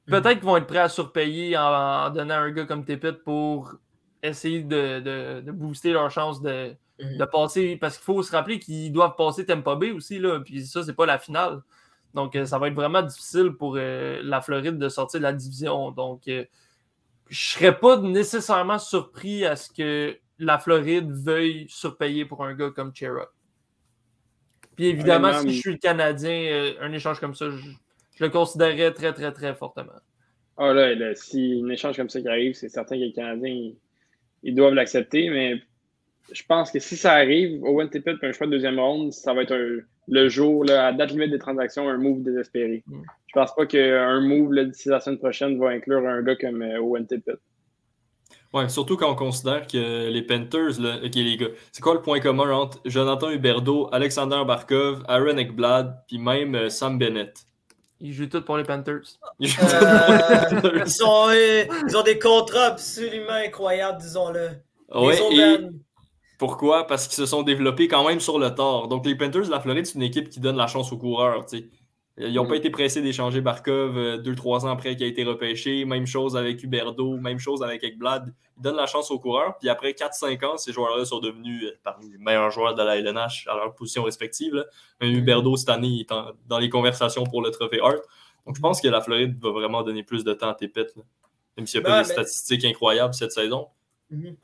Peut-être 0.05 0.25
mhm. 0.25 0.33
qu'ils 0.33 0.43
vont 0.43 0.57
être 0.57 0.67
prêts 0.67 0.79
à 0.79 0.89
surpayer 0.89 1.57
en, 1.57 2.09
donnant 2.09 2.35
un 2.35 2.51
gars 2.51 2.65
comme 2.65 2.83
Tepit 2.83 3.13
pour 3.23 3.73
essayer 4.21 4.63
de, 4.63 5.49
booster 5.51 5.93
leur 5.93 6.11
chance 6.11 6.41
de, 6.41 6.75
mhm. 6.99 7.25
passer. 7.31 7.77
Parce 7.79 7.95
qu'il 7.95 8.03
faut 8.03 8.21
se 8.21 8.33
rappeler 8.33 8.59
qu'ils 8.59 8.91
doivent 8.91 9.15
passer 9.15 9.45
Tempo 9.45 9.77
B 9.77 9.85
aussi, 9.95 10.19
là, 10.19 10.41
puis 10.41 10.65
ça, 10.65 10.83
c'est 10.83 10.93
pas 10.93 11.05
la 11.05 11.19
finale. 11.19 11.61
Donc, 12.13 12.35
euh, 12.35 12.45
ça 12.45 12.59
va 12.59 12.67
être 12.67 12.73
vraiment 12.73 13.01
difficile 13.01 13.51
pour 13.51 13.75
euh, 13.77 14.19
la 14.23 14.41
Floride 14.41 14.77
de 14.77 14.89
sortir 14.89 15.21
de 15.21 15.23
la 15.23 15.33
division. 15.33 15.91
Donc, 15.91 16.27
euh, 16.27 16.43
je 17.29 17.49
serais 17.51 17.77
pas 17.79 17.95
nécessairement 17.95 18.79
surpris 18.79 19.45
à 19.45 19.55
ce 19.55 19.69
que 19.69 20.17
la 20.39 20.59
Floride 20.59 21.11
veuille 21.11 21.65
surpayer 21.69 22.25
pour 22.25 22.43
un 22.43 22.53
gars 22.53 22.69
comme 22.75 22.93
Chera. 22.93 23.27
Puis 24.75 24.87
évidemment, 24.87 25.33
si 25.33 25.49
je 25.49 25.59
suis 25.59 25.71
le 25.71 25.77
Canadien, 25.77 26.39
euh, 26.51 26.73
un 26.81 26.91
échange 26.93 27.19
comme 27.19 27.33
ça, 27.33 27.49
je, 27.49 27.57
Je 28.15 28.23
le 28.23 28.29
considérerais 28.29 28.93
très, 28.93 29.13
très, 29.13 29.31
très 29.31 29.55
fortement. 29.55 29.99
Ah 30.57 30.73
là, 30.73 30.93
là 30.95 31.15
si 31.15 31.61
un 31.63 31.69
échange 31.69 31.97
comme 31.97 32.09
ça 32.09 32.21
qui 32.21 32.27
arrive, 32.27 32.53
c'est 32.53 32.69
certain 32.69 32.95
que 32.95 33.01
les 33.01 33.13
Canadiens, 33.13 33.71
ils, 34.43 34.55
doivent 34.55 34.73
l'accepter, 34.73 35.29
mais 35.29 35.61
je 36.31 36.43
pense 36.47 36.71
que 36.71 36.79
si 36.79 36.95
ça 36.95 37.13
arrive, 37.13 37.63
Owen 37.63 37.89
Tippett 37.89 38.17
un 38.23 38.31
choix 38.31 38.47
de 38.47 38.51
deuxième 38.51 38.79
ronde, 38.79 39.13
ça 39.13 39.33
va 39.33 39.43
être 39.43 39.55
le 40.07 40.29
jour, 40.29 40.63
là, 40.63 40.87
à 40.87 40.93
date 40.93 41.11
limite 41.11 41.31
des 41.31 41.39
transactions, 41.39 41.89
un 41.89 41.97
move 41.97 42.23
désespéré. 42.23 42.83
Mm. 42.87 43.01
Je 43.27 43.33
pense 43.33 43.55
pas 43.55 43.65
qu'un 43.65 44.21
move 44.21 44.55
d'ici 44.65 44.89
la 44.89 44.99
semaine 44.99 45.19
prochaine 45.19 45.59
va 45.59 45.69
inclure 45.69 46.07
un 46.07 46.21
gars 46.21 46.35
comme 46.35 46.61
euh, 46.61 46.79
Owen 46.79 47.05
Tippett. 47.05 47.39
Ouais, 48.53 48.69
surtout 48.69 48.95
quand 48.95 49.11
on 49.11 49.15
considère 49.15 49.67
que 49.67 50.09
les 50.09 50.21
Panthers, 50.21 50.79
là, 50.79 50.97
ok 51.03 51.15
les 51.15 51.37
gars, 51.37 51.47
c'est 51.71 51.81
quoi 51.81 51.93
le 51.93 52.01
point 52.01 52.19
commun 52.19 52.51
entre 52.51 52.79
Jonathan 52.85 53.29
Huberdeau, 53.29 53.89
Alexander 53.91 54.43
Barkov, 54.47 55.03
Aaron 55.07 55.37
Ekblad, 55.37 56.03
puis 56.07 56.17
même 56.17 56.55
euh, 56.55 56.69
Sam 56.69 56.97
Bennett? 56.97 57.45
Ils 57.99 58.13
jouent 58.13 58.27
tous 58.27 58.41
pour 58.41 58.57
les 58.57 58.63
Panthers. 58.63 59.01
Ils, 59.39 59.49
euh, 59.49 60.85
ils, 61.87 61.97
ont 61.97 62.03
des 62.03 62.19
contrats 62.19 62.65
absolument 62.67 63.31
incroyables, 63.31 63.99
disons-le. 63.99 64.49
Ouais, 64.93 65.17
pourquoi? 66.37 66.85
Parce 66.85 67.07
qu'ils 67.07 67.15
se 67.15 67.25
sont 67.25 67.41
développés 67.41 67.87
quand 67.87 68.07
même 68.07 68.19
sur 68.19 68.37
le 68.37 68.53
tort. 68.53 68.87
Donc, 68.87 69.05
les 69.05 69.15
Panthers 69.15 69.45
de 69.45 69.49
la 69.49 69.59
Floride, 69.59 69.85
c'est 69.87 69.95
une 69.95 70.03
équipe 70.03 70.29
qui 70.29 70.39
donne 70.39 70.55
la 70.55 70.67
chance 70.67 70.91
aux 70.91 70.97
coureurs. 70.97 71.45
Ils 72.19 72.33
n'ont 72.33 72.47
pas 72.47 72.55
mm. 72.55 72.57
été 72.57 72.69
pressés 72.71 73.01
d'échanger 73.01 73.41
Barkov 73.41 73.95
euh, 73.95 74.17
deux, 74.17 74.33
trois 74.33 74.65
ans 74.65 74.69
après 74.69 74.95
qu'il 74.95 75.05
a 75.05 75.07
été 75.07 75.23
repêché. 75.23 75.85
Même 75.85 76.07
chose 76.07 76.35
avec 76.35 76.63
Huberdo, 76.63 77.17
même 77.17 77.37
chose 77.37 77.61
avec 77.61 77.83
Ekblad. 77.83 78.33
Ils 78.57 78.63
donnent 78.63 78.75
la 78.75 78.87
chance 78.87 79.11
aux 79.11 79.19
coureurs. 79.19 79.57
Puis 79.59 79.69
après 79.69 79.91
4-5 79.91 80.45
ans, 80.45 80.57
ces 80.57 80.73
joueurs-là 80.73 81.05
sont 81.05 81.19
devenus 81.19 81.65
euh, 81.65 81.77
parmi 81.83 82.09
les 82.09 82.17
meilleurs 82.17 82.49
joueurs 82.49 82.73
de 82.73 82.81
la 82.81 82.97
LNH 82.97 83.47
à 83.47 83.55
leur 83.55 83.75
position 83.75 84.03
respective. 84.03 84.65
Un 84.99 85.09
Huberdo, 85.09 85.55
cette 85.57 85.69
année, 85.69 85.99
est 86.01 86.13
dans 86.47 86.57
les 86.57 86.69
conversations 86.69 87.23
pour 87.23 87.43
le 87.43 87.51
trophée 87.51 87.79
Hart. 87.81 88.01
Donc, 88.47 88.55
je 88.55 88.61
pense 88.61 88.81
que 88.81 88.87
la 88.87 89.01
Floride 89.01 89.37
va 89.39 89.51
vraiment 89.51 89.83
donner 89.83 90.03
plus 90.03 90.23
de 90.23 90.33
temps 90.33 90.49
à 90.49 90.55
Tépette. 90.55 90.95
Même 91.55 91.67
s'il 91.67 91.81
n'y 91.81 91.87
a 91.87 91.89
pas 91.89 92.03
des 92.03 92.09
statistiques 92.09 92.65
incroyables 92.65 93.13
cette 93.13 93.31
saison. 93.31 93.67
Mm-hmm. 94.11 94.35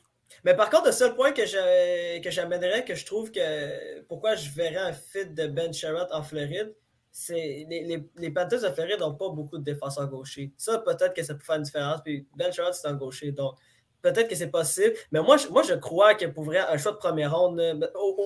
Mais 0.43 0.55
par 0.55 0.69
contre, 0.69 0.87
le 0.87 0.91
seul 0.91 1.15
point 1.15 1.31
que 1.31 1.45
j'amènerais, 1.45 2.83
que, 2.85 2.95
je 2.95 3.05
trouve 3.05 3.31
que 3.31 4.01
pourquoi 4.03 4.35
je 4.35 4.49
verrais 4.49 4.77
un 4.77 4.93
fit 4.93 5.25
de 5.25 5.47
Ben 5.47 5.73
Sherratt 5.73 6.11
en 6.11 6.23
Floride, 6.23 6.73
c'est 7.15 7.67
les, 7.69 8.03
les, 8.17 8.31
Panthers 8.31 8.63
de 8.63 8.69
Floride 8.69 8.99
n'ont 8.99 9.13
pas 9.13 9.29
beaucoup 9.29 9.59
de 9.59 9.63
défenseurs 9.63 10.09
gauchers. 10.09 10.51
Ça, 10.57 10.79
peut-être 10.79 11.13
que 11.13 11.21
ça 11.21 11.35
peut 11.35 11.43
faire 11.43 11.57
une 11.57 11.61
différence. 11.61 12.01
Puis 12.03 12.27
Ben 12.35 12.51
Sherratt, 12.51 12.73
c'est 12.73 12.87
un 12.87 12.95
gaucher. 12.95 13.31
Donc, 13.31 13.55
peut-être 14.01 14.27
que 14.27 14.35
c'est 14.35 14.49
possible. 14.49 14.95
Mais 15.11 15.21
moi, 15.21 15.37
je, 15.37 15.47
moi, 15.49 15.61
je 15.61 15.75
crois 15.75 16.15
que 16.15 16.25
pour 16.25 16.43
vrai, 16.43 16.57
un 16.57 16.75
choix 16.75 16.91
de 16.91 16.97
première 16.97 17.37
ronde, 17.37 17.61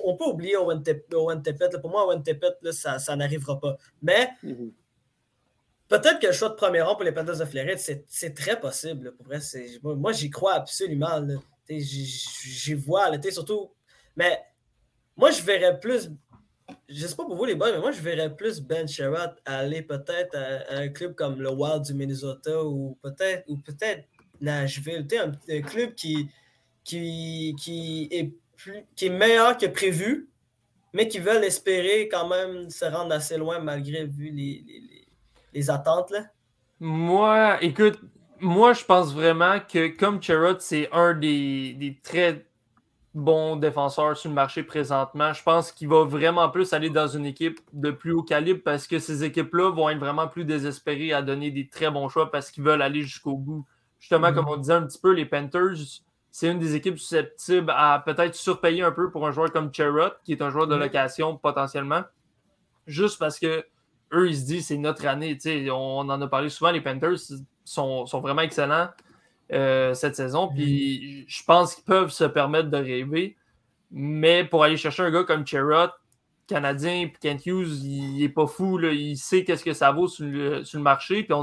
on, 0.05 0.15
peut 0.15 0.23
oublier 0.23 0.55
Owen 0.55 0.81
Tepet. 0.81 1.69
Pour 1.81 1.89
moi, 1.89 2.07
Owen 2.07 2.23
Tepet, 2.23 2.55
ça, 2.71 2.97
ça 2.97 3.15
n'arrivera 3.15 3.59
pas. 3.59 3.75
Mais. 4.01 4.29
Mm-hmm. 4.43 4.71
Peut-être 5.89 6.19
que 6.19 6.27
le 6.27 6.33
choix 6.33 6.49
de 6.49 6.55
première 6.55 6.85
ronde 6.85 6.97
pour 6.97 7.05
les 7.05 7.13
Panthers 7.13 7.37
de 7.37 7.45
Floride, 7.45 7.79
c'est 7.79 8.33
très 8.33 8.59
possible. 8.59 9.13
Pour 9.15 9.25
vrai, 9.25 9.39
moi, 9.83 10.11
j'y 10.11 10.29
crois 10.29 10.55
absolument. 10.55 11.25
J'y 11.69 12.73
vois, 12.73 13.09
surtout. 13.31 13.71
Mais 14.17 14.37
moi, 15.15 15.31
je 15.31 15.41
verrais 15.41 15.79
plus. 15.79 16.09
Je 16.89 17.05
sais 17.05 17.15
pas 17.15 17.25
pour 17.25 17.35
vous, 17.35 17.45
les 17.45 17.55
boys, 17.55 17.71
mais 17.71 17.79
moi, 17.79 17.91
je 17.91 18.01
verrais 18.01 18.33
plus 18.33 18.61
Ben 18.61 18.87
Sherratt 18.87 19.37
aller 19.45 19.81
peut-être 19.81 20.35
à, 20.35 20.77
un 20.77 20.87
club 20.87 21.15
comme 21.15 21.41
le 21.41 21.49
Wild 21.49 21.83
du 21.83 21.93
Minnesota 21.93 22.63
ou 22.63 22.97
peut-être 23.01 23.43
ou 23.47 23.57
peut-être 23.57 24.05
Nashville. 24.39 25.05
Un, 25.19 25.61
club 25.61 25.95
qui, 25.95 26.29
qui, 26.83 27.55
qui, 27.59 28.07
est 28.11 28.31
plus, 28.55 28.85
qui 28.95 29.07
est 29.07 29.09
meilleur 29.09 29.57
que 29.57 29.65
prévu, 29.65 30.29
mais 30.93 31.07
qui 31.07 31.19
veulent 31.19 31.43
espérer 31.43 32.07
quand 32.07 32.29
même 32.29 32.69
se 32.69 32.85
rendre 32.85 33.13
assez 33.13 33.37
loin 33.37 33.59
malgré 33.59 34.05
vu 34.05 34.29
les, 34.29 34.63
les, 34.65 35.07
les 35.53 35.69
attentes. 35.69 36.11
Là. 36.11 36.25
Moi, 36.79 37.57
écoute, 37.61 37.99
moi, 38.39 38.73
je 38.73 38.83
pense 38.85 39.13
vraiment 39.13 39.59
que 39.59 39.87
comme 39.87 40.21
Cherrod, 40.21 40.61
c'est 40.61 40.89
un 40.91 41.13
des, 41.13 41.99
très 42.03 42.45
bons 43.17 43.55
défenseurs 43.55 44.15
sur 44.15 44.29
le 44.29 44.35
marché 44.35 44.63
présentement, 44.63 45.33
je 45.33 45.41
pense 45.41 45.71
qu'il 45.71 45.87
va 45.87 46.03
vraiment 46.03 46.49
plus 46.49 46.71
aller 46.73 46.89
dans 46.89 47.07
une 47.07 47.25
équipe 47.25 47.59
de 47.73 47.89
plus 47.89 48.11
haut 48.11 48.23
calibre 48.23 48.61
parce 48.63 48.87
que 48.87 48.99
ces 48.99 49.23
équipes-là 49.23 49.71
vont 49.71 49.89
être 49.89 49.97
vraiment 49.97 50.27
plus 50.27 50.45
désespérées 50.45 51.13
à 51.13 51.21
donner 51.21 51.49
des 51.49 51.67
très 51.67 51.89
bons 51.89 52.09
choix 52.09 52.29
parce 52.29 52.51
qu'ils 52.51 52.63
veulent 52.63 52.81
aller 52.81 53.01
jusqu'au 53.01 53.35
bout. 53.35 53.65
Justement, 53.99 54.31
comme 54.31 54.45
mhm. 54.45 54.51
on 54.51 54.57
disait 54.57 54.73
un 54.73 54.83
petit 54.83 54.99
peu, 54.99 55.11
les 55.13 55.25
Panthers, 55.25 56.01
c'est 56.29 56.51
une 56.51 56.59
des 56.59 56.75
équipes 56.75 56.99
susceptibles 56.99 57.73
à 57.75 58.03
peut-être 58.05 58.35
surpayer 58.35 58.83
un 58.83 58.91
peu 58.91 59.09
pour 59.09 59.27
un 59.27 59.31
joueur 59.31 59.51
comme 59.51 59.73
Cherrod, 59.73 60.13
qui 60.23 60.33
est 60.33 60.41
un 60.43 60.51
joueur 60.51 60.67
de 60.67 60.75
mhm. 60.75 60.81
location 60.81 61.37
potentiellement, 61.37 62.03
juste 62.85 63.17
parce 63.17 63.39
que 63.39 63.65
eux, 64.13 64.29
ils 64.29 64.37
se 64.37 64.45
disent 64.45 64.67
c'est 64.67 64.77
notre 64.77 65.07
année. 65.07 65.37
On 65.71 66.07
en 66.07 66.21
a 66.21 66.27
parlé 66.27 66.49
souvent, 66.49 66.71
les 66.71 66.81
Panthers, 66.81 67.17
sont, 67.65 68.05
vraiment 68.05 68.41
excellents 68.43 68.89
euh, 69.51 69.93
cette 69.93 70.15
saison. 70.15 70.49
Puis 70.49 71.25
je 71.27 71.43
pense 71.43 71.75
qu'ils 71.75 71.85
peuvent 71.85 72.11
se 72.11 72.25
permettre 72.25 72.69
de 72.69 72.77
rêver. 72.77 73.37
Mais 73.91 74.43
pour 74.43 74.63
aller 74.63 74.75
chercher 74.75 75.03
un 75.03 75.11
gars 75.11 75.23
comme 75.23 75.47
Cherrott, 75.47 75.91
Canadien, 76.47 77.07
puis 77.07 77.17
Kent 77.21 77.45
Hughes, 77.45 77.83
il 77.83 78.19
n'est 78.19 78.29
pas 78.29 78.47
fou. 78.47 78.79
Il 78.79 79.15
sait 79.17 79.43
qu'est-ce 79.43 79.63
que 79.63 79.73
ça 79.73 79.91
vaut 79.91 80.07
sur 80.07 80.25
le, 80.25 80.63
marché. 80.79 81.23
Puis 81.23 81.35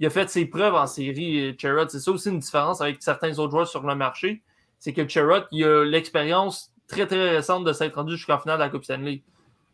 il 0.00 0.06
a 0.06 0.10
fait 0.10 0.30
ses 0.30 0.46
preuves 0.46 0.74
en 0.74 0.86
série, 0.86 1.54
Cherrott. 1.58 1.90
C'est 1.90 2.00
ça 2.00 2.10
aussi 2.10 2.30
une 2.30 2.38
différence 2.38 2.80
avec 2.80 3.02
certains 3.02 3.38
autres 3.38 3.50
joueurs 3.50 3.68
sur 3.68 3.82
le 3.86 3.94
marché. 3.94 4.42
C'est 4.78 4.92
que 4.92 5.06
Cherrott, 5.06 5.46
il 5.52 5.64
a 5.64 5.84
l'expérience 5.84 6.72
très, 6.88 7.06
très 7.06 7.36
récente 7.36 7.64
de 7.64 7.72
s'être 7.72 7.96
rendu 7.96 8.16
jusqu'en 8.16 8.38
finale 8.38 8.58
de 8.58 8.64
la 8.64 8.70
Coupe 8.70 8.84
Stanley. 8.84 9.22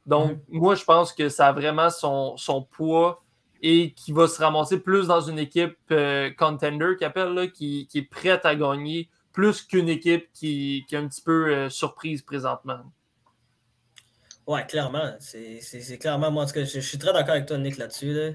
Donc, 0.06 0.32
mm-hmm. 0.32 0.42
moi, 0.48 0.74
je 0.74 0.84
pense 0.84 1.12
que 1.12 1.28
ça 1.28 1.48
a 1.48 1.52
vraiment 1.52 1.90
son, 1.90 2.36
son 2.36 2.62
poids 2.62 3.22
et 3.62 3.92
qui 3.92 4.12
va 4.12 4.28
se 4.28 4.40
ramasser 4.40 4.80
plus 4.80 5.06
dans 5.06 5.20
une 5.20 5.38
équipe 5.38 5.76
euh, 5.90 6.30
contender 6.38 6.94
qui, 7.52 7.86
qui, 7.88 7.98
est 7.98 8.02
prête 8.02 8.44
à 8.44 8.54
gagner, 8.54 9.08
plus 9.32 9.62
qu'une 9.62 9.88
équipe 9.88 10.28
qui, 10.32 10.84
qui, 10.88 10.94
est 10.94 10.98
un 10.98 11.08
petit 11.08 11.22
peu 11.22 11.48
euh, 11.48 11.68
surprise 11.68 12.22
présentement. 12.22 12.80
Ouais, 14.46 14.64
clairement. 14.66 15.14
C'est 15.20 15.98
clairement, 15.98 16.30
moi, 16.30 16.44
en 16.44 16.46
tout 16.46 16.54
cas, 16.54 16.64
je, 16.64 16.80
suis 16.80 16.98
très 16.98 17.12
d'accord 17.12 17.34
avec 17.34 17.46
toi, 17.46 17.58
Nick, 17.58 17.76
là-dessus. 17.76 18.12
Là. 18.12 18.30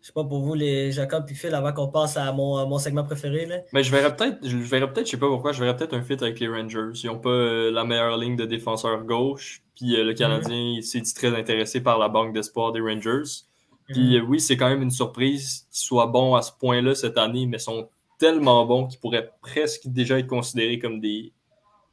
Je 0.00 0.06
sais 0.06 0.12
pas 0.14 0.24
pour 0.24 0.40
vous, 0.40 0.54
les 0.54 0.90
Jacob 0.92 1.26
et 1.28 1.34
Phil, 1.34 1.54
avant 1.54 1.74
qu'on 1.74 1.88
passe 1.88 2.16
à 2.16 2.32
mon, 2.32 2.66
mon 2.66 2.78
segment 2.78 3.04
préféré. 3.04 3.44
Là. 3.44 3.56
Mais 3.74 3.82
je 3.82 3.90
verrais 3.90 4.16
peut-être, 4.16 4.38
je 4.42 4.56
verrais 4.56 4.90
peut-être, 4.90 5.04
je 5.04 5.10
sais 5.10 5.18
pas 5.18 5.28
pourquoi, 5.28 5.52
je 5.52 5.60
verrais 5.62 5.76
peut-être 5.76 5.92
un 5.92 6.02
fit 6.02 6.14
avec 6.14 6.40
les 6.40 6.48
Rangers. 6.48 6.92
Ils 7.02 7.08
n'ont 7.08 7.18
pas 7.18 7.28
euh, 7.28 7.70
la 7.70 7.84
meilleure 7.84 8.16
ligne 8.16 8.36
de 8.36 8.46
défenseur 8.46 9.04
gauche. 9.04 9.62
Puis 9.76 9.96
le 9.96 10.14
Canadien 10.14 10.78
mm 10.78 10.82
s'est 10.82 11.00
dit 11.00 11.14
très 11.14 11.36
intéressé 11.38 11.82
par 11.82 11.98
la 11.98 12.08
banque 12.08 12.32
d'espoir 12.32 12.72
des 12.72 12.80
Rangers. 12.80 13.44
Puis 13.92 14.16
euh, 14.16 14.22
oui, 14.22 14.40
c'est 14.40 14.56
quand 14.56 14.68
même 14.68 14.82
une 14.82 14.90
surprise 14.90 15.66
qu'ils 15.70 15.84
soient 15.84 16.06
bons 16.06 16.34
à 16.34 16.42
ce 16.42 16.52
point-là 16.52 16.94
cette 16.94 17.18
année, 17.18 17.46
mais 17.46 17.58
sont 17.58 17.88
tellement 18.18 18.64
bons 18.66 18.86
qu'ils 18.86 19.00
pourraient 19.00 19.30
presque 19.40 19.86
déjà 19.86 20.18
être 20.18 20.26
considérés 20.26 20.78
comme 20.78 21.00
des, 21.00 21.32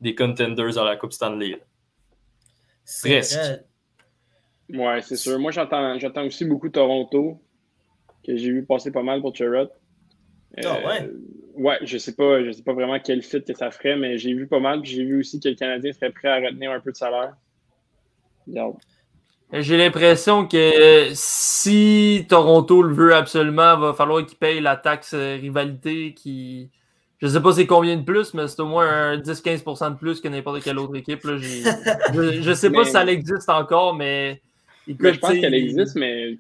des 0.02 0.14
contenders 0.14 0.78
à 0.78 0.84
la 0.84 0.96
Coupe 0.96 1.14
Stanley. 1.14 1.62
Presque. 3.02 3.40
Ouais, 4.70 5.02
c'est 5.02 5.16
sûr. 5.16 5.40
Moi, 5.40 5.52
j'entends 5.52 6.26
aussi 6.26 6.46
beaucoup 6.46 6.70
Toronto, 6.70 7.42
que 8.26 8.36
j'ai 8.36 8.52
vu 8.52 8.66
passer 8.66 8.92
pas 8.92 9.04
mal 9.04 9.22
pour 9.22 9.36
Cherrod. 9.36 9.70
Ah 10.64 10.80
ouais? 10.86 11.10
Ouais, 11.56 11.78
je 11.82 11.98
sais 11.98 12.16
pas, 12.16 12.44
je 12.44 12.52
sais 12.52 12.62
pas 12.62 12.74
vraiment 12.74 13.00
quel 13.00 13.24
fit 13.24 13.44
que 13.44 13.54
ça 13.54 13.72
ferait, 13.72 13.96
mais 13.96 14.18
j'ai 14.18 14.34
vu 14.34 14.48
pas 14.48 14.60
mal, 14.60 14.82
puis 14.82 14.92
j'ai 14.92 15.04
vu 15.04 15.20
aussi 15.20 15.40
que 15.40 15.50
le 15.50 15.56
Canadien 15.56 15.92
serait 15.92 16.12
prêt 16.12 16.28
à 16.28 16.36
retenir 16.36 16.72
un 16.72 16.80
peu 16.80 16.92
de 16.92 16.98
salaire. 16.98 17.36
Regarde. 18.46 18.76
J'ai 19.54 19.78
l'impression 19.78 20.46
que 20.46 21.10
si 21.14 22.26
Toronto 22.28 22.82
le 22.82 22.94
veut 22.94 23.16
absolument, 23.16 23.76
il 23.76 23.82
va 23.82 23.94
falloir 23.94 24.26
qu'il 24.26 24.38
paye 24.38 24.60
la 24.60 24.76
taxe 24.76 25.14
euh, 25.14 25.38
rivalité 25.40 26.14
qui. 26.14 26.70
Je 27.20 27.28
sais 27.28 27.42
pas 27.42 27.54
c'est 27.54 27.66
combien 27.66 27.96
de 27.96 28.04
plus, 28.04 28.34
mais 28.34 28.48
c'est 28.48 28.60
au 28.60 28.68
moins 28.68 28.88
un 28.88 29.18
10-15% 29.18 29.94
de 29.94 29.98
plus 29.98 30.22
que 30.22 30.28
n'importe 30.28 30.64
quelle 30.64 30.78
autre 30.78 30.96
équipe. 30.98 31.22
Je, 31.24 32.42
je 32.42 32.54
sais 32.54 32.70
pas 32.70 32.84
si 32.84 32.92
ça 32.92 33.06
existe 33.06 33.50
encore, 33.50 33.96
mais. 33.96 34.42
je 34.88 34.94
pense 34.94 35.32
qu'elle 35.32 35.56
existe, 35.56 35.96
mais 35.96 36.38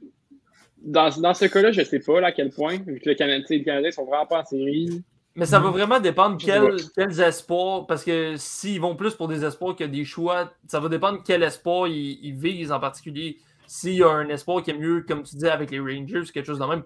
dans, 0.83 1.09
dans 1.19 1.33
ce 1.33 1.45
cas-là, 1.45 1.71
je 1.71 1.81
sais 1.83 1.99
pas 1.99 2.25
à 2.25 2.31
quel 2.31 2.49
point. 2.49 2.77
Vu 2.85 2.99
que 2.99 3.09
le 3.09 3.15
Canadien, 3.15 3.43
les 3.49 3.63
Canadiens 3.63 3.91
sont 3.91 4.05
vraiment 4.05 4.25
pas 4.25 4.41
en 4.41 4.45
série. 4.45 5.01
Mais 5.37 5.45
ça 5.45 5.59
va 5.59 5.69
vraiment 5.69 5.99
dépendre 5.99 6.37
quels 6.43 7.21
espoirs, 7.21 7.85
parce 7.85 8.03
que 8.03 8.35
s'ils 8.37 8.81
vont 8.81 8.95
plus 8.95 9.13
pour 9.13 9.27
des 9.27 9.45
espoirs 9.45 9.75
que 9.75 9.83
des 9.83 10.03
choix, 10.03 10.51
ça 10.67 10.79
va 10.79 10.89
dépendre 10.89 11.21
quel 11.23 11.43
espoir 11.43 11.87
ils, 11.87 12.33
visent 12.33 12.71
en 12.71 12.79
particulier. 12.79 13.37
S'il 13.67 13.93
y 13.93 14.03
a 14.03 14.09
un 14.09 14.27
espoir 14.29 14.63
qui 14.63 14.71
est 14.71 14.77
mieux, 14.77 15.05
comme 15.07 15.21
tu 15.21 15.35
dis, 15.35 15.47
avec 15.47 15.69
les 15.69 15.79
Rangers, 15.79 16.23
quelque 16.33 16.47
chose 16.47 16.57
de 16.57 16.65
même, 16.65 16.83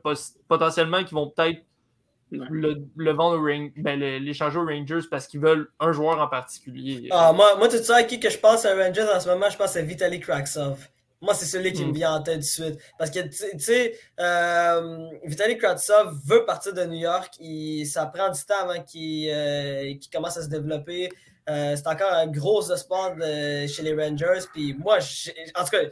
potentiellement 0.49 1.02
qu'ils 1.04 1.16
vont 1.16 1.30
peut-être 1.30 1.62
le, 2.32 3.12
vendre 3.14 3.38
aux 3.38 3.82
ben, 3.82 3.99
l'échanger 3.99 4.58
aux 4.58 4.66
Rangers 4.66 5.08
parce 5.10 5.28
qu'ils 5.28 5.39
veulent 5.39 5.70
un 5.80 5.93
joueur 5.93 6.20
en 6.20 6.28
particulier. 6.28 7.08
Ah, 7.12 7.32
moi, 7.34 7.56
moi, 7.58 7.70
tu 7.70 7.78
sais 7.78 7.93
à 7.93 8.04
qui 8.04 8.20
que 8.20 8.30
je 8.30 8.38
pense 8.38 8.66
à 8.66 8.76
Rangers 8.76 9.08
en 9.16 9.20
ce 9.22 9.30
moment, 9.30 9.49
je 9.49 9.58
pense 9.58 9.78
à 9.78 9.82
Vitaly 9.82 10.20
Kraksov. 10.20 10.89
Moi, 11.22 11.36
c'est 11.36 11.45
celui 11.45 11.72
qui 11.72 11.86
me 11.86 11.91
hmm. 11.91 11.93
vient 11.93 12.13
en 12.15 12.24
tête 12.24 12.39
de 12.39 12.43
suite. 12.43 12.80
Parce 12.97 13.11
que, 13.11 13.19
tu 13.19 13.59
sais, 13.59 13.95
euh, 14.19 15.07
Vitaly 15.24 15.57
Kratsov 15.57 16.19
veut 16.26 16.45
partir 16.45 16.74
de 16.74 16.84
New 16.86 16.99
York. 16.99 17.36
Il, 17.39 17.86
ça 17.86 18.07
prend 18.07 18.30
du 18.30 18.43
temps 18.43 18.61
avant 18.61 18.82
qu'il 18.82 19.30
euh, 19.30 19.93
commence 20.11 20.38
à 20.38 20.41
se 20.41 20.47
développer. 20.47 21.09
Euh, 21.47 21.76
c'est 21.76 21.88
encore 21.88 22.11
un 22.11 22.28
gros 22.28 22.72
espoir 22.72 23.15
chez 23.17 23.84
les 23.84 23.93
Rangers. 23.93 24.45
Puis 24.51 24.74
moi, 24.74 24.97
en 25.55 25.63
tout 25.63 25.69
cas, 25.69 25.84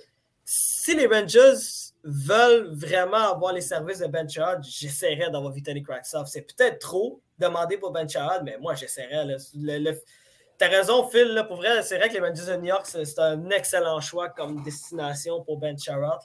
si 0.45 0.95
les 0.95 1.05
Rangers 1.05 1.59
veulent 2.03 2.73
vraiment 2.73 3.33
avoir 3.33 3.53
les 3.53 3.61
services 3.61 3.99
de 3.99 4.07
Ben 4.07 4.27
Chard, 4.27 4.63
j'essaierais 4.63 5.29
d'avoir 5.29 5.51
Vitaly 5.51 5.83
Kravtsov. 5.83 6.25
C'est 6.25 6.41
peut-être 6.41 6.79
trop 6.79 7.21
demandé 7.37 7.77
pour 7.77 7.91
Ben 7.91 8.09
Chard, 8.09 8.43
mais 8.43 8.57
moi, 8.59 8.73
j'essaierais. 8.73 9.37
T'as 10.59 10.67
raison, 10.67 11.07
Phil. 11.07 11.41
pour 11.47 11.57
vrai, 11.57 11.81
c'est 11.83 11.97
vrai 11.97 12.09
que 12.09 12.15
les 12.15 12.19
Rangers 12.19 12.51
de 12.51 12.57
New 12.57 12.65
York, 12.65 12.85
c'est 12.85 13.17
un 13.19 13.49
excellent 13.49 14.01
choix 14.01 14.27
comme 14.27 14.61
destination 14.61 15.41
pour 15.41 15.57
Ben 15.57 15.77
Charrot. 15.79 16.19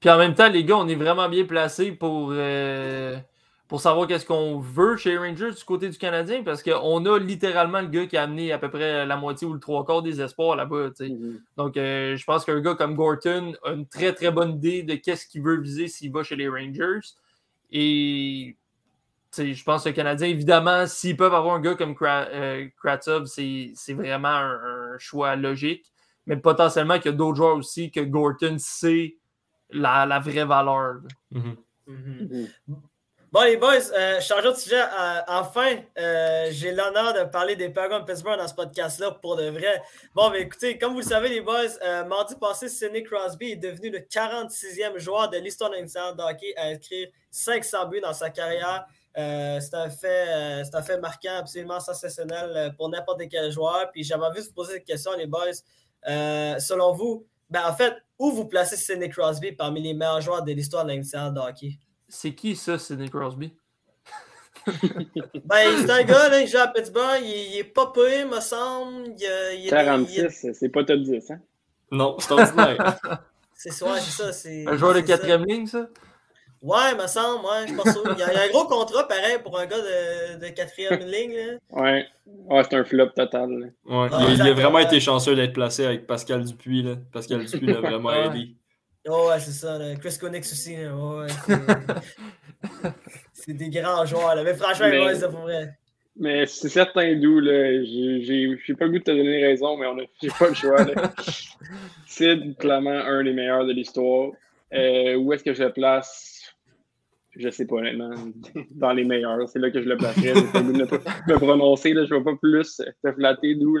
Puis 0.00 0.08
en 0.08 0.16
même 0.16 0.34
temps, 0.34 0.48
les 0.48 0.64
gars, 0.64 0.78
on 0.78 0.88
est 0.88 0.94
vraiment 0.94 1.28
bien 1.28 1.44
placés 1.44 1.92
pour, 1.92 2.30
euh, 2.32 3.18
pour 3.68 3.82
savoir 3.82 4.06
qu'est-ce 4.06 4.24
qu'on 4.24 4.60
veut 4.60 4.96
chez 4.96 5.10
les 5.10 5.18
Rangers 5.18 5.50
du 5.50 5.62
côté 5.62 5.90
du 5.90 5.98
Canadien, 5.98 6.42
parce 6.42 6.62
qu'on 6.62 7.04
a 7.04 7.18
littéralement 7.18 7.82
le 7.82 7.88
gars 7.88 8.06
qui 8.06 8.16
a 8.16 8.22
amené 8.22 8.50
à 8.50 8.58
peu 8.58 8.70
près 8.70 9.04
la 9.04 9.16
moitié 9.18 9.46
ou 9.46 9.52
le 9.52 9.60
trois 9.60 9.84
quarts 9.84 10.00
des 10.00 10.22
espoirs 10.22 10.56
là-bas. 10.56 10.88
Mm-hmm. 10.98 11.40
Donc, 11.58 11.76
euh, 11.76 12.16
je 12.16 12.24
pense 12.24 12.46
qu'un 12.46 12.60
gars 12.60 12.76
comme 12.76 12.94
Gorton 12.94 13.52
a 13.62 13.72
une 13.72 13.86
très, 13.86 14.14
très 14.14 14.30
bonne 14.30 14.52
idée 14.52 14.84
de 14.84 14.94
qu'est-ce 14.94 15.26
qu'il 15.26 15.42
veut 15.42 15.60
viser 15.60 15.86
s'il 15.86 16.10
va 16.10 16.22
chez 16.22 16.36
les 16.36 16.48
Rangers. 16.48 17.00
Et 17.70 18.56
je 19.36 19.64
pense 19.64 19.84
que 19.84 19.88
le 19.90 19.94
Canadien, 19.94 20.28
évidemment, 20.28 20.86
s'ils 20.86 21.16
peuvent 21.16 21.34
avoir 21.34 21.54
un 21.54 21.60
gars 21.60 21.74
comme 21.74 21.94
euh, 22.02 22.68
Kratov, 22.82 23.26
c'est 23.26 23.74
vraiment 23.90 24.28
un, 24.28 24.98
choix 24.98 25.36
logique. 25.36 25.86
Mais 26.26 26.36
potentiellement 26.36 26.98
qu'il 26.98 27.12
y 27.12 27.14
a 27.14 27.16
d'autres 27.16 27.36
joueurs 27.36 27.56
aussi 27.56 27.90
que 27.90 28.00
Gorton 28.00 28.56
sait 28.58 29.16
la, 29.70 30.06
la 30.06 30.18
vraie 30.18 30.44
valeur. 30.44 31.00
Mm-hmm. 31.32 31.56
Mm-hmm. 31.88 32.48
Bon, 33.32 33.42
les 33.42 33.56
boys, 33.56 33.92
euh, 33.96 34.20
changeons 34.20 34.50
de 34.50 34.56
sujet. 34.56 34.82
Euh, 34.82 35.20
enfin, 35.28 35.76
euh, 35.96 36.48
j'ai 36.50 36.72
l'honneur 36.72 37.14
de 37.14 37.30
parler 37.30 37.54
des 37.54 37.68
Penguins 37.68 38.00
de 38.00 38.04
Pittsburgh 38.04 38.36
dans 38.36 38.48
ce 38.48 38.54
podcast-là 38.54 39.12
pour 39.22 39.36
de 39.36 39.48
vrai. 39.50 39.80
Bon, 40.16 40.30
mais 40.30 40.40
écoutez, 40.40 40.76
comme 40.78 40.94
vous 40.94 40.98
le 40.98 41.04
savez, 41.04 41.28
les 41.28 41.40
boys, 41.40 41.78
mardi 42.08 42.34
passé, 42.34 42.68
Sidney 42.68 43.04
Crosby 43.04 43.52
est 43.52 43.56
devenu 43.56 43.90
le 43.90 44.00
46e 44.00 44.98
joueur 44.98 45.30
de 45.30 45.38
l'histoire 45.38 45.70
de 45.70 46.22
hockey 46.22 46.52
à 46.56 46.70
inscrire 46.70 47.06
500 47.30 47.86
buts 47.86 48.00
dans 48.00 48.12
sa 48.12 48.30
carrière. 48.30 48.84
C'est 49.14 49.74
un, 49.74 49.90
fait, 49.90 50.62
un 50.72 50.82
fait 50.82 50.98
marquant, 50.98 51.36
absolument 51.38 51.80
sensationnel 51.80 52.74
pour 52.76 52.88
n'importe 52.88 53.22
quel 53.30 53.50
joueur. 53.50 53.90
Puis 53.92 54.04
j'avais 54.04 54.24
envie 54.24 54.40
de 54.40 54.46
vous 54.46 54.52
poser 54.52 54.74
cette 54.74 54.84
question, 54.84 55.12
les 55.16 55.26
boys. 55.26 55.52
selon 56.04 56.92
vous, 56.92 57.26
ben, 57.50 57.62
en 57.66 57.74
fait, 57.74 57.94
où 58.18 58.30
vous 58.30 58.46
placez 58.46 58.76
Sidney 58.76 59.08
Crosby 59.08 59.52
parmi 59.52 59.82
les 59.82 59.92
meilleurs 59.92 60.20
joueurs 60.20 60.44
de 60.44 60.52
l'histoire 60.52 60.84
de 60.84 60.92
nationale 60.92 61.34
de 61.34 61.40
hockey? 61.40 61.78
C'est 62.08 62.34
qui 62.34 62.54
ça, 62.54 62.78
Sidney 62.78 63.08
Crosby? 63.08 63.52
ben, 64.66 65.76
c'est 65.78 65.90
un 65.90 66.02
gars, 66.04 66.28
là, 66.28 66.40
il 66.40 66.48
joue 66.48 66.58
à 66.58 66.68
Pittsburgh, 66.68 67.22
il, 67.22 67.58
est 67.58 67.64
pas 67.64 67.86
peu, 67.86 68.24
me 68.24 68.40
semble. 68.40 69.08
Il, 69.18 69.64
il 69.64 69.70
46, 69.70 70.52
c'est 70.52 70.68
pas 70.68 70.84
top 70.84 71.00
10, 71.00 71.30
hein? 71.30 71.40
Non, 71.90 72.16
c'est 72.18 72.30
ordinaire. 72.32 72.98
c'est 73.54 73.70
ça, 73.72 73.98
c'est 73.98 74.64
ça. 74.64 74.70
Un 74.70 74.76
joueur 74.76 74.94
de 74.94 75.00
quatrième 75.00 75.44
ligne, 75.44 75.66
ça? 75.66 75.88
Ouais, 76.62 76.94
me 76.94 77.06
semble, 77.06 77.44
ouais, 77.46 77.66
je 77.68 77.74
pense. 77.74 77.98
Il 78.04 78.18
y, 78.18 78.22
a, 78.22 78.32
il 78.32 78.36
y 78.36 78.38
a 78.38 78.42
un 78.42 78.48
gros 78.48 78.66
contrat 78.66 79.08
pareil 79.08 79.38
pour 79.42 79.58
un 79.58 79.64
gars 79.64 79.78
de, 79.78 80.40
de 80.40 80.48
quatrième 80.48 81.00
ligne. 81.06 81.34
Là. 81.34 81.54
Ouais, 81.70 82.06
ouais 82.26 82.62
c'est 82.68 82.76
un 82.76 82.84
flop 82.84 83.06
total. 83.16 83.72
Ouais, 83.86 84.08
ah, 84.12 84.26
il, 84.28 84.42
a 84.42 84.52
vraiment 84.52 84.78
été 84.78 85.00
chanceux 85.00 85.34
d'être 85.34 85.54
placé 85.54 85.86
avec 85.86 86.06
Pascal 86.06 86.44
Dupuis. 86.44 86.82
Là. 86.82 86.96
Pascal 87.12 87.46
Dupuis 87.46 87.66
l'a 87.66 87.80
vraiment 87.80 88.12
aidé. 88.12 88.54
Oh, 89.08 89.28
ouais, 89.30 89.40
c'est 89.40 89.52
ça. 89.52 89.78
Là. 89.78 89.94
Chris 89.96 90.18
Connex 90.20 90.52
aussi. 90.52 90.76
Là. 90.76 90.94
Ouais, 90.94 91.28
c'est 93.32 93.54
des 93.54 93.70
grands 93.70 94.04
joueurs. 94.04 94.34
Là. 94.34 94.44
Mais 94.44 94.54
franchement, 94.54 94.88
mais, 94.90 95.06
ouais, 95.06 95.14
c'est 95.14 95.30
pour 95.30 95.40
vrai. 95.40 95.78
Mais 96.16 96.44
c'est 96.44 96.68
certain 96.68 97.14
d'où. 97.16 97.40
J'ai 97.42 98.74
pas 98.78 98.84
le 98.84 98.90
goût 98.90 98.98
de 98.98 99.04
te 99.04 99.10
donner 99.10 99.46
raison, 99.46 99.78
mais 99.78 99.86
on 99.86 99.98
a 99.98 100.32
pas 100.38 100.48
le 100.48 100.54
choix. 100.54 100.84
c'est 102.06 102.38
clairement 102.58 102.90
un 102.90 103.24
des 103.24 103.32
meilleurs 103.32 103.64
de 103.64 103.72
l'histoire. 103.72 104.32
Euh, 104.74 105.14
où 105.16 105.32
est-ce 105.32 105.42
que 105.42 105.54
je 105.54 105.64
le 105.64 105.72
place? 105.72 106.29
Je 107.40 107.48
sais 107.48 107.66
pas 107.66 107.76
honnêtement. 107.76 108.10
Dans 108.70 108.92
les 108.92 109.04
meilleurs. 109.04 109.48
C'est 109.48 109.58
là 109.58 109.70
que 109.70 109.82
je 109.82 109.88
le 109.88 109.96
placerais. 109.96 110.34
Je 110.34 110.52
pas 110.52 110.60
le 110.60 110.66
goût 110.66 110.72
de 110.72 111.32
me 111.32 111.36
prononcer. 111.38 111.94
Là. 111.94 112.04
Je 112.04 112.14
vais 112.14 112.22
pas 112.22 112.36
plus 112.36 112.82
te 113.02 113.12
flatter 113.12 113.54
d'où. 113.54 113.78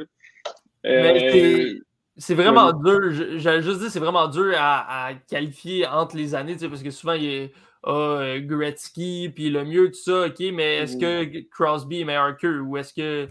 Euh, 0.86 1.74
c'est 2.16 2.34
vraiment 2.34 2.72
dur. 2.72 3.12
J'allais 3.36 3.62
juste 3.62 3.80
dire, 3.80 3.90
c'est 3.90 4.00
vraiment 4.00 4.28
dur 4.28 4.54
à, 4.56 5.10
qualifier 5.28 5.86
entre 5.86 6.16
les 6.16 6.34
années, 6.34 6.56
parce 6.58 6.82
que 6.82 6.90
souvent, 6.90 7.12
il 7.12 7.24
y 7.24 7.44
a 7.44 7.48
ah, 7.84 8.38
Gretzky, 8.38 9.30
puis 9.34 9.50
le 9.50 9.64
mieux, 9.64 9.90
tout 9.90 10.00
ça, 10.00 10.26
OK, 10.26 10.38
mais 10.52 10.78
est-ce 10.78 10.96
que 10.96 11.48
Crosby 11.50 12.00
est 12.00 12.04
meilleur 12.04 12.36
qu'eux 12.36 12.60
ou 12.60 12.76
est-ce 12.78 12.94
que, 12.94 13.28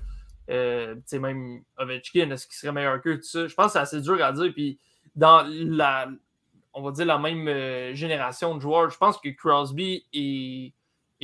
euh, 0.50 0.96
tu 0.96 1.02
sais, 1.06 1.20
même 1.20 1.62
Ovechkin, 1.78 2.30
est-ce 2.32 2.48
qu'il 2.48 2.56
serait 2.56 2.72
meilleur 2.72 3.02
qu'eux, 3.02 3.18
tout 3.18 3.24
ça? 3.24 3.48
Je 3.48 3.56
pense 3.56 3.68
que 3.68 3.72
c'est 3.74 3.80
assez 3.80 4.02
dur 4.02 4.24
à 4.24 4.32
dire. 4.32 4.52
Puis 4.54 4.80
dans 5.16 5.44
la, 5.48 6.10
on 6.74 6.82
va 6.82 6.92
dire, 6.92 7.06
la 7.06 7.18
même 7.18 7.48
euh, 7.48 7.94
génération 7.94 8.56
de 8.56 8.62
joueurs, 8.62 8.90
je 8.90 8.98
pense 8.98 9.18
que 9.18 9.30
Crosby 9.30 10.06
est 10.14 10.74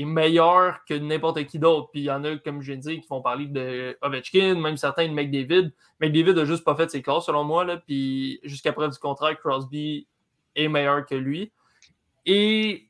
meilleur 0.05 0.83
que 0.85 0.93
n'importe 0.93 1.45
qui 1.45 1.59
d'autre. 1.59 1.89
Puis 1.91 2.01
il 2.01 2.05
y 2.05 2.11
en 2.11 2.23
a, 2.23 2.35
comme 2.37 2.61
je 2.61 2.67
viens 2.67 2.77
de 2.77 2.81
dire, 2.81 3.01
qui 3.01 3.07
vont 3.07 3.21
parler 3.21 3.47
de 3.47 3.97
Ovechkin, 4.01 4.55
même 4.55 4.77
certains 4.77 5.07
de 5.07 5.13
McDavid. 5.13 5.71
McDavid 6.01 6.37
a 6.39 6.45
juste 6.45 6.63
pas 6.63 6.75
fait 6.75 6.89
ses 6.89 7.01
classes, 7.01 7.25
selon 7.25 7.43
moi. 7.43 7.63
Là, 7.63 7.77
puis 7.77 8.39
jusqu'à 8.43 8.73
preuve 8.73 8.91
du 8.91 8.99
contraire, 8.99 9.39
Crosby 9.39 10.07
est 10.55 10.67
meilleur 10.67 11.05
que 11.05 11.15
lui. 11.15 11.51
Et 12.25 12.87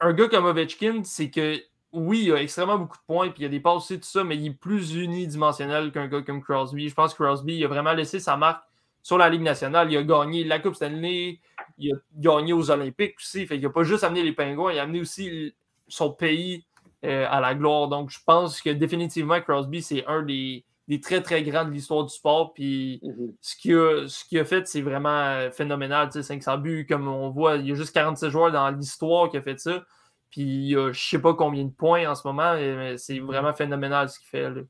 un 0.00 0.12
gars 0.12 0.28
comme 0.28 0.44
Ovechkin, 0.44 1.02
c'est 1.04 1.30
que 1.30 1.60
oui, 1.92 2.24
il 2.24 2.32
a 2.32 2.40
extrêmement 2.40 2.78
beaucoup 2.78 2.96
de 2.96 3.02
points, 3.06 3.28
puis 3.28 3.40
il 3.40 3.42
y 3.42 3.46
a 3.46 3.50
des 3.50 3.60
passes 3.60 3.76
aussi, 3.76 4.00
tout 4.00 4.06
ça, 4.06 4.24
mais 4.24 4.36
il 4.36 4.46
est 4.46 4.50
plus 4.50 4.94
unidimensionnel 4.94 5.92
qu'un 5.92 6.08
gars 6.08 6.22
comme 6.22 6.42
Crosby. 6.42 6.88
Je 6.88 6.94
pense 6.94 7.12
que 7.12 7.22
Crosby 7.22 7.56
il 7.56 7.64
a 7.64 7.68
vraiment 7.68 7.92
laissé 7.92 8.18
sa 8.18 8.36
marque 8.36 8.64
sur 9.02 9.18
la 9.18 9.28
Ligue 9.28 9.42
nationale. 9.42 9.92
Il 9.92 9.98
a 9.98 10.02
gagné 10.02 10.44
la 10.44 10.58
Coupe 10.58 10.74
Stanley, 10.74 11.40
il 11.78 11.94
a 11.94 11.96
gagné 12.16 12.52
aux 12.52 12.70
Olympiques 12.70 13.16
aussi. 13.18 13.46
Fait 13.46 13.56
qu'il 13.56 13.64
n'a 13.64 13.70
pas 13.70 13.84
juste 13.84 14.04
amené 14.04 14.22
les 14.22 14.32
Pingouins, 14.32 14.72
il 14.72 14.78
a 14.78 14.82
amené 14.82 15.00
aussi 15.00 15.54
son 15.88 16.10
pays 16.10 16.64
euh, 17.04 17.26
à 17.28 17.40
la 17.40 17.54
gloire. 17.54 17.88
Donc, 17.88 18.10
je 18.10 18.18
pense 18.24 18.60
que 18.60 18.70
définitivement, 18.70 19.40
Crosby, 19.40 19.82
c'est 19.82 20.06
un 20.06 20.22
des, 20.22 20.64
très, 21.02 21.22
très 21.22 21.42
grands 21.42 21.64
de 21.64 21.70
l'histoire 21.70 22.04
du 22.04 22.14
sport. 22.14 22.54
Puis, 22.54 23.00
mhm. 23.02 23.34
ce 23.40 23.56
qu'il 23.56 24.38
a, 24.38 24.40
a, 24.40 24.44
fait, 24.44 24.66
c'est 24.68 24.82
vraiment 24.82 25.50
phénoménal. 25.50 26.10
500 26.12 26.58
buts, 26.58 26.86
comme 26.88 27.08
on 27.08 27.30
voit, 27.30 27.56
il 27.56 27.68
y 27.68 27.72
a 27.72 27.74
juste 27.74 27.94
46 27.94 28.30
joueurs 28.30 28.52
dans 28.52 28.70
l'histoire 28.70 29.30
qui 29.30 29.36
a 29.36 29.42
fait 29.42 29.58
ça. 29.58 29.84
Puis, 30.30 30.42
il 30.42 30.68
y 30.68 30.76
a 30.76 30.92
je 30.92 31.00
sais 31.00 31.18
pas 31.18 31.34
combien 31.34 31.64
de 31.64 31.70
points 31.70 32.08
en 32.08 32.14
ce 32.14 32.26
moment, 32.26 32.54
mais 32.54 32.96
c'est 32.98 33.18
vraiment 33.18 33.52
phénoménal 33.52 34.08
ce 34.08 34.18
qu'il 34.18 34.28
fait. 34.28 34.50
Là. 34.50 34.62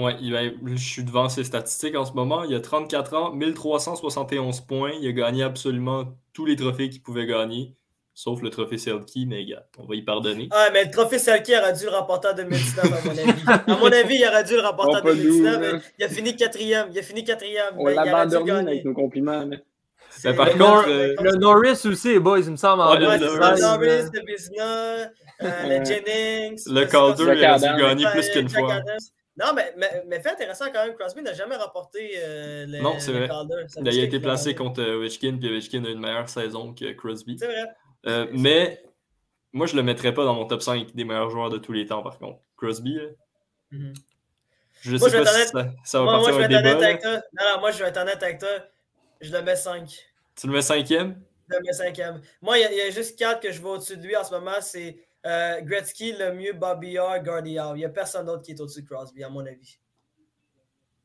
Ouais, 0.00 0.16
je 0.64 0.76
suis 0.76 1.04
devant 1.04 1.28
ses 1.28 1.44
statistiques 1.44 1.96
en 1.96 2.04
ce 2.04 2.12
moment. 2.12 2.44
Il 2.44 2.54
a 2.54 2.60
34 2.60 3.14
ans, 3.14 3.32
1371 3.32 4.62
points. 4.62 4.92
Il 5.00 5.08
a 5.08 5.12
gagné 5.12 5.42
absolument 5.42 6.04
tous 6.32 6.46
les 6.46 6.56
trophées 6.56 6.88
qu'il 6.88 7.02
pouvait 7.02 7.26
gagner. 7.26 7.74
Sauf 8.14 8.42
le 8.42 8.50
trophée 8.50 8.76
Selkie, 8.76 9.24
mais 9.24 9.46
gars, 9.46 9.64
on 9.78 9.86
va 9.86 9.94
y 9.94 10.02
pardonner. 10.02 10.48
Ah, 10.50 10.68
mais 10.72 10.84
le 10.84 10.90
trophée 10.90 11.18
Selkie 11.18 11.56
aurait 11.56 11.72
dû 11.72 11.84
le 11.84 11.90
remporter 11.90 12.28
en 12.28 12.34
2019, 12.34 12.84
à 12.84 13.04
mon 13.04 13.10
avis. 13.12 13.42
à 13.46 13.76
mon 13.76 13.86
avis, 13.86 14.16
il 14.16 14.26
aurait 14.26 14.44
dû 14.44 14.54
le 14.54 14.60
remporter 14.60 14.96
en 14.96 15.14
2019. 15.14 15.92
il 15.98 16.04
a 16.04 16.08
fini 16.08 16.36
quatrième. 16.36 16.88
Il 16.92 16.98
a 16.98 17.02
fini 17.02 17.24
quatrième. 17.24 17.74
On 17.78 17.86
l'a 17.86 18.02
abandonné 18.02 18.52
avec 18.52 18.84
nos 18.84 18.94
compliments. 18.94 19.46
Mais... 19.46 19.62
Mais 20.24 20.34
par 20.34 20.50
contre, 20.50 20.88
euh, 20.88 21.14
le 21.22 21.36
Norris 21.36 21.86
aussi, 21.86 22.18
boys, 22.18 22.40
il 22.40 22.50
me 22.50 22.56
semble. 22.56 22.82
Ouais, 22.82 22.98
le, 22.98 23.60
Norris, 23.60 24.10
le 24.12 24.24
Bizna, 24.26 24.64
euh, 24.66 25.06
le 25.40 25.84
Jennings. 25.84 26.62
Le 26.66 26.84
Calder, 26.84 27.34
il 27.36 27.44
a 27.44 27.58
dû 27.58 27.80
gagner 27.80 28.06
plus 28.12 28.28
qu'une 28.30 28.48
fois. 28.48 28.80
Non, 29.40 29.54
mais, 29.54 29.72
mais, 29.76 30.04
mais, 30.06 30.20
fait 30.20 30.32
intéressant 30.32 30.66
quand 30.72 30.84
même, 30.84 30.94
Crosby 30.94 31.22
n'a 31.22 31.32
jamais 31.32 31.56
remporté 31.56 32.12
euh, 32.16 32.66
le, 32.66 32.80
non, 32.80 32.98
c'est 32.98 33.12
vrai. 33.12 33.26
Calder. 33.26 33.64
Il 33.78 33.88
a 33.88 34.04
été 34.04 34.20
placé 34.20 34.54
contre 34.54 34.82
Ovechkin, 34.82 35.38
puis 35.38 35.48
Ovechkin 35.48 35.84
a 35.84 35.88
une 35.88 36.00
meilleure 36.00 36.28
saison 36.28 36.74
que 36.74 36.92
Crosby. 36.92 37.38
C'est 37.38 37.46
vrai. 37.46 37.70
Euh, 38.06 38.26
mais 38.32 38.84
moi, 39.52 39.66
je 39.66 39.76
le 39.76 39.82
mettrais 39.82 40.12
pas 40.12 40.24
dans 40.24 40.34
mon 40.34 40.46
top 40.46 40.60
5 40.60 40.94
des 40.94 41.04
meilleurs 41.04 41.30
joueurs 41.30 41.48
de 41.48 41.56
tous 41.56 41.72
les 41.72 41.86
temps, 41.86 42.02
par 42.02 42.18
contre. 42.18 42.38
Crosby, 42.56 42.98
mhm. 43.70 43.94
Je 44.82 44.96
sais 44.96 45.22
pas 45.22 45.26
si 45.26 45.48
ça, 45.84 46.02
va 46.02 46.06
partir 46.06 46.34
moi, 46.34 46.42
je 46.42 46.48
vais 46.48 46.54
Avec 46.54 47.00
toi. 47.00 47.12
Non, 47.12 47.44
non, 47.54 47.60
moi, 47.60 47.70
je 47.70 47.82
vais 47.82 47.88
être 47.88 47.98
honnête 47.98 48.22
avec 48.22 48.38
toi. 48.38 48.48
Je 49.20 49.32
le 49.32 49.42
mets 49.42 49.56
5. 49.56 49.88
Tu 50.36 50.46
le 50.46 50.52
mets 50.52 50.60
5e? 50.60 51.14
Je 51.48 51.56
le 51.56 51.62
mets 51.62 51.92
5e. 51.92 52.20
Moi, 52.40 52.58
il 52.58 52.76
y, 52.76 52.80
a 52.80 52.90
juste 52.90 53.18
4 53.18 53.40
que 53.40 53.52
je 53.52 53.60
vois 53.60 53.72
au-dessus 53.72 53.96
de 53.96 54.06
lui 54.06 54.16
en 54.16 54.24
ce 54.24 54.30
moment. 54.30 54.60
C'est 54.60 54.96
euh, 55.26 55.60
Gretzky, 55.60 56.12
le 56.12 56.34
mieux, 56.34 56.52
Bobby 56.52 56.98
R, 56.98 57.22
Guardian. 57.22 57.74
Il 57.74 57.78
n'y 57.78 57.84
a 57.84 57.88
personne 57.88 58.26
d'autre 58.26 58.42
qui 58.42 58.52
est 58.52 58.60
au-dessus 58.60 58.82
de 58.82 58.88
Crosby, 58.88 59.22
à 59.22 59.28
mon 59.28 59.44
avis. 59.44 59.78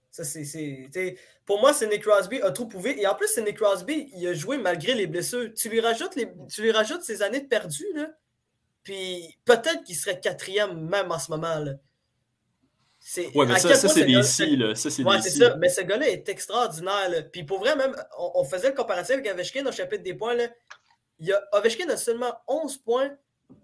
Ça, 0.09 0.23
c'est, 0.23 1.17
pour 1.45 1.59
moi, 1.59 1.73
c'est 1.73 1.87
Nick 1.87 2.03
Crosby 2.03 2.41
a 2.41 2.51
tout 2.51 2.67
prouvé. 2.67 3.01
Et 3.01 3.05
en 3.05 3.15
plus, 3.15 3.27
c'est 3.27 3.41
Nick 3.41 3.57
Crosby, 3.57 4.09
il 4.15 4.25
a 4.27 4.33
joué 4.33 4.57
malgré 4.57 4.93
les 4.93 5.07
blessures. 5.07 5.53
Tu 5.53 5.67
lui 5.67 5.81
rajoutes, 5.81 6.15
les, 6.15 6.31
tu 6.49 6.61
lui 6.61 6.71
rajoutes 6.71 7.01
ses 7.01 7.21
années 7.21 7.41
de 7.41 7.47
perdu, 7.47 7.85
là, 7.93 8.07
puis 8.85 9.37
peut-être 9.43 9.83
qu'il 9.83 9.95
serait 9.95 10.21
quatrième 10.21 10.87
même 10.87 11.11
en 11.11 11.19
ce 11.19 11.31
moment. 11.31 11.59
Là. 11.59 11.73
ouais, 13.17 13.45
mais 13.45 13.59
ça, 13.59 13.75
ça 13.75 13.89
c'est 13.89 14.05
des 14.05 14.13
là. 14.13 14.23
Ça, 14.75 14.89
c'est 14.89 15.03
ouais, 15.03 15.21
c'est 15.21 15.31
ça. 15.31 15.57
Mais 15.57 15.67
ce 15.67 15.81
gars-là 15.81 16.07
est 16.07 16.29
extraordinaire. 16.29 17.09
Là. 17.09 17.23
Puis 17.23 17.43
pour 17.43 17.59
vrai, 17.59 17.75
même, 17.75 17.95
on, 18.17 18.43
faisait 18.45 18.69
le 18.69 18.75
comparatif 18.75 19.15
avec 19.15 19.27
Ovechkin 19.27 19.65
au 19.65 19.71
chapitre 19.71 20.03
des 20.03 20.13
points. 20.13 20.35
Là. 20.35 20.47
Il 21.19 21.33
a, 21.33 21.41
Ovechkin 21.51 21.89
a 21.89 21.97
seulement 21.97 22.33
11 22.47 22.77
points 22.77 23.11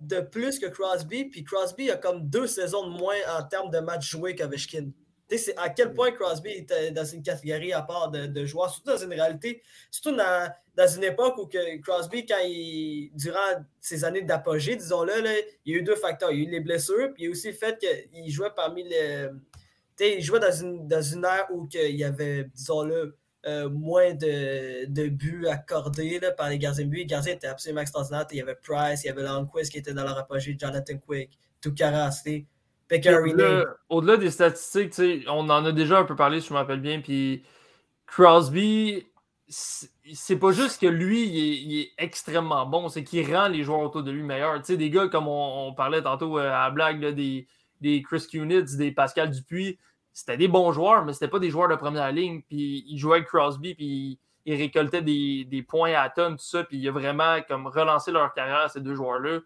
de 0.02 0.20
plus 0.20 0.60
que 0.60 0.68
Crosby. 0.68 1.26
Puis 1.26 1.44
Crosby 1.44 1.92
a 1.92 1.98
comme 1.98 2.30
deux 2.30 2.48
saisons 2.48 2.88
de 2.90 2.98
moins 2.98 3.18
en 3.38 3.44
termes 3.44 3.70
de 3.70 3.80
matchs 3.80 4.10
joués 4.10 4.36
qu'Ovechkin 4.36 4.92
c'est 5.38 5.58
à 5.58 5.70
quel 5.70 5.94
point 5.94 6.12
Crosby 6.12 6.52
était 6.52 6.92
dans 6.92 7.06
une 7.06 7.22
catégorie 7.22 7.74
à 7.74 7.82
part 7.82 8.10
de, 8.12 8.46
joueurs, 8.46 8.70
surtout 8.70 8.92
dans 8.92 8.98
une 8.98 9.14
réalité, 9.14 9.62
surtout 9.90 10.16
dans, 10.16 10.88
une 10.96 11.04
époque 11.04 11.38
où 11.38 11.50
Crosby, 11.84 12.26
quand 12.26 12.40
il, 12.44 13.12
durant 13.14 13.66
ses 13.80 14.04
années 14.04 14.22
d'apogée, 14.22 14.76
disons-le, 14.76 15.14
il 15.66 15.74
y 15.74 15.76
a 15.76 15.80
eu 15.80 15.84
deux 15.84 15.96
facteurs. 15.96 16.32
Il 16.32 16.40
y 16.40 16.46
a 16.46 16.48
eu 16.48 16.52
les 16.52 16.60
blessures, 16.60 17.14
puis 17.14 17.24
il 17.24 17.26
y 17.26 17.28
a 17.28 17.32
aussi 17.32 17.48
le 17.48 17.54
fait 17.54 17.78
qu'il 17.80 18.30
jouait 18.30 18.52
parmi 18.56 18.84
les. 18.84 19.28
Il 20.00 20.22
jouait 20.22 20.40
dans 20.40 20.52
une, 20.52 20.88
dans 20.88 21.02
une 21.02 21.24
ère 21.24 21.48
où 21.52 21.68
il 21.74 21.96
y 21.96 22.04
avait, 22.04 22.46
disons-le, 22.56 23.16
euh, 23.46 23.70
moins 23.70 24.14
de, 24.14 24.86
de, 24.86 25.08
buts 25.08 25.48
accordés 25.48 26.20
là, 26.20 26.32
par 26.32 26.50
les 26.50 26.60
gardiens 26.60 26.86
de 26.86 26.90
but. 26.90 26.98
Les 26.98 27.06
gardiens 27.06 27.34
étaient 27.34 27.48
absolument 27.48 27.82
extraordinaires. 27.82 28.26
Il 28.32 28.38
y 28.38 28.42
avait 28.42 28.56
Price, 28.56 29.04
il 29.04 29.08
y 29.08 29.10
avait 29.10 29.24
Longquist 29.24 29.72
qui 29.72 29.78
était 29.78 29.94
dans 29.94 30.04
leur 30.04 30.18
apogée, 30.18 30.56
Jonathan 30.60 30.98
Quick, 30.98 31.38
Tukara, 31.62 32.10
au-delà 33.90 34.18
des 34.18 34.32
statistiques, 34.32 35.00
on 35.28 35.50
en 35.50 35.66
a 35.66 35.72
déjà 35.72 36.00
un 36.00 36.04
peu 36.04 36.16
parlé, 36.16 36.42
si 36.42 36.50
je 36.50 36.54
me 36.54 36.60
rappelle 36.60 36.82
bien. 36.82 37.00
Puis 37.00 37.44
Crosby, 38.06 39.06
c'est 39.48 40.38
pas 40.38 40.52
juste 40.52 40.82
que 40.82 40.88
lui, 40.88 41.24
il 41.28 41.80
est, 41.80 41.92
extrêmement 41.98 42.66
bon, 42.66 42.90
c'est 42.90 43.04
qu'il 43.04 43.34
rend 43.34 43.48
les 43.48 43.64
joueurs 43.64 43.80
autour 43.80 44.04
de 44.04 44.12
lui 44.12 44.24
meilleurs. 44.24 44.62
des 44.62 44.90
gars 44.90 45.08
comme 45.08 45.28
on, 45.28 45.74
parlait 45.74 46.02
tantôt 46.02 46.38
euh, 46.38 46.52
à 46.52 46.66
la 46.66 46.70
blague 46.72 47.06
des, 47.16 47.48
des 47.80 48.02
Chris 48.02 48.28
Kunitz, 48.30 48.76
des 48.76 48.92
Pascal 48.92 49.32
Dupuis, 49.32 49.78
c'était 50.14 50.38
des 50.38 50.48
bons 50.48 50.72
joueurs, 50.72 51.06
mais 51.06 51.14
c'était 51.14 51.28
pas 51.28 51.40
des 51.40 51.50
joueurs 51.50 51.70
de 51.70 51.76
première 51.76 52.12
ligne. 52.12 52.42
Puis 52.48 52.84
ils 52.88 52.98
jouaient 52.98 53.18
avec 53.18 53.28
Crosby, 53.28 53.76
puis 53.76 54.20
ils 54.46 54.56
récoltaient 54.56 55.02
des, 55.02 55.46
des, 55.46 55.64
points 55.64 55.94
à 55.94 56.10
tonnes, 56.10 56.38
tout 56.38 56.44
ça. 56.44 56.64
Puis 56.64 56.78
il 56.78 56.88
a 56.88 56.92
vraiment 56.92 57.38
comme 57.48 57.68
relancé 57.68 58.12
leur 58.12 58.34
carrière, 58.34 58.70
ces 58.70 58.82
deux 58.82 58.96
joueurs-là. 58.96 59.40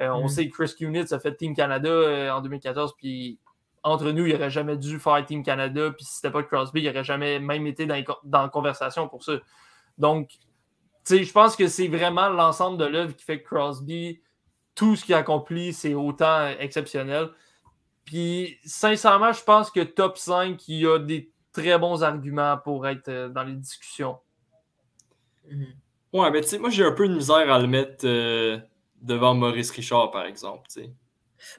Euh, 0.00 0.08
on 0.10 0.24
mm. 0.24 0.28
sait 0.28 0.48
que 0.48 0.54
Chris 0.54 0.74
Kunitz 0.76 1.12
a 1.12 1.18
fait 1.18 1.34
Team 1.36 1.54
Canada 1.54 1.88
euh, 1.88 2.30
en 2.30 2.40
2014, 2.40 2.94
puis 2.96 3.38
entre 3.82 4.10
nous, 4.10 4.26
il 4.26 4.32
n'aurait 4.32 4.50
jamais 4.50 4.76
dû 4.76 4.98
faire 4.98 5.24
Team 5.24 5.42
Canada, 5.42 5.90
puis 5.92 6.04
si 6.04 6.16
c'était 6.16 6.30
pas 6.30 6.42
Crosby, 6.42 6.82
il 6.82 6.86
n'aurait 6.86 7.04
jamais 7.04 7.38
même 7.38 7.66
été 7.66 7.86
dans, 7.86 8.02
dans, 8.24 8.42
la 8.42 8.48
conversation 8.48 9.08
pour 9.08 9.22
ça. 9.22 9.34
Donc, 9.96 10.30
je 11.08 11.32
pense 11.32 11.56
que 11.56 11.68
c'est 11.68 11.88
vraiment 11.88 12.28
l'ensemble 12.28 12.78
de 12.78 12.84
l'œuvre 12.84 13.14
qui 13.14 13.24
fait 13.24 13.40
que 13.40 13.46
Crosby, 13.46 14.20
tout 14.74 14.96
ce 14.96 15.04
qu'il 15.04 15.14
accomplit, 15.14 15.72
c'est 15.72 15.94
autant 15.94 16.48
exceptionnel. 16.58 17.30
Puis, 18.06 18.58
sincèrement, 18.64 19.32
je 19.32 19.44
pense 19.44 19.70
que 19.70 19.80
top 19.80 20.16
5, 20.16 20.66
il 20.68 20.80
y 20.80 20.86
a 20.86 20.98
des 20.98 21.30
très 21.52 21.78
bons 21.78 22.02
arguments 22.02 22.56
pour 22.56 22.86
être 22.86 23.08
euh, 23.08 23.28
dans 23.28 23.42
les 23.42 23.54
discussions. 23.54 24.16
Mm-hmm. 25.50 25.74
Ouais, 26.14 26.30
mais 26.30 26.40
tu 26.40 26.48
sais, 26.48 26.58
moi, 26.58 26.70
j'ai 26.70 26.84
un 26.84 26.92
peu 26.92 27.06
de 27.06 27.14
misère 27.14 27.52
à 27.52 27.58
le 27.58 27.66
mettre 27.66 28.06
devant 29.02 29.34
Maurice 29.34 29.70
Richard, 29.70 30.10
par 30.10 30.24
exemple. 30.24 30.62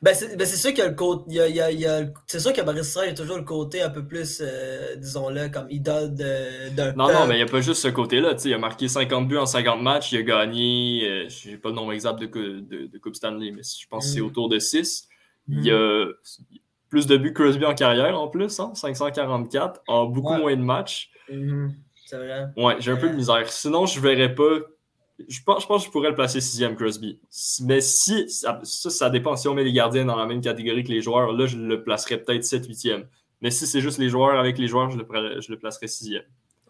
Ben 0.01 0.13
c'est 0.13 0.35
ben 0.35 0.45
sûr 0.45 0.71
qu'il 0.71 0.79
y 0.79 0.81
a 0.81 0.89
le 0.89 0.95
côté. 0.95 1.39
C'est 2.25 2.39
sûr 2.39 2.53
que 2.53 2.61
Maurice 2.61 2.87
Richard, 2.87 3.05
il 3.05 3.09
y 3.09 3.11
a 3.11 3.15
toujours 3.15 3.37
le 3.37 3.43
côté 3.43 3.81
un 3.81 3.89
peu 3.89 4.05
plus, 4.05 4.41
euh, 4.41 4.95
disons-le, 4.95 5.49
comme 5.49 5.67
idole 5.69 6.13
d'un. 6.13 6.93
Non, 6.93 7.11
non, 7.11 7.27
mais 7.27 7.35
il 7.35 7.43
n'y 7.43 7.43
a 7.43 7.51
pas 7.51 7.61
juste 7.61 7.81
ce 7.81 7.87
côté-là. 7.87 8.35
Il 8.43 8.53
a 8.53 8.57
marqué 8.57 8.87
50 8.87 9.27
buts 9.27 9.37
en 9.37 9.45
50 9.45 9.81
matchs. 9.81 10.11
Il 10.11 10.19
a 10.19 10.23
gagné, 10.23 11.07
euh, 11.07 11.29
je 11.29 11.51
n'ai 11.51 11.57
pas 11.57 11.69
le 11.69 11.75
nombre 11.75 11.93
exact 11.93 12.19
de, 12.19 12.25
de, 12.25 12.87
de, 12.87 12.97
Coupe 12.97 13.15
Stanley, 13.15 13.51
mais 13.51 13.61
je 13.63 13.87
pense 13.87 14.05
que 14.05 14.13
c'est 14.13 14.19
mm. 14.19 14.25
autour 14.25 14.49
de 14.49 14.59
6. 14.59 15.07
Il 15.47 15.65
y 15.65 15.71
a 15.71 16.05
mm. 16.05 16.13
plus 16.89 17.07
de 17.07 17.17
buts 17.17 17.33
que 17.33 17.43
Crosby 17.43 17.65
en 17.65 17.75
carrière 17.75 18.19
en 18.19 18.27
plus, 18.27 18.59
hein, 18.59 18.71
544, 18.73 19.81
en 19.87 20.05
beaucoup 20.05 20.35
moins 20.35 20.55
de 20.55 20.61
matchs. 20.61 21.11
C'est 22.05 22.17
vrai. 22.17 22.47
Ouais, 22.55 22.75
j'ai 22.79 22.91
un 22.91 22.97
peu 22.97 23.09
de 23.09 23.15
misère. 23.15 23.49
Sinon, 23.49 23.85
je 23.85 23.99
ne 23.99 24.03
verrais 24.03 24.33
pas 24.33 24.59
je 25.27 25.41
pense, 25.43 25.63
je 25.63 25.67
pense 25.67 25.81
que 25.81 25.87
je 25.87 25.91
pourrais 25.91 26.09
le 26.09 26.15
placer 26.15 26.41
sixième, 26.41 26.75
Crosby. 26.75 27.19
Mais 27.63 27.81
si, 27.81 28.29
ça, 28.29 28.59
ça, 28.63 29.09
dépend. 29.09 29.35
Si 29.35 29.47
on 29.47 29.55
met 29.55 29.63
les 29.63 29.73
gardiens 29.73 30.05
dans 30.05 30.15
la 30.15 30.25
même 30.25 30.41
catégorie 30.41 30.83
que 30.83 30.91
les 30.91 31.01
joueurs, 31.01 31.31
là, 31.33 31.47
je 31.47 31.57
le 31.57 31.83
placerais 31.83 32.17
peut-être 32.17 32.43
7 32.43 32.67
8e. 32.67 33.05
Mais 33.41 33.51
si 33.51 33.65
c'est 33.65 33.81
juste 33.81 33.97
les 33.97 34.09
joueurs 34.09 34.39
avec 34.39 34.57
les 34.57 34.67
joueurs, 34.67 34.91
je 34.91 34.97
le, 34.97 35.41
je 35.41 35.51
le 35.51 35.57
placerais 35.57 35.87
sixième. 35.87 36.23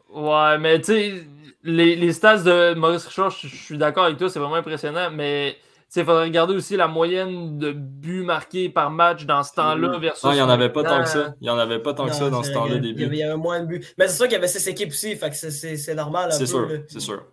Ouais, 0.09 0.57
mais 0.59 0.80
tu 0.80 0.86
sais, 0.86 1.23
les, 1.63 1.95
les, 1.95 2.13
stats 2.13 2.43
de 2.43 2.73
Maurice 2.73 3.05
Richard, 3.05 3.32
je, 3.32 3.47
suis 3.47 3.78
d'accord 3.78 4.05
avec 4.05 4.17
toi, 4.17 4.30
c'est 4.30 4.39
vraiment 4.39 4.55
impressionnant, 4.55 5.11
mais 5.11 5.57
il 5.95 6.03
faudrait 6.03 6.25
regarder 6.25 6.53
aussi 6.53 6.75
la 6.75 6.88
moyenne 6.88 7.57
de 7.57 7.71
buts 7.71 8.23
marqués 8.23 8.69
par 8.69 8.91
match 8.91 9.25
dans 9.25 9.43
ce 9.43 9.53
temps-là 9.55 9.97
versus. 9.99 10.23
Non, 10.23 10.31
il 10.31 10.35
n'y 10.35 10.41
en 10.41 10.49
avait 10.49 10.69
pas 10.69 10.83
tant 10.83 11.01
que 11.01 11.09
ça. 11.09 11.33
Il 11.41 11.45
n'y 11.45 11.49
en 11.49 11.57
avait 11.57 11.79
pas 11.79 11.93
tant 11.93 12.07
que 12.07 12.13
ça 12.13 12.29
dans 12.29 12.43
ce 12.43 12.51
temps-là 12.51 12.77
début. 12.77 13.05
Il 13.05 13.15
y 13.15 13.23
avait 13.23 13.38
moins 13.38 13.61
de 13.61 13.67
buts. 13.67 13.85
Mais 13.97 14.07
c'est 14.07 14.17
sûr 14.17 14.25
qu'il 14.25 14.33
y 14.33 14.38
avait 14.38 14.47
ces 14.47 14.67
équipes 14.69 14.89
aussi, 14.89 15.15
fait 15.15 15.29
que 15.29 15.35
c'est 15.35 15.95
normal. 15.95 16.31
C'est 16.31 16.45
sûr, 16.45 16.69
c'est 16.88 16.99
sûr. 16.99 17.25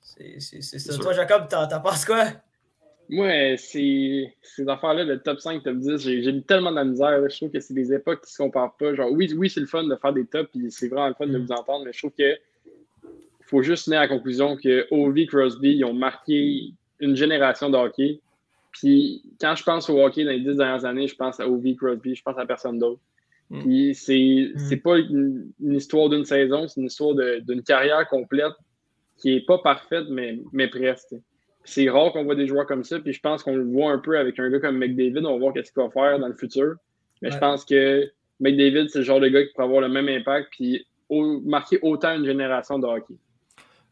C'est 0.00 0.62
ça. 0.62 0.98
Toi, 0.98 1.12
Jacob, 1.12 1.48
t'en 1.48 1.80
penses 1.80 2.04
quoi? 2.04 2.24
Moi, 3.08 3.56
ces, 3.56 4.34
ces 4.42 4.68
affaires-là, 4.68 5.04
le 5.04 5.20
top 5.20 5.38
5, 5.38 5.62
top 5.62 5.76
10, 5.76 5.98
j'ai 5.98 6.42
tellement 6.42 6.72
de 6.72 6.76
la 6.76 6.84
misère. 6.84 7.20
Je 7.28 7.36
trouve 7.36 7.50
que 7.50 7.60
c'est 7.60 7.74
des 7.74 7.92
époques 7.92 8.22
qui 8.22 8.26
ne 8.26 8.32
se 8.32 8.38
comparent 8.38 8.76
pas. 8.76 8.94
Genre, 8.94 9.12
oui, 9.12 9.32
oui 9.36 9.48
c'est 9.48 9.60
le 9.60 9.66
fun 9.66 9.84
de 9.84 9.94
faire 9.94 10.12
des 10.12 10.26
tops, 10.26 10.50
et 10.56 10.70
c'est 10.70 10.88
vraiment 10.88 11.08
le 11.08 11.14
fun 11.14 11.26
de 11.26 11.38
mm. 11.38 11.44
vous 11.44 11.52
entendre, 11.52 11.84
mais 11.84 11.92
je 11.92 11.98
trouve 11.98 12.12
que 12.18 12.36
faut 13.42 13.62
juste 13.62 13.84
tenir 13.84 14.00
à 14.00 14.02
la 14.02 14.08
conclusion 14.08 14.56
que 14.56 14.88
Ovi 14.90 15.26
Crosby, 15.26 15.76
ils 15.76 15.84
ont 15.84 15.94
marqué 15.94 16.72
une 17.00 17.16
génération 17.16 17.70
de 17.70 17.76
hockey. 17.76 18.20
Puis 18.72 19.22
quand 19.40 19.54
je 19.54 19.64
pense 19.64 19.88
au 19.88 20.02
hockey 20.02 20.24
dans 20.24 20.30
les 20.30 20.40
dix 20.40 20.56
dernières 20.56 20.84
années, 20.84 21.08
je 21.08 21.16
pense 21.16 21.40
à 21.40 21.48
Ovi 21.48 21.76
Crosby, 21.76 22.14
je 22.14 22.22
pense 22.22 22.38
à 22.38 22.46
personne 22.46 22.78
d'autre. 22.78 23.00
Mm. 23.50 23.60
Puis 23.60 23.94
c'est 23.94 24.52
mm. 24.54 24.80
pas 24.80 24.98
une, 24.98 25.52
histoire 25.60 26.08
d'une 26.08 26.24
saison, 26.24 26.68
c'est 26.68 26.80
une 26.80 26.86
histoire 26.86 27.14
d'une 27.14 27.62
carrière 27.62 28.06
complète 28.08 28.52
qui 29.16 29.34
n'est 29.34 29.40
pas 29.40 29.58
parfaite, 29.58 30.06
mais, 30.10 30.38
mais 30.52 30.68
presque. 30.68 31.14
C'est 31.64 31.88
rare 31.88 32.12
qu'on 32.12 32.24
voit 32.24 32.36
des 32.36 32.46
joueurs 32.46 32.66
comme 32.66 32.84
ça, 32.84 33.00
puis 33.00 33.12
je 33.12 33.20
pense 33.20 33.42
qu'on 33.42 33.56
le 33.56 33.64
voit 33.64 33.90
un 33.90 33.98
peu 33.98 34.18
avec 34.18 34.38
un 34.38 34.50
gars 34.50 34.60
comme 34.60 34.78
McDavid. 34.78 35.24
On 35.26 35.32
va 35.32 35.38
voir 35.38 35.52
qu'est-ce 35.52 35.72
qu'il 35.72 35.82
va 35.82 35.90
faire 35.90 36.18
dans 36.18 36.28
le 36.28 36.34
futur. 36.34 36.74
Mais 37.22 37.30
je 37.30 37.38
pense 37.38 37.64
que 37.64 38.08
McDavid, 38.40 38.88
c'est 38.88 38.98
le 38.98 39.04
genre 39.04 39.20
de 39.20 39.28
gars 39.28 39.42
qui 39.42 39.52
peut 39.54 39.62
avoir 39.62 39.80
le 39.80 39.88
même 39.88 40.08
impact, 40.08 40.48
puis 40.50 40.86
marquer 41.44 41.78
autant 41.82 42.14
une 42.14 42.24
génération 42.24 42.78
de 42.78 42.86
hockey. 42.86 43.14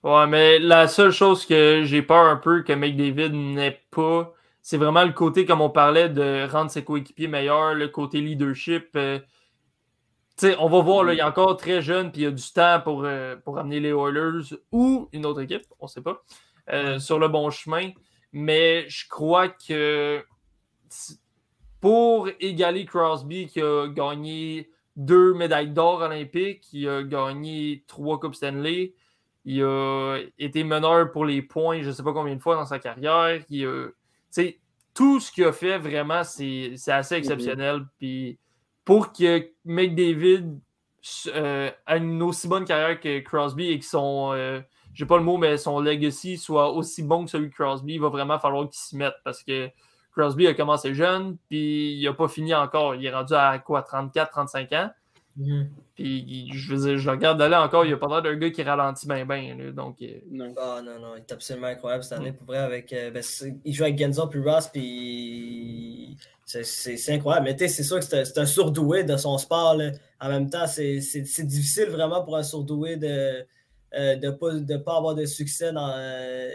Ouais, 0.05 0.27
mais 0.27 0.59
la 0.59 0.87
seule 0.87 1.13
chose 1.13 1.47
que 1.47 1.83
j'ai 1.85 2.03
peur 2.03 2.27
un 2.27 2.37
peu 2.37 2.63
que 2.63 2.75
McDavid 2.75 3.31
n'ait 3.31 3.81
pas, 3.91 4.35
c'est 4.61 4.77
vraiment 4.77 5.03
le 5.03 5.15
côté, 5.15 5.47
comme 5.47 5.63
on 5.63 5.71
parlait, 5.71 6.11
de 6.11 6.47
rendre 6.47 6.71
ses 6.71 6.85
coéquipiers 6.85 7.27
meilleurs, 7.27 7.73
le 7.73 7.89
côté 7.89 8.21
leadership. 8.21 8.91
Euh, 8.97 9.19
on 10.59 10.69
va 10.69 10.83
voir, 10.83 11.05
là, 11.05 11.15
il 11.15 11.21
est 11.21 11.23
encore 11.23 11.57
très 11.57 11.81
jeune, 11.81 12.13
puis 12.13 12.21
il 12.21 12.25
y 12.25 12.27
a 12.27 12.33
du 12.33 12.53
temps 12.53 12.83
pour, 12.85 13.05
euh, 13.07 13.37
pour 13.37 13.59
amener 13.59 13.81
les 13.81 13.93
Oilers 13.93 14.55
ou 14.73 15.09
une 15.15 15.25
autre 15.25 15.41
équipe, 15.41 15.65
on 15.81 15.87
ne 15.87 15.91
sait 15.91 16.03
pas, 16.03 16.23
euh, 16.71 16.99
sur 16.99 17.19
le 17.19 17.29
bon 17.29 17.49
chemin. 17.49 17.91
Mais 18.31 18.85
je 18.91 19.09
crois 19.09 19.49
que 19.49 20.23
pour 21.81 22.29
égaler 22.41 22.85
Crosby, 22.85 23.47
qui 23.47 23.63
a 23.63 23.89
gagné 23.89 24.69
deux 24.97 25.33
médailles 25.33 25.71
d'or 25.71 26.03
olympiques, 26.03 26.61
qui 26.61 26.87
a 26.87 27.03
gagné 27.03 27.85
trois 27.87 28.21
Coupes 28.21 28.35
Stanley, 28.35 28.93
il 29.45 29.63
a 29.63 30.21
été 30.39 30.65
meneur 30.65 31.11
pour 31.13 31.25
les 31.25 31.43
points, 31.43 31.83
je 31.83 31.89
ne 31.89 31.93
sais 31.93 32.03
pas 32.03 32.13
combien 32.13 32.35
de 32.35 32.41
fois 32.41 32.57
dans 32.57 32.67
sa 32.67 32.79
carrière. 32.79 33.43
Il 33.51 33.93
tout 34.95 35.19
ce 35.19 35.33
qu'il 35.33 35.45
a 35.45 35.53
fait, 35.53 35.77
vraiment, 35.79 36.23
c'est 36.25 36.77
assez 36.87 37.17
exceptionnel. 37.17 37.85
Puis 37.99 38.39
pour 38.85 39.13
que 39.13 39.51
McDavid 39.65 40.61
euh, 41.27 41.71
ait 41.87 41.99
une 41.99 42.23
aussi 42.23 42.49
bonne 42.49 42.65
carrière 42.65 42.99
que 43.01 43.19
Crosby 43.21 43.71
et 43.71 43.79
que 43.79 43.85
son, 43.85 44.33
euh, 44.33 44.61
j'ai 44.95 45.05
pas 45.05 45.19
le 45.19 45.25
mot, 45.25 45.37
mais 45.37 45.57
son 45.57 45.81
legacy 45.81 46.39
soit 46.39 46.71
aussi 46.71 47.03
bon 47.03 47.25
que 47.25 47.31
celui 47.31 47.49
de 47.49 47.55
Crosby, 47.55 47.95
il 47.95 48.01
va 48.01 48.09
vraiment 48.09 48.39
falloir 48.39 48.65
qu'il 48.65 48.79
s'y 48.79 48.97
mette 48.97 49.15
parce 49.25 49.43
que 49.43 49.69
Crosby 50.13 50.47
a 50.47 50.55
commencé 50.55 50.95
jeune, 50.95 51.37
puis 51.49 51.95
il 51.95 52.05
n'a 52.05 52.13
pas 52.13 52.29
fini 52.29 52.55
encore. 52.55 52.95
Il 52.95 53.05
est 53.05 53.13
rendu 53.13 53.35
à 53.35 53.59
quoi, 53.59 53.83
34, 53.83 54.31
35 54.31 54.73
ans? 54.73 54.91
Puis 55.95 56.51
je 56.53 56.75
veux 56.75 56.87
dire, 56.87 56.99
je 56.99 57.11
regarde 57.11 57.39
d'aller 57.39 57.57
encore, 57.57 57.85
il 57.85 57.89
n'y 57.89 57.95
a 57.95 57.97
pas 57.97 58.09
l'air 58.09 58.23
d'un 58.23 58.37
gars 58.37 58.51
qui 58.51 58.63
ralentit 58.63 59.07
bien, 59.07 59.25
bien. 59.25 59.73
donc, 59.73 59.97
euh, 60.03 60.21
non. 60.31 60.55
Ah, 60.57 60.81
non, 60.85 60.99
non, 61.01 61.15
il 61.17 61.21
est 61.21 61.33
absolument 61.33 61.67
incroyable 61.67 62.05
cette 62.05 62.19
année. 62.19 62.31
Mm. 62.33 62.37
Pour 62.37 62.47
vrai, 62.47 62.59
avec, 62.59 62.91
ben, 62.91 63.23
il 63.65 63.75
joue 63.75 63.85
avec 63.85 63.99
Genzo 63.99 64.27
puis 64.29 64.41
Ross, 64.41 64.69
puis 64.69 66.17
c'est 66.45 67.13
incroyable. 67.13 67.47
Mais 67.47 67.69
c'est 67.69 67.83
sûr 67.83 67.99
que 67.99 68.05
c'est 68.05 68.39
un, 68.39 68.47
surdoué 68.47 69.05
de 69.05 69.17
son 69.17 69.39
sport. 69.39 69.77
En 70.21 70.29
même 70.29 70.51
temps, 70.51 70.67
c'est 70.67 70.99
difficile 71.43 71.91
vraiment 71.91 72.23
pour 72.23 72.37
un 72.37 72.43
surdoué 72.43 72.97
de 72.97 73.45
ne 73.97 74.29
euh, 74.29 74.61
de 74.61 74.77
pas, 74.77 74.97
avoir 74.97 75.15
de 75.15 75.25
succès 75.25 75.71
euh, 75.75 76.51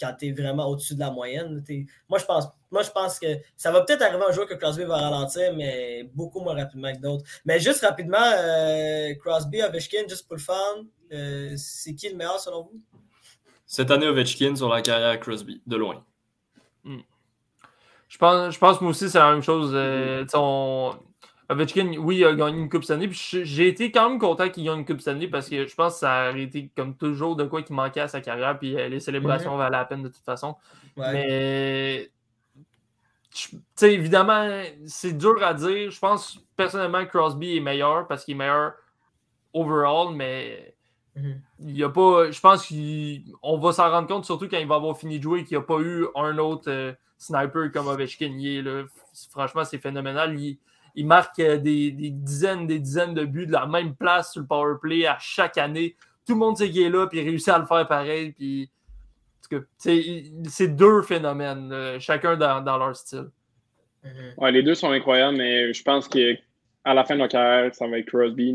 quand 0.00 0.14
tu 0.18 0.28
es 0.28 0.32
vraiment 0.32 0.66
au-dessus 0.66 0.94
de 0.94 1.00
la 1.00 1.10
moyenne. 1.10 1.62
Moi 2.08 2.18
je, 2.18 2.24
pense, 2.24 2.48
moi, 2.70 2.82
je 2.82 2.90
pense 2.90 3.18
que 3.18 3.26
ça 3.56 3.70
va 3.70 3.82
peut-être 3.82 4.02
arriver 4.02 4.24
un 4.28 4.32
jour 4.32 4.46
que 4.46 4.54
Crosby 4.54 4.84
va 4.84 4.98
ralentir, 4.98 5.54
mais 5.54 6.04
beaucoup 6.14 6.40
moins 6.40 6.54
rapidement 6.54 6.92
que 6.92 7.00
d'autres. 7.00 7.24
Mais 7.44 7.60
juste 7.60 7.84
rapidement, 7.84 8.18
euh, 8.20 9.14
Crosby, 9.22 9.62
Ovechkin, 9.62 10.08
juste 10.08 10.26
pour 10.26 10.36
le 10.36 10.42
fun, 10.42 10.84
c'est 11.56 11.94
qui 11.94 12.08
le 12.08 12.16
meilleur 12.16 12.38
selon 12.38 12.62
vous? 12.62 12.80
Cette 13.66 13.90
année, 13.90 14.06
Ovechkin 14.06 14.56
sur 14.56 14.68
la 14.68 14.82
carrière 14.82 15.18
Crosby, 15.20 15.62
de 15.66 15.76
loin. 15.76 16.04
Hmm. 16.84 17.00
Je 18.10 18.18
pense, 18.18 18.54
je 18.54 18.58
pense 18.58 18.80
moi 18.80 18.90
aussi, 18.90 19.08
c'est 19.08 19.18
la 19.18 19.30
même 19.30 19.42
chose. 19.42 19.70
Euh, 19.72 20.26
Ovechkin, 21.50 21.96
oui, 21.98 22.18
il 22.18 22.24
a 22.24 22.32
gagné 22.32 22.58
une 22.58 22.68
Coupe 22.68 22.84
Stanley. 22.84 23.08
J'ai 23.10 23.66
été 23.66 23.90
quand 23.90 24.08
même 24.08 24.20
content 24.20 24.48
qu'il 24.48 24.64
gagne 24.64 24.78
une 24.78 24.84
Coupe 24.84 25.00
Stanley 25.00 25.26
parce 25.26 25.48
que 25.48 25.66
je 25.66 25.74
pense 25.74 25.94
que 25.94 26.00
ça 26.00 26.28
a 26.28 26.36
été 26.36 26.70
comme 26.76 26.96
toujours 26.96 27.34
de 27.34 27.44
quoi 27.44 27.62
qui 27.62 27.72
manquait 27.72 28.00
à 28.00 28.08
sa 28.08 28.20
carrière. 28.20 28.56
Puis 28.58 28.76
euh, 28.76 28.88
les 28.88 29.00
célébrations 29.00 29.54
mm-hmm. 29.54 29.58
valaient 29.58 29.78
la 29.78 29.84
peine 29.84 30.02
de 30.04 30.08
toute 30.08 30.24
façon. 30.24 30.54
Mais 30.96 32.10
je 33.34 33.48
sais, 33.74 33.94
évidemment, 33.94 34.62
c'est 34.86 35.16
dur 35.16 35.42
à 35.42 35.54
dire. 35.54 35.90
Je 35.90 35.98
pense 35.98 36.38
personnellement 36.56 37.04
que 37.04 37.10
Crosby 37.10 37.56
est 37.56 37.60
meilleur 37.60 38.06
parce 38.06 38.24
qu'il 38.24 38.34
est 38.34 38.38
meilleur 38.38 38.74
overall, 39.52 40.14
mais 40.14 40.74
mhm. 41.16 41.40
il 41.60 41.76
y 41.76 41.84
a 41.84 41.88
pas. 41.88 42.30
Je 42.30 42.40
pense 42.40 42.68
qu'on 42.68 43.58
va 43.58 43.72
s'en 43.72 43.90
rendre 43.90 44.08
compte, 44.08 44.24
surtout 44.24 44.48
quand 44.48 44.58
il 44.58 44.66
va 44.66 44.76
avoir 44.76 44.96
fini 44.96 45.18
de 45.18 45.22
jouer, 45.22 45.44
qu'il 45.44 45.56
n'y 45.56 45.62
a 45.62 45.66
pas 45.66 45.80
eu 45.80 46.06
un 46.14 46.38
autre 46.38 46.70
euh, 46.70 46.92
sniper 47.18 47.70
comme 47.72 47.86
Ovechkin. 47.86 48.62
là, 48.64 48.84
franchement, 49.30 49.64
c'est 49.64 49.78
phénoménal. 49.78 50.38
Il, 50.38 50.58
marque 50.96 51.38
euh, 51.38 51.56
des, 51.58 51.90
dizaines, 51.90 52.66
des 52.66 52.78
dizaines 52.78 53.14
de 53.14 53.24
buts 53.24 53.46
de 53.46 53.52
la 53.52 53.66
même 53.66 53.94
place 53.94 54.32
sur 54.32 54.40
le 54.40 54.46
power 54.46 54.74
play 54.80 55.06
à 55.06 55.16
chaque 55.20 55.58
année. 55.58 55.96
Tout 56.26 56.34
le 56.34 56.38
monde 56.38 56.56
sait 56.56 56.70
qu'il 56.70 56.82
est 56.82 56.90
là, 56.90 57.06
puis 57.06 57.20
il 57.20 57.24
réussit 57.24 57.48
à 57.48 57.58
le 57.58 57.66
faire 57.66 57.86
pareil. 57.86 58.32
Puis, 58.32 58.70
c'est 59.78 60.68
deux 60.68 61.02
phénomènes, 61.02 61.98
chacun 61.98 62.36
dans, 62.36 62.78
leur 62.78 62.94
style. 62.94 63.30
Mhm. 64.04 64.46
les 64.48 64.62
deux 64.62 64.74
sont 64.74 64.90
incroyables, 64.90 65.36
mais 65.36 65.72
je 65.72 65.82
pense 65.82 66.06
qu'à 66.08 66.34
la 66.84 67.04
fin 67.04 67.14
de 67.14 67.18
leur 67.18 67.28
carrière, 67.28 67.74
ça 67.74 67.88
va 67.88 67.98
être 67.98 68.06
Crosby. 68.06 68.54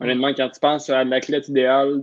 Honnêtement, 0.00 0.32
quand 0.34 0.48
tu 0.50 0.60
penses 0.60 0.88
à 0.88 1.04
l'athlète 1.04 1.48
idéal, 1.48 2.02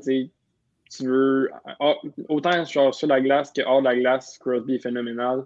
tu 0.95 1.05
veux. 1.05 1.49
Ah, 1.79 1.95
autant 2.27 2.63
genre, 2.65 2.93
sur 2.93 3.07
la 3.07 3.21
glace 3.21 3.51
que 3.51 3.61
hors 3.61 3.81
de 3.81 3.85
la 3.85 3.95
glace, 3.95 4.37
Crosby 4.39 4.75
est 4.75 4.79
phénoménal. 4.79 5.45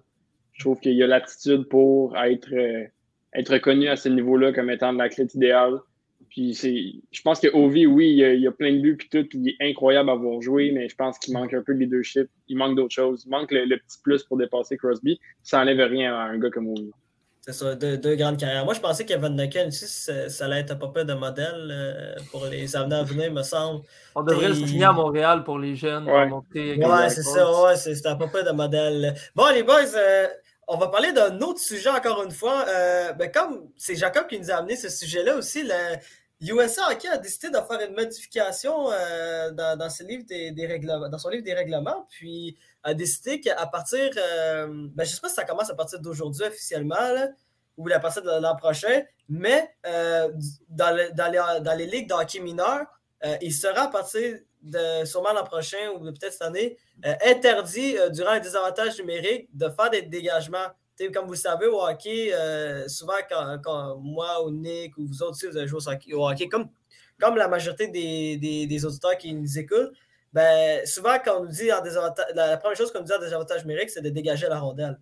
Je 0.53 0.63
trouve 0.63 0.79
qu'il 0.79 1.01
a 1.03 1.07
l'attitude 1.07 1.67
pour 1.67 2.17
être, 2.17 2.51
euh, 2.53 2.85
être 3.37 3.53
reconnu 3.53 3.87
à 3.87 3.95
ce 3.95 4.09
niveau-là 4.09 4.51
comme 4.51 4.69
étant 4.69 4.91
l'athlète 4.91 5.33
idéal. 5.35 5.79
Puis 6.29 6.53
c'est, 6.53 6.93
je 7.11 7.21
pense 7.21 7.39
que 7.39 7.47
Ovi, 7.53 7.85
oui, 7.85 8.09
il 8.09 8.41
y, 8.41 8.47
a, 8.47 8.51
plein 8.51 8.73
de 8.73 8.79
buts 8.79 8.97
puis 8.97 9.07
tout, 9.09 9.25
puis 9.27 9.39
il 9.39 9.49
est 9.49 9.69
incroyable 9.69 10.09
à 10.09 10.13
avoir 10.13 10.41
joué, 10.41 10.71
mais 10.71 10.89
je 10.89 10.95
pense 10.95 11.17
qu'il 11.19 11.33
manque 11.33 11.53
un 11.53 11.61
peu 11.61 11.73
de 11.73 11.79
leadership. 11.79 12.27
Il 12.47 12.57
manque 12.57 12.75
d'autres 12.75 12.93
choses. 12.93 13.23
Il 13.25 13.29
manque 13.29 13.51
le, 13.51 13.77
petit 13.77 13.97
plus 14.03 14.23
pour 14.23 14.37
dépasser 14.37 14.77
Crosby. 14.77 15.19
Ça 15.41 15.59
n'enlève 15.59 15.89
rien 15.89 16.13
à 16.13 16.23
un 16.23 16.37
gars 16.37 16.49
comme 16.49 16.67
Ovi. 16.67 16.91
C'est 17.41 17.53
ça, 17.53 17.75
deux, 17.75 18.15
grandes 18.17 18.37
carrières. 18.37 18.65
Moi, 18.65 18.73
je 18.73 18.81
pensais 18.81 19.05
qu'Evan 19.05 19.33
Nucken 19.33 19.69
aussi, 19.69 19.85
ça, 19.87 20.45
allait 20.45 20.59
être 20.59 20.71
un 20.71 20.87
peu 20.87 21.05
de 21.05 21.13
modèle 21.13 21.69
euh, 21.71 22.15
pour 22.29 22.45
les 22.45 22.75
années 22.75 22.95
à 22.95 23.03
venir, 23.03 23.31
me 23.31 23.41
semble. 23.41 23.83
On 24.15 24.21
devrait 24.21 24.53
se 24.53 24.65
signer 24.65 24.83
à 24.83 24.91
Montréal 24.91 25.45
pour 25.45 25.57
les 25.57 25.73
jeunes. 25.73 26.09
Ouais, 26.09 26.29
ouais 26.29 27.09
c'est 27.09 27.23
ça, 27.23 27.63
ouais, 27.63 27.77
c'est 27.77 28.05
un 28.05 28.15
peu 28.17 28.43
de 28.43 28.51
modèle. 28.51 29.15
Bon, 29.33 29.45
les 29.53 29.63
boys, 29.63 29.95
euh, 29.95 30.27
on 30.67 30.77
va 30.77 30.87
parler 30.89 31.13
d'un 31.13 31.39
autre 31.39 31.59
sujet 31.59 31.89
encore 31.89 32.23
une 32.23 32.31
fois. 32.31 32.65
Euh, 32.67 33.13
ben, 33.13 33.31
comme 33.31 33.71
c'est 33.77 33.95
Jacob 33.95 34.27
qui 34.27 34.39
nous 34.39 34.51
a 34.51 34.55
amené 34.55 34.75
ce 34.75 34.89
sujet-là 34.89 35.35
aussi, 35.35 35.63
le 35.63 35.97
USA 36.41 36.91
Hockey 36.91 37.07
a 37.07 37.17
décidé 37.17 37.49
de 37.49 37.57
faire 37.57 37.81
une 37.87 37.95
modification 37.95 38.89
dans, 38.89 39.55
dans, 39.55 39.79
dans 39.79 39.89
son 39.89 40.05
livre 40.05 40.25
des 40.25 41.53
règlements, 41.53 42.05
puis 42.09 42.57
a 42.87 42.93
décidé 42.93 43.41
qu'à 43.41 43.65
partir, 43.67 44.11
euh, 44.17 44.67
ben, 44.67 45.03
je 45.03 45.11
ne 45.11 45.15
sais 45.15 45.21
pas 45.21 45.27
si 45.27 45.35
ça 45.35 45.43
commence 45.43 45.69
à 45.69 45.75
partir 45.75 45.99
d'aujourd'hui 45.99 46.43
officiellement, 46.45 46.95
ou 47.75 47.87
à 47.89 47.99
partir 47.99 48.23
de 48.23 48.41
l'an 48.41 48.55
prochain, 48.55 49.03
mais 49.27 49.69
euh, 49.85 50.31
dans, 50.69 50.95
les, 50.95 51.85
ligues 51.85 52.07
d'hockey 52.07 52.39
mineur, 52.39 52.85
euh, 53.25 53.35
il 53.41 53.53
sera 53.53 53.83
à 53.83 53.87
partir 53.89 54.39
de 54.61 55.05
sûrement 55.05 55.33
l'an 55.33 55.43
prochain 55.43 55.89
ou 55.95 55.99
peut-être 55.99 56.33
cette 56.33 56.41
année, 56.41 56.77
interdit 57.25 57.95
durant 58.11 58.31
un 58.31 58.39
désavantage 58.39 58.99
numérique 58.99 59.49
de 59.53 59.69
faire 59.69 59.89
des 59.89 60.01
dégagements. 60.01 60.67
comme 61.13 61.25
vous 61.25 61.33
le 61.33 61.37
savez, 61.37 61.67
au 61.67 61.81
hockey, 61.81 62.33
souvent 62.87 63.13
quand, 63.63 63.97
moi 63.97 64.43
ou 64.43 64.51
Nick 64.51 64.97
ou 64.97 65.05
vous 65.05 65.21
autres 65.23 65.31
aussi, 65.31 65.47
vous 65.47 65.57
avez 65.57 65.67
joué 65.67 65.79
au 66.13 66.27
hockey, 66.27 66.47
comme, 66.47 66.69
comme 67.19 67.35
la 67.35 67.47
majorité 67.47 67.87
des, 67.87 68.67
des 68.67 68.85
auditeurs 68.85 69.17
qui 69.17 69.33
nous 69.33 69.57
écoutent, 69.57 69.93
ben, 70.33 70.85
souvent, 70.85 71.17
quand 71.23 71.39
on 71.39 71.45
nous 71.45 71.51
dit 71.51 71.71
en 71.71 71.81
désavantage, 71.81 72.25
la 72.35 72.57
première 72.57 72.77
chose 72.77 72.91
qu'on 72.91 72.99
nous 72.99 73.05
dit 73.05 73.13
en 73.13 73.19
désavantage 73.19 73.65
numérique, 73.65 73.89
c'est 73.89 74.01
de 74.01 74.09
dégager 74.09 74.47
la 74.47 74.59
rondelle. 74.59 74.99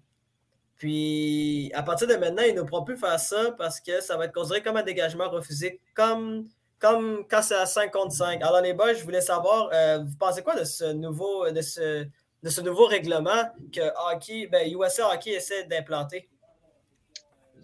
Puis, 0.77 1.71
à 1.73 1.83
partir 1.83 2.07
de 2.07 2.15
maintenant, 2.15 2.43
ils 2.43 2.55
ne 2.55 2.61
pourront 2.61 2.83
plus 2.83 2.97
faire 2.97 3.19
ça 3.19 3.51
parce 3.57 3.79
que 3.79 4.01
ça 4.01 4.17
va 4.17 4.25
être 4.25 4.33
considéré 4.33 4.61
comme 4.61 4.77
un 4.77 4.83
dégagement 4.83 5.29
refusé, 5.29 5.81
comme, 5.93 6.47
comme 6.79 7.25
quand 7.29 7.41
c'est 7.41 7.55
à 7.55 7.65
5 7.65 7.91
contre 7.91 8.13
5. 8.13 8.41
Alors, 8.41 8.61
les 8.61 8.73
boys, 8.73 8.93
je 8.93 9.03
voulais 9.03 9.21
savoir, 9.21 9.69
euh, 9.73 9.99
vous 9.99 10.17
pensez 10.17 10.41
quoi 10.41 10.55
de 10.55 10.63
ce 10.63 10.93
nouveau, 10.93 11.49
de 11.49 11.61
ce, 11.61 12.05
de 12.43 12.49
ce 12.49 12.61
nouveau 12.61 12.85
règlement 12.85 13.43
que 13.73 13.81
hockey, 14.11 14.47
ben, 14.47 14.69
USA 14.71 15.13
Hockey 15.13 15.31
essaie 15.31 15.65
d'implanter? 15.65 16.29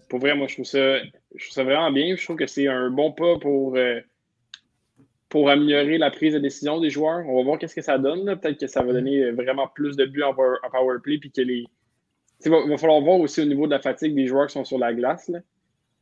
Pour 0.09 0.19
vrai, 0.19 0.35
moi, 0.35 0.47
je 0.47 0.55
trouve 0.55 0.65
ça, 0.65 0.99
je 1.35 1.45
trouve 1.45 1.53
ça 1.53 1.63
vraiment 1.63 1.91
bien. 1.91 2.15
Je 2.15 2.23
trouve 2.23 2.35
que 2.35 2.47
c'est 2.47 2.67
un 2.67 2.89
bon 2.89 3.11
pas 3.11 3.37
pour. 3.39 3.75
Euh, 3.75 4.01
pour 5.29 5.49
améliorer 5.49 5.97
la 5.97 6.11
prise 6.11 6.33
de 6.33 6.39
décision 6.39 6.81
des 6.81 6.89
joueurs. 6.89 7.25
On 7.25 7.37
va 7.37 7.43
voir 7.43 7.57
qu'est-ce 7.57 7.73
que 7.73 7.81
ça 7.81 7.97
donne. 7.97 8.37
Peut-être 8.37 8.59
que 8.59 8.67
ça 8.67 8.83
va 8.83 8.91
donner 8.91 9.31
vraiment 9.31 9.65
plus 9.65 9.95
de 9.95 10.03
buts 10.03 10.23
en 10.23 10.33
power, 10.33 10.97
play. 11.01 11.19
Puis 11.19 11.31
que 11.31 11.39
les... 11.39 11.65
Il 12.43 12.51
va, 12.51 12.77
falloir 12.77 12.99
voir 12.99 13.17
aussi 13.17 13.41
au 13.41 13.45
niveau 13.45 13.65
de 13.65 13.71
la 13.71 13.79
fatigue 13.79 14.13
des 14.13 14.27
joueurs 14.27 14.47
qui 14.47 14.53
sont 14.53 14.65
sur 14.65 14.77
la 14.77 14.93
glace. 14.93 15.31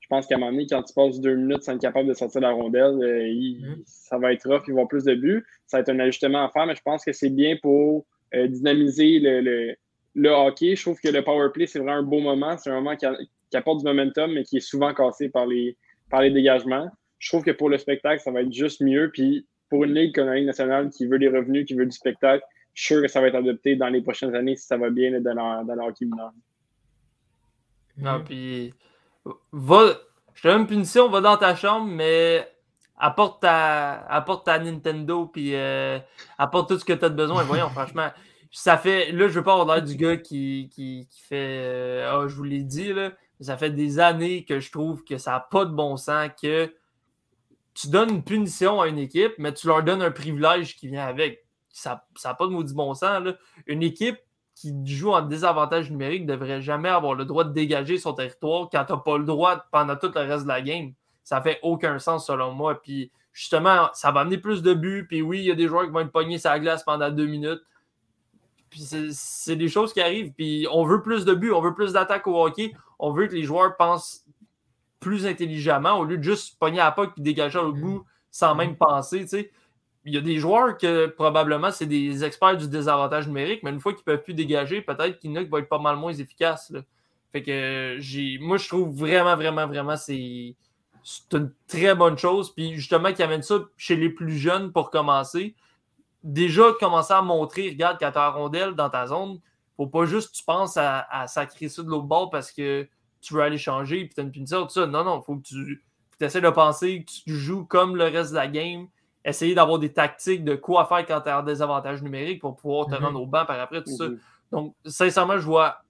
Pense 0.09 0.27
qu'à 0.27 0.35
un 0.35 0.39
moment 0.39 0.51
donné, 0.51 0.67
quand 0.69 0.83
tu 0.83 0.93
passes 0.93 1.19
deux 1.19 1.35
minutes 1.35 1.63
sans 1.63 1.73
être 1.73 1.81
capable 1.81 2.07
de 2.07 2.13
sortir 2.13 2.41
la 2.41 2.51
rondelle, 2.51 2.97
euh, 3.01 3.27
mm-hmm. 3.27 3.81
ça 3.85 4.17
va 4.17 4.33
être 4.33 4.49
rough, 4.49 4.63
ils 4.67 4.73
vont 4.73 4.87
plus 4.87 5.03
de 5.03 5.15
buts. 5.15 5.45
Ça 5.67 5.77
va 5.77 5.81
être 5.81 5.89
un 5.89 5.99
ajustement 5.99 6.45
à 6.45 6.49
faire, 6.49 6.65
mais 6.65 6.75
je 6.75 6.81
pense 6.81 7.05
que 7.05 7.13
c'est 7.13 7.29
bien 7.29 7.55
pour 7.61 8.05
euh, 8.33 8.47
dynamiser 8.47 9.19
le, 9.19 9.75
le, 10.15 10.29
hockey. 10.29 10.75
Je 10.75 10.81
trouve 10.81 10.99
que 10.99 11.09
le 11.09 11.23
power 11.23 11.49
play, 11.53 11.67
c'est 11.67 11.79
vraiment 11.79 11.97
un 11.97 12.03
beau 12.03 12.19
moment. 12.19 12.57
C'est 12.57 12.69
un 12.69 12.75
moment 12.75 12.95
qui, 12.95 13.05
qui, 13.49 13.57
apporte 13.57 13.79
du 13.79 13.85
momentum, 13.85 14.33
mais 14.33 14.43
qui 14.43 14.57
est 14.57 14.61
souvent 14.61 14.93
cassé 14.93 15.29
par 15.29 15.45
les, 15.45 15.77
par 16.09 16.21
les 16.21 16.31
dégagements 16.31 16.89
je 17.19 17.29
trouve 17.29 17.43
que 17.43 17.51
pour 17.51 17.69
le 17.69 17.77
spectacle, 17.77 18.21
ça 18.21 18.31
va 18.31 18.41
être 18.41 18.51
juste 18.51 18.81
mieux. 18.81 19.11
Puis 19.13 19.45
pour 19.69 19.83
une 19.83 19.93
ligue 19.93 20.15
comme 20.15 20.27
la 20.27 20.35
Ligue 20.35 20.47
nationale 20.47 20.89
qui 20.89 21.05
veut 21.05 21.19
des 21.19 21.27
revenus, 21.27 21.67
qui 21.67 21.75
veut 21.75 21.85
du 21.85 21.91
spectacle, 21.91 22.43
je 22.73 22.83
suis 22.83 22.95
sûr 22.95 23.01
que 23.03 23.07
ça 23.09 23.21
va 23.21 23.27
être 23.27 23.35
adopté 23.35 23.75
dans 23.75 23.89
les 23.89 24.01
prochaines 24.01 24.33
années 24.35 24.55
si 24.55 24.65
ça 24.65 24.77
va 24.77 24.89
bien 24.89 25.19
dans 25.19 25.33
leur, 25.33 25.65
dans 25.65 25.75
leur 25.75 25.93
Non, 27.97 28.23
puis 28.23 28.73
va, 29.51 29.93
je 30.33 30.41
te 30.41 30.47
donne 30.47 30.61
une 30.61 30.67
punition, 30.67 31.09
va 31.09 31.21
dans 31.21 31.37
ta 31.37 31.55
chambre, 31.55 31.87
mais 31.87 32.47
apporte 32.97 33.41
ta, 33.41 34.05
apporte 34.07 34.45
ta 34.45 34.59
Nintendo, 34.59 35.25
puis 35.25 35.55
euh, 35.55 35.99
apporte 36.37 36.69
tout 36.69 36.79
ce 36.79 36.85
que 36.85 36.93
tu 36.93 37.05
as 37.05 37.09
besoin. 37.09 37.43
Voyons, 37.45 37.69
franchement, 37.69 38.09
ça 38.51 38.77
fait. 38.77 39.11
Là, 39.11 39.27
je 39.27 39.33
veux 39.33 39.43
pas 39.43 39.53
avoir 39.53 39.75
l'air 39.75 39.83
du 39.83 39.95
gars 39.95 40.17
qui, 40.17 40.69
qui, 40.71 41.07
fait. 41.27 41.61
Euh, 41.63 42.11
ah, 42.11 42.27
je 42.27 42.35
vous 42.35 42.43
l'ai 42.43 42.63
dit, 42.63 42.93
là. 42.93 43.11
Ça 43.41 43.55
fait 43.57 43.69
des 43.69 43.99
années 43.99 44.43
que 44.43 44.59
je 44.59 44.69
trouve 44.69 45.05
que 45.05 45.17
ça 45.17 45.31
n'a 45.31 45.39
pas 45.39 45.63
de 45.63 45.71
bon 45.71 45.95
sens, 45.95 46.29
que 46.41 46.73
tu 47.73 47.87
donnes 47.87 48.09
une 48.09 48.23
punition 48.23 48.81
à 48.81 48.89
une 48.89 48.97
équipe, 48.97 49.31
mais 49.37 49.53
tu 49.53 49.67
leur 49.67 49.81
donnes 49.81 50.01
un 50.01 50.11
privilège 50.11 50.75
qui 50.75 50.89
vient 50.89 51.05
avec. 51.05 51.45
Ça 51.71 52.03
n'a 52.25 52.33
pas 52.33 52.47
de 52.47 52.51
maudit 52.51 52.73
bon 52.73 52.93
sens. 52.93 53.23
Une 53.65 53.81
équipe 53.81 54.17
qui 54.59 54.73
joue 54.85 55.13
en 55.13 55.21
désavantage 55.21 55.89
numérique 55.89 56.23
ne 56.23 56.33
devrait 56.33 56.61
jamais 56.61 56.89
avoir 56.89 57.13
le 57.13 57.23
droit 57.23 57.45
de 57.45 57.53
dégager 57.53 57.97
son 57.97 58.13
territoire 58.13 58.67
quand 58.69 58.83
tu 58.83 58.91
n'as 58.91 58.99
pas 58.99 59.17
le 59.17 59.23
droit 59.23 59.65
pendant 59.71 59.95
tout 59.95 60.11
le 60.13 60.19
reste 60.19 60.43
de 60.43 60.49
la 60.49 60.61
game. 60.61 60.91
Ça 61.23 61.41
fait 61.41 61.59
aucun 61.63 61.97
sens 61.97 62.27
selon 62.27 62.51
moi. 62.51 62.81
Puis 62.81 63.09
justement, 63.31 63.89
ça 63.93 64.11
va 64.11 64.21
amener 64.21 64.37
plus 64.37 64.61
de 64.61 64.73
buts. 64.73 65.05
Puis 65.07 65.21
oui, 65.21 65.39
il 65.39 65.45
y 65.45 65.51
a 65.51 65.55
des 65.55 65.67
joueurs 65.67 65.85
qui 65.85 65.91
vont 65.91 66.01
être 66.01 66.11
pognés 66.11 66.39
sa 66.39 66.59
glace 66.59 66.83
pendant 66.83 67.09
deux 67.09 67.25
minutes. 67.25 67.61
Puis 68.69 68.81
c'est 69.13 69.55
des 69.55 69.69
choses 69.69 69.93
qui 69.93 70.01
arrivent. 70.01 70.33
Puis 70.33 70.67
on 70.71 70.83
veut 70.83 71.01
plus 71.01 71.23
de 71.23 71.33
buts, 71.33 71.51
on 71.51 71.61
veut 71.61 71.73
plus 71.73 71.93
d'attaques 71.93 72.27
au 72.27 72.43
hockey. 72.43 72.73
On 72.99 73.11
veut 73.13 73.27
que 73.27 73.35
les 73.35 73.43
joueurs 73.43 73.77
pensent 73.77 74.25
plus 74.99 75.25
intelligemment 75.25 75.97
au 75.99 76.03
lieu 76.03 76.17
de 76.17 76.23
juste 76.23 76.59
pogner 76.59 76.81
à 76.81 76.91
pas 76.91 77.05
et 77.05 77.21
dégager 77.21 77.59
au 77.59 77.71
bout 77.71 78.03
sans 78.29 78.55
même 78.55 78.75
penser. 78.75 79.25
Il 80.09 80.15
y 80.15 80.17
a 80.17 80.21
des 80.21 80.37
joueurs 80.39 80.77
que 80.77 81.05
probablement 81.05 81.71
c'est 81.71 81.85
des 81.85 82.23
experts 82.23 82.57
du 82.57 82.67
désavantage 82.67 83.27
numérique, 83.27 83.61
mais 83.63 83.69
une 83.69 83.79
fois 83.79 83.93
qu'ils 83.93 84.01
ne 84.01 84.15
peuvent 84.15 84.23
plus 84.23 84.33
dégager, 84.33 84.81
peut-être 84.81 85.19
qu'il 85.19 85.31
y 85.31 85.37
a 85.37 85.43
qui 85.43 85.49
vont 85.49 85.59
être 85.59 85.69
pas 85.69 85.77
mal 85.77 85.97
moins 85.97 86.13
efficaces. 86.13 86.73
Fait 87.31 87.43
que 87.43 87.97
j'ai. 87.99 88.39
Moi, 88.39 88.57
je 88.57 88.67
trouve 88.67 88.89
vraiment, 88.97 89.35
vraiment, 89.35 89.67
vraiment, 89.67 89.95
c'est. 89.95 90.55
une 91.33 91.53
très 91.67 91.93
bonne 91.93 92.17
chose. 92.17 92.53
Puis 92.55 92.73
justement, 92.75 93.13
qu'ils 93.13 93.23
amènent 93.23 93.43
ça 93.43 93.59
chez 93.77 93.95
les 93.95 94.09
plus 94.09 94.37
jeunes 94.37 94.71
pour 94.71 94.89
commencer. 94.89 95.55
Déjà, 96.23 96.63
commencer 96.79 97.13
à 97.13 97.21
montrer, 97.21 97.69
regarde, 97.69 97.97
quand 97.99 98.11
tu 98.11 98.17
as 98.17 98.29
rondelle 98.29 98.73
dans 98.73 98.89
ta 98.89 99.07
zone, 99.07 99.39
faut 99.77 99.87
pas 99.87 100.05
juste 100.05 100.35
tu 100.35 100.43
penses 100.43 100.75
à, 100.75 101.07
à 101.09 101.27
sacrer 101.27 101.69
ça 101.69 101.83
de 101.83 101.87
l'autre 101.87 102.07
bord 102.07 102.29
parce 102.29 102.51
que 102.51 102.89
tu 103.21 103.33
veux 103.33 103.41
aller 103.41 103.57
changer, 103.57 104.05
puis 104.05 104.13
tu 104.15 104.19
as 104.19 104.23
une 104.23 104.31
punition, 104.31 104.63
tout 104.63 104.71
ça. 104.71 104.87
Non, 104.87 105.03
non, 105.03 105.21
faut 105.21 105.37
que 105.37 105.47
tu 105.47 105.81
essaies 106.19 106.41
de 106.41 106.49
penser 106.49 107.05
que 107.05 107.11
tu 107.11 107.35
joues 107.35 107.65
comme 107.65 107.95
le 107.95 108.05
reste 108.05 108.31
de 108.31 108.35
la 108.35 108.47
game, 108.47 108.87
essayer 109.23 109.53
d'avoir 109.53 109.79
des 109.79 109.91
tactiques 109.91 110.43
de 110.43 110.55
quoi 110.55 110.85
faire 110.85 111.05
quand 111.05 111.21
tu 111.21 111.29
as 111.29 111.41
des 111.41 111.61
avantages 111.61 112.01
numériques 112.01 112.41
pour 112.41 112.55
pouvoir 112.55 112.87
te 112.87 112.95
mhm. 112.95 113.05
rendre 113.05 113.21
au 113.21 113.25
banc 113.25 113.45
par 113.45 113.59
après, 113.59 113.83
tout 113.83 113.95
ça. 113.95 114.07
Mhm. 114.07 114.19
Donc, 114.51 114.75
sincèrement, 114.85 115.37
je 115.37 115.45
vois 115.45 115.81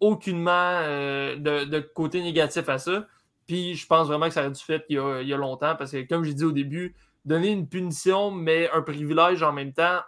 aucunement 0.00 0.50
euh, 0.82 1.36
de, 1.36 1.80
côté 1.80 2.22
négatif 2.22 2.68
à 2.68 2.78
ça. 2.78 3.06
Puis, 3.46 3.74
je 3.74 3.86
pense 3.86 4.06
vraiment 4.06 4.26
que 4.26 4.34
ça 4.34 4.40
aurait 4.40 4.50
dû 4.50 4.60
fait 4.60 4.84
il 4.88 4.96
y, 4.96 4.98
a, 4.98 5.20
il 5.22 5.28
y 5.28 5.34
a 5.34 5.36
longtemps, 5.36 5.74
parce 5.76 5.92
que, 5.92 6.06
comme 6.06 6.24
j'ai 6.24 6.34
dit 6.34 6.44
au 6.44 6.52
début, 6.52 6.94
donner 7.24 7.50
une 7.50 7.68
punition, 7.68 8.30
mais 8.30 8.70
un 8.70 8.82
privilège 8.82 9.42
en 9.42 9.52
même 9.52 9.72
temps, 9.72 10.00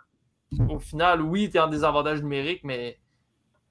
au 0.69 0.79
final, 0.79 1.23
oui, 1.23 1.51
tu 1.51 1.57
es 1.57 1.61
en 1.61 1.69
désavantage 1.69 2.23
numérique, 2.23 2.61
mais 2.63 2.99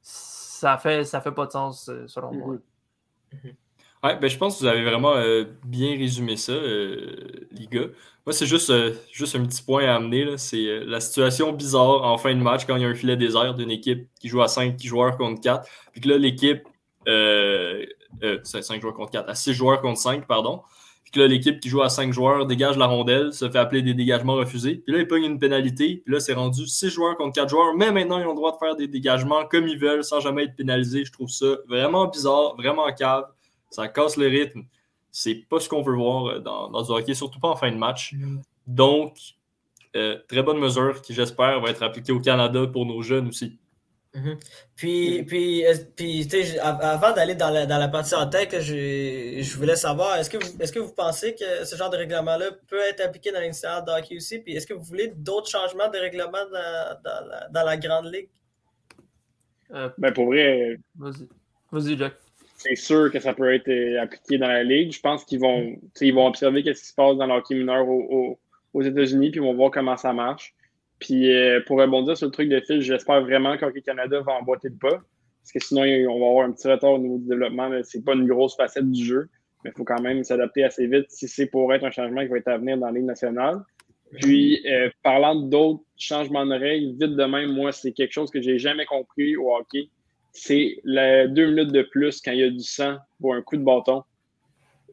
ça 0.02 0.78
fait, 0.78 1.04
ça 1.04 1.22
fait 1.22 1.32
pas 1.32 1.46
de 1.46 1.52
sens, 1.52 1.90
euh, 1.90 2.08
selon 2.08 2.34
moi. 2.34 2.58
Ouais, 4.06 4.16
ben, 4.18 4.30
je 4.30 4.38
pense 4.38 4.56
que 4.56 4.60
vous 4.60 4.68
avez 4.68 4.84
vraiment 4.84 5.16
euh, 5.16 5.46
bien 5.66 5.98
résumé 5.98 6.38
ça, 6.38 6.52
euh, 6.52 7.16
les 7.52 7.66
gars. 7.66 7.88
Moi, 8.28 8.34
c'est 8.34 8.46
juste, 8.46 8.70
euh, 8.70 8.94
juste 9.12 9.36
un 9.36 9.44
petit 9.44 9.64
point 9.64 9.86
à 9.86 9.96
amener. 9.96 10.38
C'est 10.38 10.82
la 10.86 11.00
situation 11.00 11.52
bizarre 11.52 12.04
en 12.04 12.16
fin 12.20 12.36
de 12.36 12.40
match 12.40 12.66
quand 12.68 12.76
il 12.76 12.84
y 12.84 12.86
a 12.86 12.88
un 12.88 12.94
filet 12.94 13.18
désert 13.18 13.56
d'une 13.56 13.72
équipe 13.72 14.08
qui 14.20 14.28
joue 14.28 14.44
à 14.44 14.48
5 14.48 14.80
joueurs 14.84 15.18
contre 15.18 15.42
4. 15.42 15.68
Puis 15.92 16.02
que 16.02 16.10
là, 16.10 16.18
l'équipe 16.20 16.68
5 17.08 18.80
joueurs 18.80 18.94
contre 18.94 19.12
4, 19.12 19.28
à 19.28 19.34
6 19.34 19.54
joueurs 19.54 19.82
contre 19.82 20.00
5, 20.00 20.28
pardon. 20.28 20.62
Puis 21.12 21.22
là, 21.22 21.28
l'équipe 21.28 21.60
qui 21.60 21.70
joue 21.70 21.82
à 21.82 21.90
5 21.90 22.14
joueurs 22.14 22.46
dégage 22.46 22.78
la 22.78 22.86
rondelle, 22.86 23.34
se 23.34 23.50
fait 23.50 23.58
appeler 23.58 23.82
des 23.82 23.96
dégagements 23.96 24.36
refusés. 24.36 24.84
Puis 24.86 24.94
là, 24.94 25.02
ils 25.02 25.08
pognent 25.08 25.26
une 25.26 25.40
pénalité. 25.40 26.04
Puis 26.06 26.14
là, 26.14 26.20
c'est 26.20 26.34
rendu 26.34 26.68
6 26.68 26.90
joueurs 26.90 27.18
contre 27.18 27.34
4 27.34 27.50
joueurs. 27.50 27.74
Mais 27.76 27.92
maintenant, 27.92 28.20
ils 28.20 28.26
ont 28.26 28.32
le 28.32 28.36
droit 28.36 28.52
de 28.52 28.58
faire 28.58 28.76
des 28.76 28.88
dégagements 28.88 29.46
comme 29.46 29.68
ils 29.68 29.80
veulent 29.80 30.04
sans 30.04 30.20
jamais 30.20 30.44
être 30.44 30.56
pénalisés. 30.56 31.06
Je 31.06 31.12
trouve 31.12 31.30
ça 31.30 31.58
vraiment 31.68 32.06
bizarre, 32.06 32.56
vraiment 32.56 32.86
cave. 32.94 33.26
Ça 33.76 33.88
casse 33.88 34.18
le 34.18 34.28
rythme. 34.28 34.64
C'est 35.12 35.36
pas 35.36 35.60
ce 35.60 35.70
qu'on 35.70 35.82
veut 35.82 35.96
voir 35.96 36.26
euh, 36.26 36.40
dans, 36.40 36.70
dans, 36.70 36.82
du 36.82 36.92
hockey, 36.92 37.14
surtout 37.14 37.40
pas 37.40 37.50
en 37.50 37.56
fin 37.56 37.72
de 37.72 37.78
match. 37.78 38.14
Mm. 38.14 38.42
Donc, 38.68 39.18
euh, 39.96 40.18
très 40.28 40.44
bonne 40.44 40.60
mesure 40.60 41.02
qui, 41.02 41.14
j'espère, 41.14 41.60
va 41.62 41.70
être 41.70 41.84
appliquée 41.84 42.12
au 42.12 42.20
Canada 42.20 42.66
pour 42.68 42.86
nos 42.86 43.02
jeunes 43.02 43.28
aussi. 43.28 43.58
Mhm. 44.14 44.38
Puis, 44.78 45.24
puis, 45.24 45.66
puis 45.96 46.28
avant 46.62 47.14
d'aller 47.14 47.36
dans 47.36 47.50
la, 47.50 47.66
dans 47.66 47.78
la 47.78 47.90
partie 47.90 48.16
en 48.16 48.28
tête, 48.28 48.62
je, 48.62 49.42
je 49.42 49.58
voulais 49.58 49.76
savoir, 49.76 50.16
est-ce 50.16 50.30
que, 50.30 50.38
vous, 50.38 50.62
est-ce 50.62 50.72
que 50.72 50.80
vous 50.80 50.94
pensez 50.94 51.36
que 51.36 51.66
ce 51.66 51.76
genre 51.76 51.90
de 51.90 51.98
règlement-là 51.98 52.52
peut 52.68 52.80
être 52.80 53.02
appliqué 53.02 53.32
dans 53.34 53.42
l'initiative 53.42 53.86
de 53.86 53.92
hockey 53.92 54.16
aussi? 54.16 54.40
Puis 54.40 54.56
est-ce 54.56 54.66
que 54.66 54.74
vous 54.74 54.84
voulez 54.84 55.10
d'autres 55.10 55.50
changements 55.50 55.90
de 55.90 55.98
règlement 55.98 56.32
dans, 56.32 56.98
dans, 57.04 57.28
la, 57.28 57.50
dans 57.50 57.64
la, 57.66 57.78
Grande 57.78 58.06
Ligue? 58.06 58.30
Euh, 59.72 59.90
ben 59.98 60.14
pour 60.14 60.28
vrai. 60.28 60.78
Vas-y. 60.96 61.28
Vas-y, 61.72 61.98
Jack. 61.98 62.14
C'est 62.66 62.76
sûr 62.76 63.12
que 63.12 63.20
ça 63.20 63.34
peut 63.34 63.54
être 63.54 63.68
euh, 63.70 64.02
appliqué 64.02 64.40
dans 64.40 64.48
la 64.48 64.64
Ligue. 64.64 64.92
Je 64.92 65.00
pense 65.00 65.24
qu'ils 65.24 65.40
vont, 65.40 65.76
ils 66.02 66.14
vont 66.14 66.26
observer 66.26 66.64
ce 66.64 66.72
qui 66.72 66.88
se 66.88 66.96
passe 66.96 67.16
dans 67.16 67.28
le 67.28 67.34
hockey 67.34 67.54
mineur 67.54 67.88
aux, 67.88 68.40
États-Unis, 68.82 69.30
puis 69.30 69.40
ils 69.40 69.44
vont 69.44 69.54
voir 69.54 69.70
comment 69.70 69.96
ça 69.98 70.14
marche. 70.14 70.56
Puis 71.00 71.32
euh, 71.32 71.62
pour 71.68 71.80
rebondir 71.80 72.18
sur 72.18 72.26
le 72.26 72.32
truc 72.32 72.50
de 72.50 72.60
fil, 72.62 72.82
j'espère 72.82 73.22
vraiment 73.22 73.56
qu'Hockey 73.58 73.82
Canada 73.82 74.20
va 74.22 74.34
emboîter 74.34 74.70
le 74.70 74.76
pas. 74.76 74.98
Parce 75.42 75.52
que 75.54 75.60
sinon, 75.60 75.84
on 76.10 76.20
va 76.20 76.28
avoir 76.28 76.46
un 76.46 76.52
petit 76.52 76.68
retard 76.68 76.94
au 76.94 76.98
niveau 76.98 77.20
du 77.20 77.28
développement. 77.28 77.70
C'est 77.84 78.04
pas 78.04 78.14
une 78.14 78.26
grosse 78.26 78.56
facette 78.56 78.90
du 78.92 79.06
jeu, 79.06 79.30
mais 79.64 79.70
il 79.70 79.78
faut 79.78 79.84
quand 79.84 80.02
même 80.02 80.24
s'adapter 80.24 80.64
assez 80.64 80.88
vite 80.88 81.06
si 81.10 81.28
c'est 81.28 81.46
pour 81.46 81.72
être 81.72 81.86
un 81.86 81.92
changement 81.92 82.22
qui 82.22 82.30
va 82.30 82.38
être 82.38 82.48
à 82.48 82.58
venir 82.58 82.78
dans 82.80 82.88
la 82.88 82.94
Ligue 82.94 83.06
nationale. 83.06 83.62
Puis, 84.22 84.66
euh, 84.68 84.90
parlant 85.04 85.36
d'autres 85.36 85.84
changements 85.98 86.48
règles, 86.48 86.92
vite 86.92 87.16
de 87.16 87.26
même, 87.26 87.52
moi, 87.54 87.72
c'est 87.72 87.92
quelque 87.92 88.12
chose 88.12 88.32
que 88.32 88.42
j'ai 88.42 88.58
jamais 88.58 88.86
compris 88.86 89.36
au 89.36 89.56
hockey. 89.56 89.90
C'est 90.38 90.82
deux 90.84 91.48
minutes 91.48 91.72
de 91.72 91.82
plus 91.82 92.22
quand 92.22 92.34
il 92.34 92.40
y 92.40 92.44
a 92.44 92.50
du 92.50 92.60
sang 92.60 92.98
pour 93.22 93.34
un 93.34 93.42
coup 93.42 93.56
de 93.56 93.64
bâton. 93.64 94.04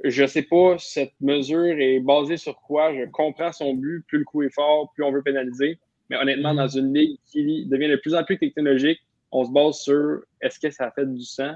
Je 0.05 0.25
sais 0.25 0.43
pas, 0.43 0.77
cette 0.79 1.15
mesure 1.21 1.79
est 1.79 1.99
basée 1.99 2.37
sur 2.37 2.57
quoi? 2.61 2.95
Je 2.95 3.05
comprends 3.11 3.53
son 3.53 3.75
but. 3.75 4.05
Plus 4.07 4.19
le 4.19 4.25
coup 4.25 4.43
est 4.43 4.55
fort, 4.55 4.93
plus 4.95 5.03
on 5.03 5.11
veut 5.11 5.23
pénaliser. 5.23 5.79
Mais 6.09 6.17
honnêtement, 6.17 6.55
dans 6.55 6.69
une 6.69 6.95
ligue 6.95 7.19
qui 7.27 7.67
devient 7.67 7.89
de 7.89 7.97
plus 7.97 8.15
en 8.15 8.23
plus 8.23 8.39
technologique, 8.39 9.01
on 9.33 9.45
se 9.45 9.51
base 9.51 9.79
sur 9.81 10.23
est-ce 10.41 10.61
que 10.61 10.71
ça 10.71 10.93
fait 10.93 11.07
du 11.07 11.23
sang? 11.23 11.55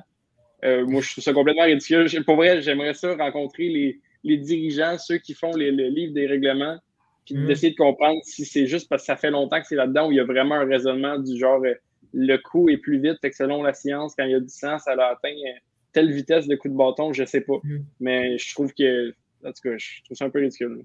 Euh, 0.65 0.85
moi, 0.85 1.01
je 1.01 1.13
trouve 1.13 1.23
ça 1.23 1.33
complètement 1.33 1.65
ridicule. 1.65 2.09
Pour 2.25 2.37
vrai, 2.37 2.61
j'aimerais 2.63 2.95
ça 2.95 3.15
rencontrer 3.15 3.69
les, 3.69 4.01
les, 4.25 4.37
dirigeants, 4.37 4.99
ceux 4.99 5.19
qui 5.19 5.33
font 5.35 5.55
les, 5.55 5.71
le 5.71 5.89
livre 5.89 6.13
des 6.13 6.27
règlements, 6.27 6.77
puis 7.25 7.37
mm. 7.37 7.47
d'essayer 7.47 7.71
de 7.71 7.77
comprendre 7.77 8.19
si 8.25 8.45
c'est 8.45 8.67
juste 8.67 8.89
parce 8.89 9.03
que 9.03 9.07
ça 9.07 9.17
fait 9.17 9.31
longtemps 9.31 9.61
que 9.61 9.67
c'est 9.69 9.77
là-dedans 9.77 10.09
où 10.09 10.13
il 10.13 10.17
y 10.17 10.21
a 10.21 10.25
vraiment 10.25 10.57
un 10.57 10.65
raisonnement 10.65 11.19
du 11.19 11.39
genre 11.39 11.63
euh, 11.65 11.75
le 12.17 12.39
coup 12.39 12.69
est 12.71 12.79
plus 12.79 12.99
vite, 12.99 13.19
fait 13.21 13.31
que 13.31 13.37
selon 13.37 13.63
la 13.63 13.75
science, 13.75 14.15
quand 14.17 14.25
il 14.25 14.31
y 14.31 14.35
a 14.35 14.41
du 14.41 14.49
sang, 14.49 14.79
ça 14.79 14.93
a 14.93 15.13
atteint 15.13 15.29
euh, 15.29 15.59
telle 15.93 16.11
vitesse 16.11 16.49
de 16.49 16.57
coup 16.57 16.69
de 16.69 16.75
bâton, 16.75 17.13
je 17.13 17.25
sais 17.25 17.43
pas. 17.43 17.59
Mm. 17.63 17.79
Mais 18.01 18.39
je 18.39 18.55
trouve 18.55 18.73
que, 18.73 19.11
en 19.45 19.53
tout 19.53 19.63
cas, 19.63 19.77
je 19.77 20.03
trouve 20.05 20.17
ça 20.17 20.25
un 20.25 20.31
peu 20.31 20.41
ridicule. 20.41 20.85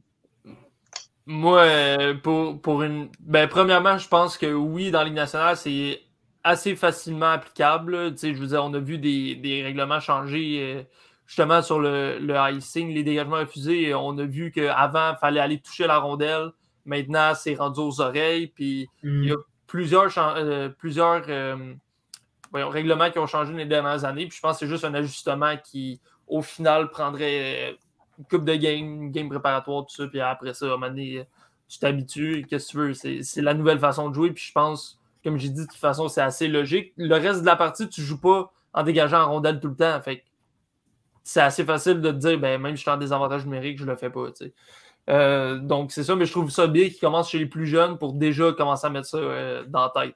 Moi, 1.25 1.61
euh, 1.61 2.13
pour, 2.15 2.61
pour 2.61 2.83
une. 2.83 3.09
Ben, 3.21 3.47
premièrement, 3.47 3.97
je 3.97 4.09
pense 4.09 4.37
que 4.37 4.51
oui, 4.51 4.91
dans 4.91 5.03
Ligue 5.03 5.13
nationale, 5.13 5.55
c'est 5.55 6.01
assez 6.43 6.75
facilement 6.75 7.31
applicable. 7.31 8.11
Tu 8.11 8.17
sais, 8.17 8.33
je 8.33 8.39
veux 8.41 8.47
dire, 8.47 8.63
on 8.65 8.73
a 8.73 8.79
vu 8.79 8.97
des, 8.97 9.35
des 9.35 9.63
règlements 9.63 10.01
changer 10.01 10.59
euh, 10.59 10.83
justement 11.27 11.61
sur 11.61 11.79
le, 11.79 12.19
le 12.19 12.35
icing, 12.51 12.93
les 12.93 13.03
dégagements 13.03 13.37
refusés. 13.37 13.93
On 13.93 14.17
a 14.17 14.25
vu 14.25 14.51
qu'avant, 14.51 15.11
il 15.11 15.17
fallait 15.21 15.39
aller 15.39 15.59
toucher 15.59 15.87
la 15.87 15.99
rondelle. 15.99 16.49
Maintenant, 16.83 17.33
c'est 17.35 17.53
rendu 17.53 17.79
aux 17.79 18.01
oreilles. 18.01 18.47
Puis 18.47 18.89
il 19.03 19.25
y 19.25 19.31
a 19.31 19.37
plusieurs, 19.71 20.11
euh, 20.17 20.67
plusieurs 20.67 21.23
règlements 22.53 23.09
qui 23.09 23.19
ont 23.19 23.27
changé 23.27 23.53
les 23.53 23.65
dernières 23.65 24.03
années. 24.03 24.27
Puis 24.27 24.35
je 24.35 24.41
pense 24.41 24.59
que 24.59 24.65
c'est 24.65 24.71
juste 24.71 24.83
un 24.83 24.93
ajustement 24.93 25.55
qui, 25.63 26.01
au 26.27 26.41
final, 26.41 26.89
prendrait 26.89 27.77
coupe 28.29 28.43
de 28.43 28.55
game, 28.55 29.11
game 29.11 29.29
préparatoire, 29.29 29.85
tout 29.85 29.95
ça, 29.95 30.07
puis 30.07 30.19
après 30.19 30.53
ça, 30.53 30.65
à 30.65 30.67
un 30.69 30.71
moment 30.71 30.89
donné, 30.89 31.25
tu 31.67 31.79
t'habitues, 31.79 32.45
qu'est-ce 32.49 32.67
que 32.67 32.71
tu 32.71 32.77
veux, 32.77 33.23
c'est 33.23 33.41
la 33.41 33.53
nouvelle 33.53 33.79
façon 33.79 34.09
de 34.09 34.13
jouer, 34.13 34.31
puis 34.31 34.43
je 34.43 34.51
pense, 34.51 34.99
comme 35.23 35.37
j'ai 35.37 35.49
dit, 35.49 35.61
de 35.61 35.67
toute 35.67 35.79
façon, 35.79 36.07
c'est 36.07 36.21
assez 36.21 36.47
logique. 36.47 36.93
Le 36.97 37.15
reste 37.15 37.41
de 37.41 37.45
la 37.45 37.55
partie, 37.55 37.87
tu 37.89 38.01
joues 38.01 38.19
pas 38.19 38.51
en 38.73 38.83
dégageant 38.83 39.23
en 39.23 39.31
rondelle 39.31 39.59
tout 39.59 39.69
le 39.69 39.75
temps, 39.75 40.01
fait 40.01 40.23
c'est 41.23 41.41
assez 41.41 41.63
facile 41.63 42.01
de 42.01 42.11
te 42.11 42.17
dire, 42.17 42.37
ben, 42.39 42.61
même 42.61 42.75
si 42.75 42.79
je 42.79 42.81
suis 42.81 42.91
en 42.91 42.97
désavantage 42.97 43.45
numérique, 43.45 43.79
je 43.79 43.85
le 43.85 43.95
fais 43.95 44.09
pas, 44.09 44.27
euh, 45.11 45.57
donc, 45.57 45.91
c'est 45.91 46.03
ça, 46.03 46.15
mais 46.15 46.25
je 46.25 46.31
trouve 46.31 46.49
ça 46.49 46.67
bien 46.67 46.87
qu'il 46.87 46.99
commence 46.99 47.29
chez 47.29 47.39
les 47.39 47.45
plus 47.45 47.67
jeunes 47.67 47.97
pour 47.97 48.13
déjà 48.13 48.53
commencer 48.53 48.87
à 48.87 48.89
mettre 48.89 49.07
ça 49.07 49.17
euh, 49.17 49.65
dans 49.67 49.81
la 49.93 50.05
tête. 50.05 50.15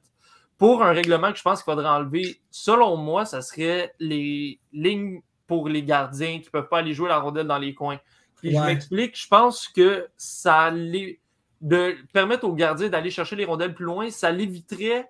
Pour 0.57 0.83
un 0.83 0.93
règlement 0.93 1.31
que 1.31 1.37
je 1.37 1.43
pense 1.43 1.61
qu'il 1.61 1.71
faudrait 1.71 1.89
enlever, 1.89 2.39
selon 2.49 2.95
moi, 2.95 3.25
ça 3.25 3.41
serait 3.41 3.93
les 3.99 4.59
lignes 4.71 5.21
pour 5.47 5.67
les 5.67 5.83
gardiens 5.83 6.39
qui 6.39 6.45
ne 6.45 6.49
peuvent 6.49 6.69
pas 6.69 6.79
aller 6.79 6.93
jouer 6.93 7.09
la 7.09 7.19
rondelle 7.19 7.47
dans 7.47 7.57
les 7.57 7.73
coins. 7.73 7.99
Puis 8.37 8.53
je 8.53 8.59
m'explique, 8.59 9.19
je 9.19 9.27
pense 9.27 9.67
que 9.67 10.07
ça 10.15 10.71
de 10.71 11.95
permettre 12.13 12.45
aux 12.45 12.53
gardiens 12.53 12.89
d'aller 12.89 13.09
chercher 13.09 13.35
les 13.35 13.45
rondelles 13.45 13.73
plus 13.73 13.85
loin, 13.85 14.09
ça 14.09 14.31
l'éviterait 14.31 15.09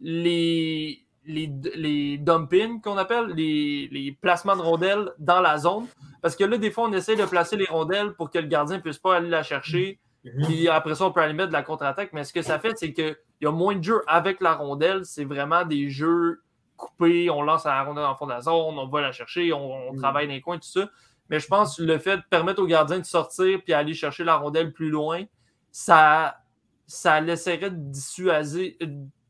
les, 0.00 1.05
les, 1.26 1.52
les 1.74 2.18
dumpings 2.18 2.80
qu'on 2.80 2.96
appelle, 2.96 3.26
les, 3.34 3.88
les, 3.90 4.12
placements 4.12 4.56
de 4.56 4.62
rondelles 4.62 5.12
dans 5.18 5.40
la 5.40 5.58
zone. 5.58 5.86
Parce 6.22 6.36
que 6.36 6.44
là, 6.44 6.56
des 6.58 6.70
fois, 6.70 6.88
on 6.88 6.92
essaie 6.92 7.16
de 7.16 7.24
placer 7.24 7.56
les 7.56 7.66
rondelles 7.66 8.12
pour 8.12 8.30
que 8.30 8.38
le 8.38 8.46
gardien 8.46 8.76
ne 8.76 8.82
puisse 8.82 8.98
pas 8.98 9.16
aller 9.16 9.28
la 9.28 9.42
chercher. 9.42 9.98
Mhm. 10.24 10.46
Puis 10.46 10.68
après 10.68 10.94
ça, 10.94 11.06
on 11.06 11.12
peut 11.12 11.20
aller 11.20 11.34
mettre 11.34 11.48
de 11.48 11.52
la 11.52 11.62
contre-attaque. 11.62 12.10
Mais 12.12 12.24
ce 12.24 12.32
que 12.32 12.42
ça 12.42 12.58
fait, 12.58 12.72
c'est 12.76 12.92
qu'il 12.92 13.16
y 13.40 13.46
a 13.46 13.52
moins 13.52 13.76
de 13.76 13.82
jeux 13.82 14.02
avec 14.06 14.40
la 14.40 14.54
rondelle. 14.54 15.04
C'est 15.04 15.24
vraiment 15.24 15.64
des 15.64 15.90
jeux 15.90 16.40
coupé, 16.76 17.30
on 17.30 17.42
lance 17.42 17.64
la 17.64 17.82
rondelle 17.82 18.04
en 18.04 18.14
fond 18.14 18.26
de 18.26 18.32
la 18.32 18.42
zone, 18.42 18.78
on 18.78 18.86
va 18.86 19.00
la 19.00 19.12
chercher, 19.12 19.52
on, 19.52 19.92
mm. 19.92 19.96
travaille 19.96 20.26
dans 20.26 20.34
les 20.34 20.40
coins, 20.40 20.58
tout 20.58 20.68
ça. 20.68 20.88
Mais 21.30 21.40
je 21.40 21.46
pense 21.48 21.78
que 21.78 21.82
le 21.82 21.98
fait 21.98 22.18
de 22.18 22.22
permettre 22.30 22.62
aux 22.62 22.66
gardiens 22.66 22.98
de 22.98 23.04
sortir 23.04 23.60
puis 23.64 23.72
aller 23.72 23.94
chercher 23.94 24.24
la 24.24 24.36
rondelle 24.36 24.72
plus 24.72 24.90
loin, 24.90 25.24
ça, 25.72 26.38
ça 26.86 27.20
laisserait 27.20 27.70
dissuader, 27.72 28.78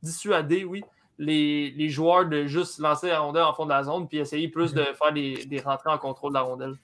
dissuader 0.02 0.64
oui, 0.64 0.84
les, 1.18 1.70
les, 1.70 1.88
joueurs 1.88 2.26
de 2.26 2.46
juste 2.46 2.78
lancer 2.78 3.08
la 3.08 3.20
rondelle 3.20 3.42
en 3.42 3.54
fond 3.54 3.64
de 3.64 3.70
la 3.70 3.82
zone 3.82 4.06
puis 4.08 4.18
essayer 4.18 4.48
plus 4.48 4.74
de 4.74 4.82
faire 4.82 5.12
des, 5.12 5.44
des 5.46 5.60
rentrées 5.60 5.90
en 5.90 5.98
contrôle 5.98 6.32
de 6.32 6.34
la 6.34 6.42
rondelle. 6.42 6.74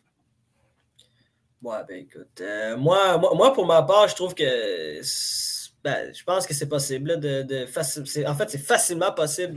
Ouais, 1.62 1.78
ben 1.86 1.98
écoute, 1.98 2.40
euh, 2.40 2.76
moi, 2.76 3.18
moi, 3.18 3.52
pour 3.52 3.66
ma 3.66 3.82
part, 3.82 4.08
je 4.08 4.16
trouve 4.16 4.34
que 4.34 5.00
ben, 5.84 6.12
je 6.12 6.24
pense 6.24 6.46
que 6.46 6.54
c'est 6.54 6.68
possible 6.68 7.20
de, 7.20 7.42
de 7.42 8.28
en 8.28 8.34
fait, 8.34 8.50
c'est 8.50 8.58
facilement 8.58 9.12
possible 9.12 9.54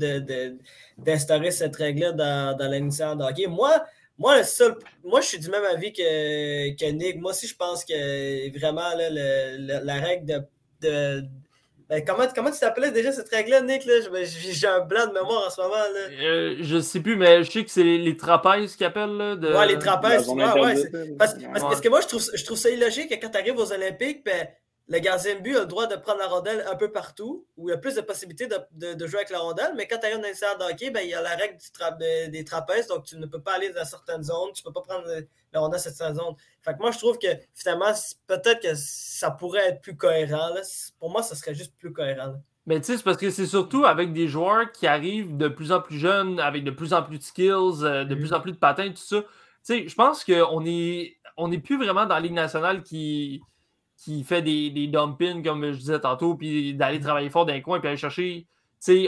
d'instaurer 0.98 1.52
cette 1.52 1.76
règle-là 1.76 2.12
dans, 2.12 2.58
dans 2.58 2.72
l'initiative 2.72 3.18
de 3.18 3.24
hockey. 3.24 3.48
Moi, 3.48 3.84
moi, 4.18 4.44
seul, 4.44 4.76
moi, 5.04 5.22
je 5.22 5.28
suis 5.28 5.40
du 5.40 5.50
même 5.50 5.64
avis 5.66 5.92
que, 5.92 6.76
que 6.76 6.92
Nick. 6.92 7.20
Moi 7.20 7.32
aussi, 7.32 7.48
je 7.48 7.56
pense 7.56 7.84
que 7.84 8.58
vraiment 8.58 8.90
la 9.84 9.94
règle 9.96 10.48
de. 10.82 11.24
Ben, 11.90 12.04
comment, 12.04 12.24
comment 12.34 12.52
tu 12.52 12.60
t'appelais 12.60 12.92
déjà 12.92 13.12
cette 13.12 13.30
règle-là, 13.30 13.62
Nick? 13.62 13.88
J'ai 14.24 14.68
un 14.68 14.80
blanc 14.80 15.06
de 15.08 15.14
mémoire 15.14 15.48
en 15.48 15.50
ce 15.50 15.62
moment. 15.62 15.76
Là. 15.76 16.24
Euh, 16.24 16.56
je 16.60 16.80
sais 16.80 17.00
plus, 17.00 17.16
mais 17.16 17.44
je 17.44 17.52
sais 17.52 17.64
que 17.64 17.70
c'est 17.70 17.84
les, 17.84 18.18
trapèzes 18.18 18.76
qu'ils 18.76 18.88
appellent. 18.88 19.16
Là, 19.16 19.36
de... 19.36 19.54
Ouais, 19.54 19.68
les 19.68 19.78
trapèzes. 19.78 20.28
Ouais, 20.28 20.44
ouais, 20.60 20.76
parce, 21.18 21.36
parce, 21.54 21.82
que 21.82 21.90
moi, 21.90 22.02
je 22.02 22.08
trouve, 22.08 22.24
je 22.34 22.44
trouve 22.44 22.58
ça 22.58 22.70
illogique 22.70 23.10
que 23.10 23.16
quand 23.16 23.30
tu 23.30 23.38
arrives 23.38 23.58
aux 23.58 23.72
Olympiques, 23.72 24.26
ben, 24.26 24.48
le 24.88 25.00
gardien 25.00 25.36
de 25.36 25.42
but 25.42 25.56
a 25.56 25.62
le 25.62 25.66
droit 25.66 25.88
de 25.88 25.96
prendre 25.96 26.20
la 26.20 26.28
rondelle 26.28 26.64
un 26.70 26.76
peu 26.76 26.92
partout, 26.92 27.46
où 27.58 27.70
il 27.70 27.72
y 27.72 27.76
a 27.76 27.78
plus 27.78 27.96
de 27.96 28.02
possibilités 28.02 28.48
de, 28.48 29.08
jouer 29.08 29.18
avec 29.18 29.32
la 29.32 29.40
rondelle, 29.40 29.74
mais 29.76 29.88
quand 29.88 29.98
tu 29.98 30.06
arrives 30.06 30.22
dans 30.22 30.34
salle 30.34 30.58
de 30.60 30.64
hockey, 30.64 30.92
ben, 30.92 31.02
il 31.02 31.10
y 31.10 31.14
a 31.16 31.22
la 31.22 31.36
règle 31.36 31.58
des 32.32 32.44
trapèzes, 32.44 32.88
donc 32.88 33.06
tu 33.06 33.18
ne 33.18 33.26
peux 33.26 33.42
pas 33.42 33.56
aller 33.56 33.72
dans 33.72 33.86
certaines 33.86 34.24
zones, 34.24 34.52
tu 34.54 34.62
ne 34.62 34.70
peux 34.70 34.74
pas 34.74 34.82
prendre 34.82 35.08
la 35.54 35.60
rondelle 35.60 35.80
dans 35.80 35.92
cette 35.92 36.16
zone. 36.16 36.36
Fait 36.62 36.74
que 36.74 36.80
moi, 36.80 36.92
je 36.92 37.00
trouve 37.00 37.18
que 37.18 37.28
finalement, 37.56 37.92
peut-être 38.28 38.62
que 38.62 38.76
ça 38.76 39.32
pourrait 39.32 39.70
être 39.70 39.82
plus 39.82 39.98
cohérent. 39.98 40.54
Pour 41.00 41.10
moi, 41.10 41.24
ça 41.24 41.36
serait 41.36 41.56
juste 41.56 41.74
plus 41.80 41.92
cohérent. 41.92 42.36
Mais 42.68 42.80
tu 42.80 42.88
sais, 42.88 42.98
c'est 42.98 43.04
parce 43.04 43.18
que 43.18 43.30
c'est 43.30 43.46
surtout 43.46 43.86
avec 43.86 44.14
des 44.14 44.28
joueurs 44.28 44.72
qui 44.72 44.88
arrivent 44.88 45.38
de 45.38 45.48
plus 45.48 45.72
en 45.72 45.82
plus 45.82 46.00
jeunes, 46.00 46.40
avec 46.40 46.64
de 46.64 46.72
plus 46.72 46.94
en 46.94 47.04
plus 47.04 47.20
de 47.20 47.24
skills, 47.24 47.84
euh, 47.84 48.06
de 48.06 48.16
plus 48.16 48.34
en 48.34 48.42
plus 48.42 48.54
de 48.54 48.58
patins, 48.58 48.90
tout 48.90 48.98
ça. 48.98 49.22
Tu 49.22 49.28
sais, 49.62 49.88
je 49.88 49.96
pense 49.96 50.24
qu'on 50.24 50.66
est, 50.66 51.18
on 51.38 51.48
n'est 51.48 51.60
plus 51.60 51.78
vraiment 51.78 52.06
dans 52.06 52.16
la 52.16 52.22
Ligue 52.22 52.34
nationale 52.34 52.82
qui 52.84 53.42
qui 53.98 54.24
fait 54.24 54.42
des, 54.42 54.70
des 54.70 54.88
dumpings, 54.88 55.44
comme 55.44 55.72
je 55.72 55.78
disais 55.78 56.00
tantôt, 56.00 56.36
puis 56.36 56.74
d'aller 56.74 57.00
travailler 57.00 57.30
fort 57.30 57.46
dans 57.46 57.54
les 57.54 57.62
coins, 57.62 57.80
puis 57.80 57.88
aller 57.88 57.98
chercher. 57.98 58.48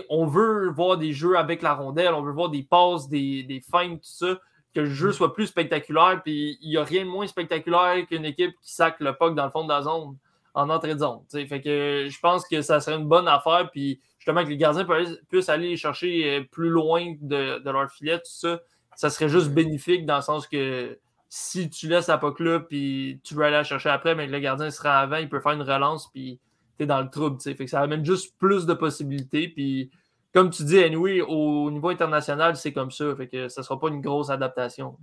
On 0.09 0.25
veut 0.25 0.69
voir 0.69 0.97
des 0.97 1.13
jeux 1.13 1.37
avec 1.37 1.61
la 1.61 1.75
rondelle, 1.75 2.13
on 2.13 2.21
veut 2.21 2.31
voir 2.31 2.49
des 2.49 2.63
passes, 2.63 3.09
des, 3.09 3.43
des 3.43 3.61
feintes, 3.61 4.01
tout 4.01 4.09
ça, 4.09 4.39
que 4.73 4.79
le 4.79 4.89
jeu 4.89 5.11
soit 5.11 5.33
plus 5.33 5.47
spectaculaire. 5.47 6.21
Puis 6.23 6.57
il 6.61 6.69
n'y 6.69 6.77
a 6.77 6.83
rien 6.83 7.05
de 7.05 7.09
moins 7.09 7.27
spectaculaire 7.27 8.05
qu'une 8.07 8.25
équipe 8.25 8.51
qui 8.61 8.73
sac 8.73 8.95
le 8.99 9.13
puck 9.13 9.35
dans 9.35 9.45
le 9.45 9.51
fond 9.51 9.65
de 9.65 9.69
la 9.69 9.83
zone, 9.83 10.15
en 10.55 10.69
entrée 10.69 10.95
de 10.95 10.99
zone. 10.99 11.19
Fait 11.29 11.61
que 11.61 12.07
je 12.09 12.19
pense 12.19 12.47
que 12.47 12.61
ça 12.61 12.79
serait 12.79 12.97
une 12.97 13.07
bonne 13.07 13.27
affaire. 13.27 13.69
Puis 13.71 13.99
justement, 14.17 14.43
que 14.43 14.49
les 14.49 14.57
gardiens 14.57 14.87
puissent 15.29 15.49
aller 15.49 15.77
chercher 15.77 16.39
euh, 16.39 16.43
plus 16.51 16.69
loin 16.69 17.13
de, 17.21 17.59
de 17.59 17.69
leur 17.69 17.91
filet, 17.91 18.17
tout 18.17 18.23
ça 18.25 18.59
ça 18.97 19.11
serait 19.11 19.29
juste 19.29 19.51
bénéfique 19.51 20.05
dans 20.05 20.17
le 20.17 20.21
sens 20.23 20.47
que 20.47 20.97
si 21.29 21.69
tu 21.69 21.87
laisses 21.87 22.07
la 22.07 22.17
POC 22.17 22.39
là, 22.39 22.59
puis 22.59 23.19
tu 23.23 23.35
veux 23.35 23.43
aller 23.43 23.57
la 23.57 23.63
chercher 23.63 23.89
après, 23.89 24.15
mais 24.15 24.27
le 24.27 24.39
gardien 24.39 24.69
sera 24.71 24.99
avant, 24.99 25.17
il 25.17 25.29
peut 25.29 25.39
faire 25.39 25.53
une 25.53 25.61
relance, 25.61 26.09
puis 26.11 26.39
tu 26.77 26.83
es 26.83 26.85
dans 26.87 27.01
le 27.01 27.09
trouble. 27.09 27.39
Fait 27.41 27.55
que 27.55 27.67
ça 27.67 27.81
amène 27.81 28.05
juste 28.05 28.35
plus 28.37 28.65
de 28.65 28.73
possibilités. 28.73 29.49
Puis 29.49 29.91
comme 30.33 30.49
tu 30.49 30.63
dis, 30.63 30.79
anyway, 30.79 31.21
au 31.21 31.69
niveau 31.71 31.89
international, 31.89 32.55
c'est 32.55 32.71
comme 32.71 32.91
ça. 32.91 33.15
Fait 33.15 33.27
que 33.27 33.49
ça 33.49 33.63
sera 33.63 33.79
pas 33.79 33.89
une 33.89 34.01
grosse 34.01 34.29
adaptation. 34.29 34.97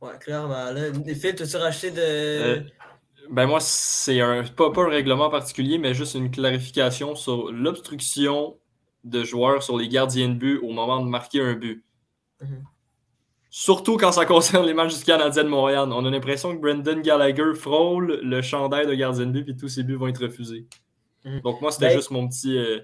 Ouais, 0.00 0.16
clairement. 0.18 0.70
Là, 0.70 0.92
Phil, 1.14 1.34
as 1.42 1.58
racheté 1.58 1.90
de. 1.90 2.00
Euh, 2.00 2.60
ben 3.30 3.46
moi, 3.46 3.60
c'est 3.60 4.20
un 4.20 4.44
pas, 4.44 4.70
pas 4.72 4.82
un 4.82 4.88
règlement 4.88 5.28
particulier, 5.28 5.78
mais 5.78 5.92
juste 5.92 6.14
une 6.14 6.30
clarification 6.30 7.14
sur 7.14 7.52
l'obstruction 7.52 8.56
de 9.04 9.24
joueurs 9.24 9.62
sur 9.62 9.76
les 9.76 9.88
gardiens 9.88 10.28
de 10.28 10.34
but 10.34 10.58
au 10.58 10.70
moment 10.70 11.04
de 11.04 11.08
marquer 11.08 11.42
un 11.42 11.54
but. 11.54 11.84
Mhm. 12.40 12.64
Surtout 13.52 13.96
quand 13.96 14.12
ça 14.12 14.24
concerne 14.26 14.64
les 14.64 14.74
matchs 14.74 14.98
du 14.98 15.04
Canadien 15.04 15.42
de 15.42 15.48
Montréal. 15.48 15.88
On 15.92 16.06
a 16.06 16.10
l'impression 16.10 16.54
que 16.54 16.60
Brendan 16.60 17.02
Gallagher 17.02 17.52
frôle 17.54 18.20
le 18.22 18.42
chandail 18.42 18.86
de 18.86 18.94
gardien 18.94 19.26
de 19.26 19.32
but 19.32 19.48
et 19.48 19.56
tous 19.56 19.68
ses 19.68 19.82
buts 19.82 19.96
vont 19.96 20.06
être 20.06 20.22
refusés. 20.22 20.66
Mhm. 21.24 21.40
Donc 21.40 21.60
moi, 21.60 21.72
c'était 21.72 21.88
ben, 21.88 21.96
juste 21.96 22.12
mon 22.12 22.28
petit. 22.28 22.56
Euh, 22.56 22.78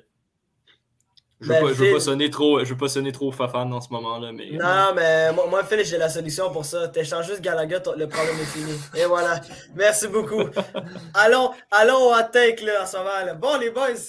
je 1.40 1.52
ne 1.52 1.68
veux, 1.68 1.84
ben, 1.84 1.94
pas 1.94 2.00
sonner 2.00 2.30
trop, 2.30 2.64
je 2.64 2.70
veux 2.70 2.76
pas 2.78 2.88
sonner 2.88 3.12
trop 3.12 3.30
fafan 3.30 3.70
en 3.70 3.80
ce 3.80 3.90
moment-là. 3.92 4.32
Mais... 4.32 4.52
Non, 4.52 4.94
mais 4.96 5.32
moi, 5.34 5.46
moi 5.48 5.62
Phil, 5.62 5.84
j'ai 5.84 5.98
la 5.98 6.08
solution 6.08 6.50
pour 6.50 6.64
ça. 6.64 6.88
T'échanges 6.88 7.26
juste 7.26 7.42
Gallagher, 7.42 7.78
le 7.96 8.08
problème 8.08 8.36
est 8.40 8.44
fini. 8.44 8.72
Et 8.96 9.04
voilà. 9.04 9.40
Merci 9.76 10.08
beaucoup. 10.08 10.42
allons, 11.14 11.50
allons 11.70 12.10
au 12.10 12.22
take 12.32 12.64
là, 12.64 12.82
en 12.82 12.86
ce 12.86 12.96
moment. 12.96 13.38
Bon, 13.38 13.58
les 13.60 13.70
boys, 13.70 14.08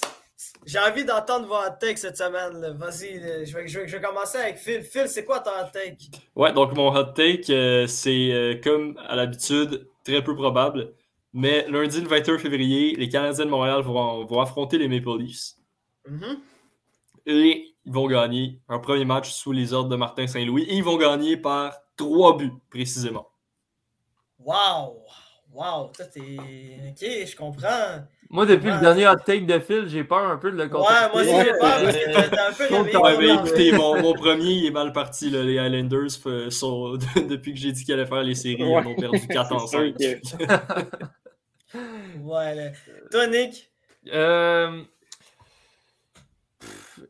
j'ai 0.66 0.78
envie 0.78 1.04
d'entendre 1.04 1.46
vos 1.46 1.54
hot 1.54 1.76
takes 1.80 1.98
cette 1.98 2.16
semaine. 2.16 2.76
Vas-y, 2.76 3.46
je 3.46 3.56
vais, 3.56 3.66
je, 3.66 3.80
vais, 3.80 4.00
commencer 4.00 4.38
avec 4.38 4.58
Phil. 4.58 4.82
Phil, 4.82 5.08
c'est 5.08 5.24
quoi 5.24 5.40
ton 5.40 5.50
hot 5.50 5.70
take? 5.72 6.10
Ouais, 6.36 6.52
donc 6.52 6.74
mon 6.74 6.94
hot 6.94 7.12
take, 7.12 7.52
euh, 7.52 7.86
c'est 7.86 8.32
euh, 8.32 8.60
comme 8.62 8.98
à 9.06 9.16
l'habitude, 9.16 9.88
très 10.04 10.22
peu 10.22 10.34
probable. 10.34 10.94
Mais 11.32 11.66
lundi, 11.68 12.00
le 12.00 12.08
21 12.08 12.38
février, 12.38 12.94
les 12.96 13.08
Canadiens 13.08 13.44
de 13.44 13.50
Montréal 13.50 13.82
vont, 13.82 14.24
vont 14.24 14.40
affronter 14.40 14.78
les 14.78 14.88
Maple 14.88 15.18
Leafs. 15.18 15.54
Mm-hmm. 16.08 16.38
Et 17.26 17.74
ils 17.84 17.92
vont 17.92 18.06
gagner 18.06 18.60
un 18.68 18.78
premier 18.78 19.04
match 19.04 19.30
sous 19.30 19.52
les 19.52 19.72
ordres 19.72 19.90
de 19.90 19.96
Martin 19.96 20.26
Saint-Louis. 20.26 20.62
Et 20.64 20.74
ils 20.74 20.84
vont 20.84 20.96
gagner 20.96 21.36
par 21.36 21.74
trois 21.96 22.36
buts, 22.36 22.52
précisément. 22.70 23.28
Wow! 24.38 25.02
Wow! 25.52 25.90
Ça, 25.96 26.06
t'es. 26.06 26.36
Ok, 26.90 27.00
je 27.00 27.36
comprends. 27.36 28.04
Moi, 28.30 28.44
depuis 28.44 28.70
le 28.70 28.78
dernier 28.80 29.08
hot 29.08 29.16
take 29.24 29.46
de 29.46 29.58
Phil, 29.58 29.88
j'ai 29.88 30.04
peur 30.04 30.30
un 30.30 30.36
peu 30.36 30.50
de 30.52 30.56
le 30.56 30.68
contester. 30.68 30.94
Ouais, 30.94 31.10
moi 31.12 31.22
aussi, 31.22 31.46
j'ai 31.46 31.58
peur 31.58 31.82
parce 31.82 31.96
que 31.96 32.30
t'as 32.30 32.48
un 32.48 32.52
peu 32.52 33.18
ouais, 33.18 33.34
écoutez, 33.34 33.72
mon, 33.72 34.02
mon, 34.02 34.12
premier, 34.12 34.50
il 34.50 34.66
est 34.66 34.70
mal 34.70 34.92
parti. 34.92 35.30
Là. 35.30 35.42
Les 35.42 35.54
Islanders, 35.54 36.10
sont, 36.50 36.98
depuis 37.16 37.54
que 37.54 37.58
j'ai 37.58 37.72
dit 37.72 37.84
qu'ils 37.84 37.94
allaient 37.94 38.06
faire 38.06 38.22
les 38.22 38.34
séries, 38.34 38.56
ils 38.58 38.64
ont 38.64 38.94
perdu 38.94 39.26
4 39.26 39.52
en 39.52 39.66
5. 39.66 39.94
ouais, 42.20 42.54
là. 42.54 42.70
Toi, 43.10 43.26
Nick? 43.28 43.70
Euh 44.12 44.82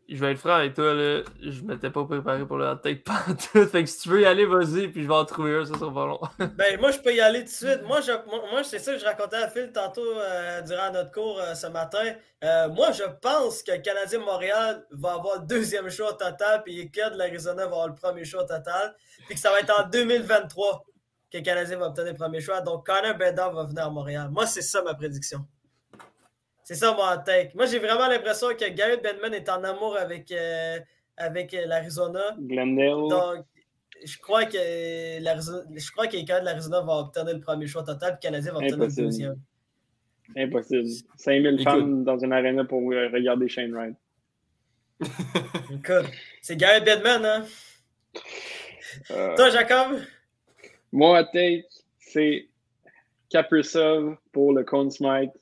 je 0.08 0.16
vais 0.16 0.32
être 0.32 0.38
franc 0.38 0.54
avec 0.54 0.74
toi, 0.74 0.94
là, 0.94 1.22
je 1.40 1.62
m'étais 1.62 1.90
pas 1.90 2.04
préparé 2.04 2.46
pour 2.46 2.56
le 2.56 2.66
hot 2.66 2.76
take. 2.76 3.02
Fait 3.70 3.84
que 3.84 3.88
si 3.88 4.00
tu 4.00 4.08
veux 4.08 4.20
y 4.20 4.24
aller, 4.24 4.46
vas-y, 4.46 4.88
puis 4.88 5.02
je 5.02 5.08
vais 5.08 5.14
en 5.14 5.24
trouver 5.24 5.56
un, 5.56 5.64
ça 5.64 5.74
sera 5.74 5.92
pas 5.92 6.06
long. 6.06 6.20
ben, 6.56 6.80
moi, 6.80 6.90
je 6.90 6.98
peux 6.98 7.14
y 7.14 7.20
aller 7.20 7.40
tout 7.40 7.46
de 7.46 7.50
suite. 7.50 7.82
Moi, 7.86 8.00
moi, 8.50 8.64
c'est 8.64 8.78
ça 8.78 8.92
que 8.92 8.98
je 8.98 9.04
racontais 9.04 9.36
à 9.36 9.48
Phil 9.48 9.70
tantôt 9.72 10.02
euh, 10.02 10.62
durant 10.62 10.90
notre 10.92 11.10
cours 11.10 11.40
euh, 11.40 11.54
ce 11.54 11.66
matin. 11.66 12.14
Euh, 12.44 12.68
moi, 12.68 12.92
je 12.92 13.04
pense 13.20 13.62
que 13.62 13.72
le 13.72 13.78
Canadien 13.78 14.20
Montréal 14.20 14.84
va 14.90 15.14
avoir 15.14 15.40
le 15.40 15.46
deuxième 15.46 15.90
choix 15.90 16.12
total, 16.14 16.62
puis 16.64 16.90
que 16.90 17.12
de 17.12 17.18
l'Arizona 17.18 17.66
va 17.66 17.72
avoir 17.72 17.88
le 17.88 17.94
premier 17.94 18.24
choix 18.24 18.44
total, 18.44 18.94
puis 19.26 19.34
que 19.34 19.40
ça 19.40 19.50
va 19.50 19.60
être 19.60 19.74
en 19.78 19.88
2023 19.90 20.84
que 21.30 21.38
le 21.38 21.44
Canadien 21.44 21.78
va 21.78 21.86
obtenir 21.86 22.12
le 22.12 22.18
premier 22.18 22.40
choix. 22.40 22.60
Donc, 22.60 22.86
Connor 22.86 23.14
Bedard 23.16 23.52
va 23.52 23.64
venir 23.64 23.84
à 23.84 23.90
Montréal. 23.90 24.28
Moi, 24.30 24.46
c'est 24.46 24.62
ça 24.62 24.82
ma 24.82 24.94
prédiction. 24.94 25.44
C'est 26.68 26.74
ça 26.74 26.94
mon 26.94 27.22
take. 27.24 27.52
Moi, 27.54 27.64
j'ai 27.64 27.78
vraiment 27.78 28.08
l'impression 28.08 28.48
que 28.48 28.68
Garrett 28.68 29.02
Bedman 29.02 29.32
est 29.32 29.48
en 29.48 29.64
amour 29.64 29.96
avec, 29.96 30.30
euh, 30.30 30.78
avec 31.16 31.54
euh, 31.54 31.64
l'Arizona. 31.64 32.36
Glendale. 32.38 33.08
Donc, 33.08 33.46
je 34.04 34.18
crois 34.18 34.44
que 34.44 34.58
je 34.58 35.90
crois 35.92 36.08
que 36.08 36.16
les 36.16 36.24
de 36.24 36.44
l'Arizona 36.44 36.82
vont 36.82 36.98
obtenir 36.98 37.32
le 37.32 37.40
premier 37.40 37.66
choix 37.66 37.84
total, 37.84 38.10
et 38.10 38.12
le 38.12 38.18
Canadien 38.18 38.52
va 38.52 38.58
obtenir 38.58 38.76
le 38.76 38.94
deuxième. 38.94 39.40
Impossible. 40.36 40.86
5000 41.16 41.62
fans 41.64 41.80
dans 41.80 42.18
une 42.18 42.34
arena 42.34 42.66
pour 42.66 42.92
euh, 42.92 43.08
regarder 43.14 43.48
Shane 43.48 43.72
Wright. 43.72 43.96
Écoute, 45.72 46.12
c'est 46.42 46.56
Garrett 46.56 46.84
Bedman, 46.84 47.24
hein? 47.24 47.46
Toi, 49.08 49.48
Jacob? 49.48 50.00
Mon 50.92 51.14
take, 51.32 51.64
c'est 51.98 52.46
Kaprizov 53.30 54.18
pour 54.32 54.52
le 54.52 54.64
Conn 54.64 54.90
Smite. 54.90 55.32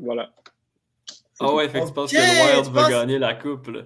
Voilà. 0.00 0.32
Ah 1.40 1.54
ouais, 1.54 1.68
fait 1.68 1.80
que 1.80 1.86
tu 1.86 1.92
penses 1.92 2.12
que 2.12 2.16
le 2.16 2.56
Wild 2.62 2.72
va 2.72 2.90
gagner 2.90 3.18
la 3.18 3.34
coupe, 3.34 3.68
là. 3.68 3.82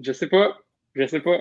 Je 0.00 0.12
sais 0.12 0.28
pas. 0.28 0.58
Je 0.94 1.06
sais 1.06 1.20
pas. 1.20 1.38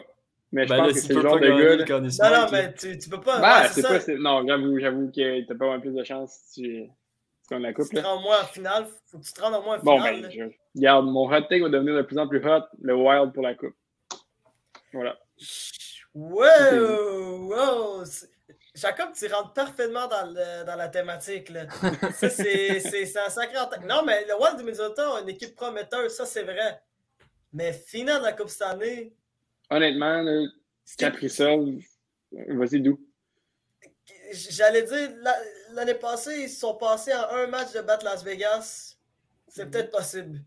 Mais 0.52 0.66
je 0.66 0.70
ben 0.70 0.78
pense 0.78 0.94
que 0.94 1.00
c'est 1.00 1.14
le 1.14 1.22
genre 1.22 1.40
de 1.40 1.84
gars. 1.84 2.00
Non, 2.00 2.42
non, 2.42 2.48
mais 2.52 2.74
tu, 2.74 2.98
tu 2.98 3.10
peux 3.10 3.20
pas. 3.20 3.40
Ben, 3.40 3.68
c'est 3.70 3.82
pas. 3.82 4.14
Non, 4.18 4.46
j'avoue, 4.48 4.80
j'avoue 4.80 5.12
que 5.12 5.46
t'as 5.46 5.56
pas 5.56 5.80
plus 5.80 5.94
de 5.94 6.04
chance 6.04 6.40
si 6.48 6.62
tu, 6.62 6.90
gagnes 7.50 7.64
la 7.64 7.74
coupe. 7.74 7.90
Tu 7.90 7.96
te 7.96 8.02
rends 8.02 8.18
au 8.18 8.22
moins 8.22 8.42
en 8.42 8.46
finale. 8.46 8.88
Faut 9.08 9.20
que 9.20 9.26
tu 9.26 9.34
te 9.34 9.42
rendes 9.42 9.56
au 9.56 9.62
moins 9.62 9.78
en 9.78 9.80
finale. 9.80 10.22
Bon, 10.22 10.22
ben, 10.22 10.32
je... 10.32 10.44
regarde, 10.76 11.06
mon 11.06 11.30
hot 11.30 11.42
take 11.42 11.62
va 11.62 11.70
devenir 11.70 11.96
de 11.96 12.02
plus 12.02 12.18
en 12.18 12.28
plus 12.28 12.44
hot, 12.46 12.64
le 12.82 12.96
Wild 12.96 13.34
pour 13.34 13.44
la 13.44 13.56
coupe. 13.56 13.76
Voilà. 14.94 15.18
Wow! 16.14 17.50
wow. 17.50 18.04
Jacob, 18.78 19.10
tu 19.18 19.26
rentres 19.28 19.54
parfaitement 19.54 20.08
dans, 20.08 20.32
dans 20.66 20.76
la 20.76 20.88
thématique. 20.88 21.50
Là. 21.50 21.66
ça, 22.14 22.30
c'est 22.30 23.18
un 23.18 23.30
sacré 23.30 23.58
Non, 23.88 24.04
mais 24.06 24.24
le 24.28 24.40
Wild 24.40 24.58
du 24.58 24.64
Minnesota 24.64 25.16
a 25.16 25.22
une 25.22 25.30
équipe 25.30 25.56
prometteuse, 25.56 26.14
ça, 26.14 26.28
c'est 26.28 26.44
vrai. 26.44 26.80
Mais 27.52 27.74
finale 27.74 28.20
de 28.20 28.26
la 28.26 28.34
Coupe 28.34 28.50
cette 28.50 28.62
année. 28.62 29.14
Honnêtement, 29.72 30.24
ça. 30.86 31.10
vas-y, 32.50 32.82
d'où? 32.82 33.00
J'allais 34.32 34.84
dire, 34.84 35.10
l'année 35.74 35.96
passée, 35.96 36.44
ils 36.44 36.50
se 36.50 36.60
sont 36.60 36.76
passés 36.76 37.14
en 37.14 37.36
un 37.36 37.48
match 37.48 37.74
de 37.74 37.82
battre 37.82 38.06
Las 38.06 38.24
Vegas. 38.24 38.96
C'est 39.48 39.72
peut-être 39.72 39.90
possible. 39.90 40.40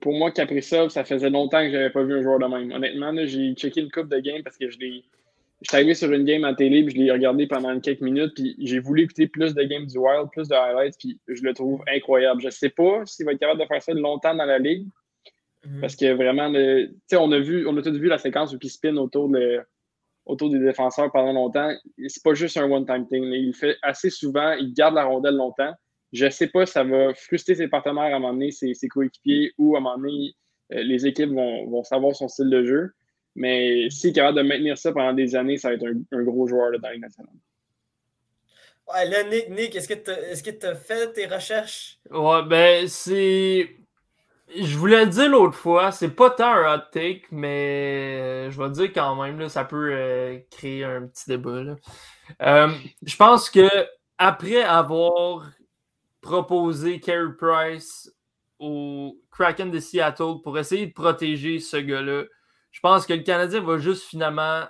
Pour 0.00 0.12
moi, 0.12 0.30
Kaprizov, 0.30 0.90
ça 0.90 1.04
faisait 1.04 1.30
longtemps 1.30 1.62
que 1.62 1.70
je 1.70 1.76
n'avais 1.76 1.90
pas 1.90 2.04
vu 2.04 2.16
un 2.16 2.22
joueur 2.22 2.38
de 2.38 2.46
même. 2.46 2.70
Honnêtement, 2.70 3.12
j'ai 3.26 3.54
checké 3.54 3.80
une 3.80 3.90
coupe 3.90 4.08
de 4.08 4.20
game 4.20 4.44
parce 4.44 4.56
que 4.56 4.70
je 4.70 4.78
l'ai 4.78 5.04
je 5.62 5.70
suis 5.70 5.76
arrivé 5.76 5.94
sur 5.94 6.12
une 6.12 6.24
game 6.24 6.44
à 6.44 6.54
télé, 6.54 6.84
puis 6.84 6.94
je 6.94 7.00
l'ai 7.00 7.10
regardé 7.10 7.46
pendant 7.46 7.80
quelques 7.80 8.02
minutes, 8.02 8.32
puis 8.34 8.54
j'ai 8.58 8.78
voulu 8.78 9.04
écouter 9.04 9.26
plus 9.26 9.54
de 9.54 9.62
games 9.62 9.86
du 9.86 9.96
Wild, 9.96 10.28
plus 10.30 10.48
de 10.48 10.54
highlights, 10.54 10.96
puis 10.98 11.18
je 11.28 11.42
le 11.42 11.54
trouve 11.54 11.82
incroyable. 11.88 12.42
Je 12.42 12.46
ne 12.46 12.50
sais 12.50 12.68
pas 12.68 13.04
s'il 13.06 13.24
va 13.24 13.32
être 13.32 13.40
capable 13.40 13.60
de 13.60 13.66
faire 13.66 13.82
ça 13.82 13.94
longtemps 13.94 14.34
dans 14.34 14.44
la 14.44 14.58
ligue, 14.58 14.86
mhm. 15.64 15.80
parce 15.80 15.96
que 15.96 16.12
vraiment, 16.12 16.52
tu 16.52 16.94
sais, 17.06 17.16
on 17.16 17.32
a 17.32 17.38
vu, 17.38 17.66
on 17.66 17.76
a 17.76 17.82
tous 17.82 17.96
vu 17.96 18.08
la 18.08 18.18
séquence 18.18 18.52
où 18.52 18.58
il 18.60 18.70
spin 18.70 18.96
autour, 18.96 19.30
de, 19.30 19.60
autour 20.26 20.50
des 20.50 20.58
défenseurs 20.58 21.10
pendant 21.10 21.32
longtemps. 21.32 21.72
C'est 22.06 22.22
pas 22.22 22.34
juste 22.34 22.58
un 22.58 22.70
one-time 22.70 23.06
thing. 23.06 23.24
Il 23.24 23.46
le 23.48 23.52
fait 23.54 23.76
assez 23.80 24.10
souvent, 24.10 24.52
il 24.52 24.74
garde 24.74 24.94
la 24.94 25.04
rondelle 25.04 25.36
longtemps. 25.36 25.72
Je 26.12 26.26
ne 26.26 26.30
sais 26.30 26.48
pas 26.48 26.66
si 26.66 26.72
ça 26.72 26.84
va 26.84 27.14
frustrer 27.14 27.54
ses 27.54 27.68
partenaires 27.68 28.04
à 28.04 28.16
un 28.16 28.18
moment 28.18 28.34
donné, 28.34 28.50
ses, 28.50 28.74
coéquipiers, 28.88 29.52
ou 29.56 29.74
à 29.74 29.78
un 29.78 29.82
moment 29.82 29.98
donné, 29.98 30.34
euh, 30.72 30.82
les 30.82 31.06
équipes 31.06 31.30
vont, 31.30 31.66
vont 31.66 31.82
savoir 31.82 32.14
son 32.14 32.28
style 32.28 32.50
de 32.50 32.62
jeu. 32.62 32.92
Mais 33.36 33.90
s'il 33.90 34.10
est 34.10 34.12
capable 34.14 34.38
de 34.38 34.42
maintenir 34.42 34.78
ça 34.78 34.92
pendant 34.92 35.12
des 35.12 35.36
années, 35.36 35.58
ça 35.58 35.68
va 35.68 35.74
être 35.74 35.86
un, 36.12 36.22
gros 36.22 36.46
joueur 36.48 36.70
là, 36.70 36.78
dans 36.78 36.88
les. 36.88 37.00
Ouais, 38.88 39.08
là, 39.08 39.24
Nick, 39.24 39.50
Nick 39.50 39.76
est-ce 39.76 40.42
que 40.42 40.50
tu 40.50 40.66
as 40.66 40.74
fait 40.74 41.12
tes 41.12 41.26
recherches? 41.26 41.98
Ouais, 42.10 42.42
ben, 42.44 42.88
c'est. 42.88 43.76
Je 44.54 44.78
voulais 44.78 45.04
le 45.04 45.10
dire 45.10 45.28
l'autre 45.28 45.56
fois, 45.56 45.90
c'est 45.90 46.10
pas 46.10 46.30
tant 46.30 46.52
un 46.52 46.76
hot 46.76 46.82
take, 46.92 47.24
mais 47.32 48.48
je 48.50 48.56
vais 48.56 48.68
le 48.68 48.72
dire 48.72 48.92
quand 48.94 49.20
même, 49.20 49.40
là, 49.40 49.48
ça 49.48 49.64
peut 49.64 49.90
euh, 49.92 50.38
créer 50.50 50.84
un 50.84 51.08
petit 51.08 51.28
débat. 51.28 51.76
Euh, 52.42 52.68
je 53.02 53.16
pense 53.16 53.50
que 53.50 53.68
après 54.18 54.62
avoir 54.62 55.50
proposé 56.20 57.00
Carey 57.00 57.34
Price 57.36 58.10
au 58.58 59.20
Kraken 59.30 59.70
de 59.70 59.80
Seattle 59.80 60.40
pour 60.42 60.58
essayer 60.58 60.86
de 60.86 60.92
protéger 60.92 61.58
ce 61.58 61.76
gars-là, 61.76 62.24
je 62.76 62.80
pense 62.82 63.06
que 63.06 63.14
le 63.14 63.22
Canadien 63.22 63.62
va 63.62 63.78
juste 63.78 64.02
finalement 64.02 64.64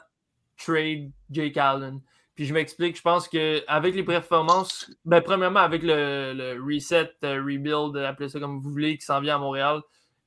trade 0.57 1.11
Jake 1.29 1.57
Allen. 1.57 2.01
Puis 2.37 2.45
je 2.45 2.55
m'explique, 2.55 2.97
je 2.97 3.03
pense 3.03 3.27
qu'avec 3.27 3.97
les 3.97 4.05
performances, 4.05 4.89
ben, 5.05 5.21
premièrement, 5.21 5.59
avec 5.59 5.83
le, 5.83 6.57
reset, 6.65 7.11
euh, 7.25 7.43
rebuild, 7.43 7.97
appelez 7.97 8.29
ça 8.29 8.39
comme 8.39 8.61
vous 8.61 8.71
voulez, 8.71 8.97
qui 8.97 9.05
s'en 9.05 9.21
vient 9.21 9.35
à 9.35 9.39
Montréal, 9.39 9.81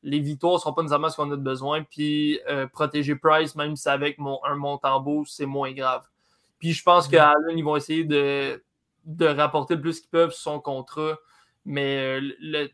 les 0.03 0.19
victoires 0.19 0.55
ne 0.55 0.59
seront 0.59 0.73
pas 0.73 0.81
nécessairement 0.81 1.07
ce 1.07 1.15
qu'on 1.15 1.31
a 1.31 1.37
besoin. 1.37 1.83
Puis 1.83 2.41
euh, 2.49 2.67
protéger 2.67 3.15
Price, 3.15 3.55
même 3.55 3.77
si 3.77 3.83
c'est 3.83 3.91
avec 3.91 4.17
mon, 4.17 4.41
un 4.43 4.55
Montembeau, 4.55 5.23
c'est 5.23 5.45
moins 5.45 5.71
grave. 5.71 6.05
Puis 6.59 6.73
je 6.73 6.83
pense 6.83 7.07
mm-hmm. 7.07 7.11
qu'Allen, 7.11 7.57
ils 7.57 7.63
vont 7.63 7.77
essayer 7.77 8.03
de, 8.03 8.61
de 9.05 9.25
rapporter 9.25 9.75
le 9.75 9.81
plus 9.81 10.01
qu'ils 10.01 10.09
peuvent 10.09 10.31
sur 10.31 10.51
son 10.51 10.59
contrat. 10.59 11.15
Mais 11.63 12.19
euh, 12.19 12.33
le, 12.41 12.67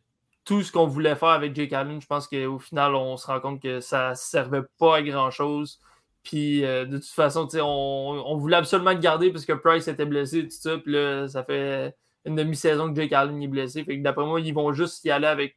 tout 0.46 0.62
ce 0.62 0.72
qu'on 0.72 0.88
voulait 0.88 1.16
faire 1.16 1.30
avec 1.30 1.56
Jake 1.56 1.74
Allen, 1.74 2.00
je 2.00 2.08
pense 2.08 2.28
qu'au 2.28 2.60
final, 2.60 2.96
on 2.96 3.18
se 3.18 3.28
rend 3.28 3.40
compte 3.40 3.62
que 3.62 3.80
ça 3.80 4.12
ne 4.12 4.16
servait 4.16 4.64
pas 4.78 4.98
à 4.98 5.02
grand-chose. 5.02 5.80
Puis 6.24 6.62
de 6.62 6.98
toute 6.98 7.06
façon, 7.06 7.48
on, 7.56 8.24
on, 8.26 8.38
voulait 8.38 8.58
absolument 8.58 8.92
le 8.92 9.00
garder 9.00 9.32
parce 9.32 9.46
que 9.46 9.54
Price 9.54 9.88
était 9.88 10.06
blessé, 10.06 10.44
tout 10.44 10.52
ça. 10.52 10.78
Puis 10.78 10.94
là, 10.94 11.28
ça 11.28 11.44
fait 11.44 11.96
une 12.26 12.36
demi-saison 12.36 12.94
que 12.94 13.00
Jake 13.00 13.14
Allen 13.14 13.42
est 13.42 13.48
blessé. 13.48 13.84
Fait 13.84 13.98
que 13.98 14.04
d'après 14.04 14.26
moi, 14.26 14.40
ils 14.40 14.54
vont 14.54 14.74
juste 14.74 15.04
y 15.06 15.12
aller 15.12 15.28
avec 15.28 15.56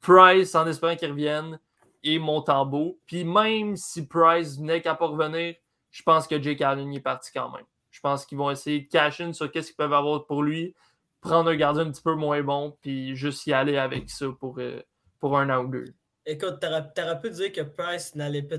Price 0.00 0.54
en 0.54 0.66
espérant 0.66 0.96
qu'il 0.96 1.10
revienne 1.10 1.58
et 2.02 2.18
Montembeau. 2.18 2.98
Puis 3.06 3.24
même 3.24 3.76
si 3.76 4.06
Price 4.06 4.58
venait 4.58 4.80
qu'à 4.80 4.94
pas 4.94 5.06
revenir, 5.06 5.54
je 5.90 6.02
pense 6.02 6.26
que 6.26 6.40
Jake 6.40 6.60
Allen 6.60 6.92
est 6.92 7.00
parti 7.00 7.30
quand 7.32 7.50
même. 7.50 7.66
Je 7.90 8.00
pense 8.00 8.24
qu'ils 8.24 8.38
vont 8.38 8.50
essayer 8.50 8.80
de 8.80 8.88
cash 8.88 9.20
in 9.20 9.32
sur 9.32 9.50
qu'est-ce 9.50 9.68
qu'ils 9.68 9.76
peuvent 9.76 9.92
avoir 9.92 10.26
pour 10.26 10.42
lui, 10.42 10.74
prendre 11.20 11.50
un 11.50 11.56
gardien 11.56 11.82
un 11.86 11.90
petit 11.90 12.02
peu 12.02 12.14
moins 12.14 12.42
bon, 12.42 12.76
puis 12.80 13.14
juste 13.16 13.46
y 13.46 13.52
aller 13.52 13.76
avec 13.76 14.10
ça 14.10 14.26
pour, 14.38 14.58
euh, 14.58 14.80
pour 15.18 15.38
un 15.38 15.50
an 15.50 15.64
ou 15.64 15.68
deux. 15.68 15.84
Écoute, 16.26 16.60
t'aurais 16.60 17.20
pu 17.20 17.30
dire 17.30 17.52
que 17.52 17.62
Price 17.62 18.14
n'allait 18.14 18.42
pas. 18.42 18.56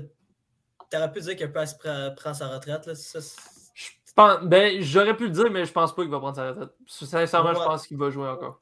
T'aurais 0.90 1.12
pu 1.12 1.20
dire 1.20 1.36
que 1.36 1.44
Price 1.44 1.74
prend, 1.74 2.34
sa 2.34 2.48
retraite. 2.48 2.86
Là. 2.86 4.38
ben, 4.42 4.82
j'aurais 4.82 5.16
pu 5.16 5.24
le 5.24 5.30
dire, 5.30 5.50
mais 5.50 5.64
je 5.64 5.72
pense 5.72 5.94
pas 5.94 6.02
qu'il 6.02 6.10
va 6.10 6.18
prendre 6.18 6.36
sa 6.36 6.48
retraite. 6.48 6.70
Sincèrement, 6.86 7.54
je 7.54 7.58
pense 7.60 7.86
qu'il 7.86 7.96
va 7.96 8.10
jouer 8.10 8.28
encore. 8.28 8.58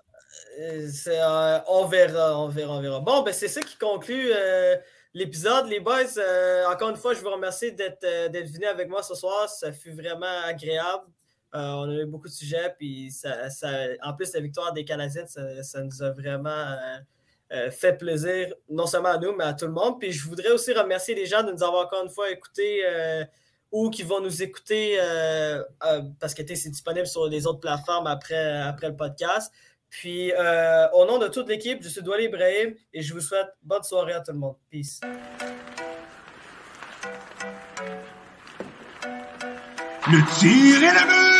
Euh, 0.59 0.89
euh, 1.09 1.59
on 1.69 1.87
verra, 1.87 2.39
on 2.41 2.49
verra, 2.49 2.75
on 2.75 2.81
verra. 2.81 3.01
Bon, 3.01 3.23
ben 3.23 3.33
c'est 3.33 3.49
ça 3.49 3.61
qui 3.63 3.77
conclut 3.77 4.31
euh, 4.33 4.77
l'épisode. 5.15 5.67
Les 5.67 5.81
boys, 5.81 6.05
encore 6.71 6.91
une 6.91 6.97
fois, 6.97 7.15
je 7.15 7.21
vous 7.21 7.31
remercie 7.31 7.73
d'être 7.73 8.05
venus 8.33 8.69
avec 8.69 8.89
moi 8.89 9.03
ce 9.03 9.15
soir. 9.15 9.49
Ça 9.49 9.73
fut 9.73 9.93
vraiment 9.93 10.43
agréable. 10.45 11.05
On 11.53 11.89
a 11.89 11.95
eu 11.95 12.07
beaucoup 12.07 12.29
de 12.29 12.33
sujets, 12.33 12.75
puis 12.79 13.11
ça, 13.11 13.51
ça, 13.51 13.69
en 14.03 14.15
plus, 14.15 14.33
la 14.33 14.41
victoire 14.41 14.73
des 14.73 14.85
Canadiens, 14.85 15.27
ça, 15.27 15.83
nous 15.83 16.03
a 16.03 16.11
vraiment 16.11 16.77
fait 17.73 17.99
plaisir, 17.99 18.55
non 18.69 18.87
seulement 18.87 19.11
à 19.11 19.19
nous, 19.19 19.35
mais 19.35 19.45
à 19.45 19.55
tout 19.55 19.67
le 19.67 19.73
monde. 19.73 19.99
Puis 19.99 20.13
je 20.13 20.29
voudrais 20.29 20.51
aussi 20.51 20.73
remercier 20.73 21.15
les 21.15 21.27
gens 21.27 21.43
de 21.43 21.53
nous 21.53 21.63
avoir 21.63 21.87
encore 21.87 22.05
une 22.05 22.11
fois 22.11 22.31
écoutés 22.31 22.83
ou 23.73 23.91
qui 23.91 24.05
vont 24.05 24.21
nous 24.21 24.43
écouter 24.43 24.99
parce 26.21 26.35
que 26.35 26.43
c'est 26.47 26.71
disponible 26.71 27.09
sur 27.09 27.27
les 27.27 27.47
autres 27.47 27.61
plateformes 27.61 28.07
après, 28.07 28.61
après 28.63 28.89
le 28.89 28.97
podcast. 28.97 29.53
Puis, 29.91 30.33
euh, 30.33 30.89
au 30.93 31.05
nom 31.05 31.19
de 31.19 31.27
toute 31.27 31.49
l'équipe, 31.49 31.83
je 31.83 31.89
suis 31.89 32.01
Douali 32.01 32.27
Ibrahim 32.27 32.75
et 32.95 33.03
je 33.03 33.13
vous 33.13 33.21
souhaite 33.21 33.49
bonne 33.63 33.83
soirée 33.83 34.13
à 34.13 34.21
tout 34.21 34.33
le 34.33 34.39
monde. 34.39 34.55
Peace. 34.71 35.01
Le 40.07 40.39
tir 40.39 40.83
est 40.83 41.07
but! 41.07 41.40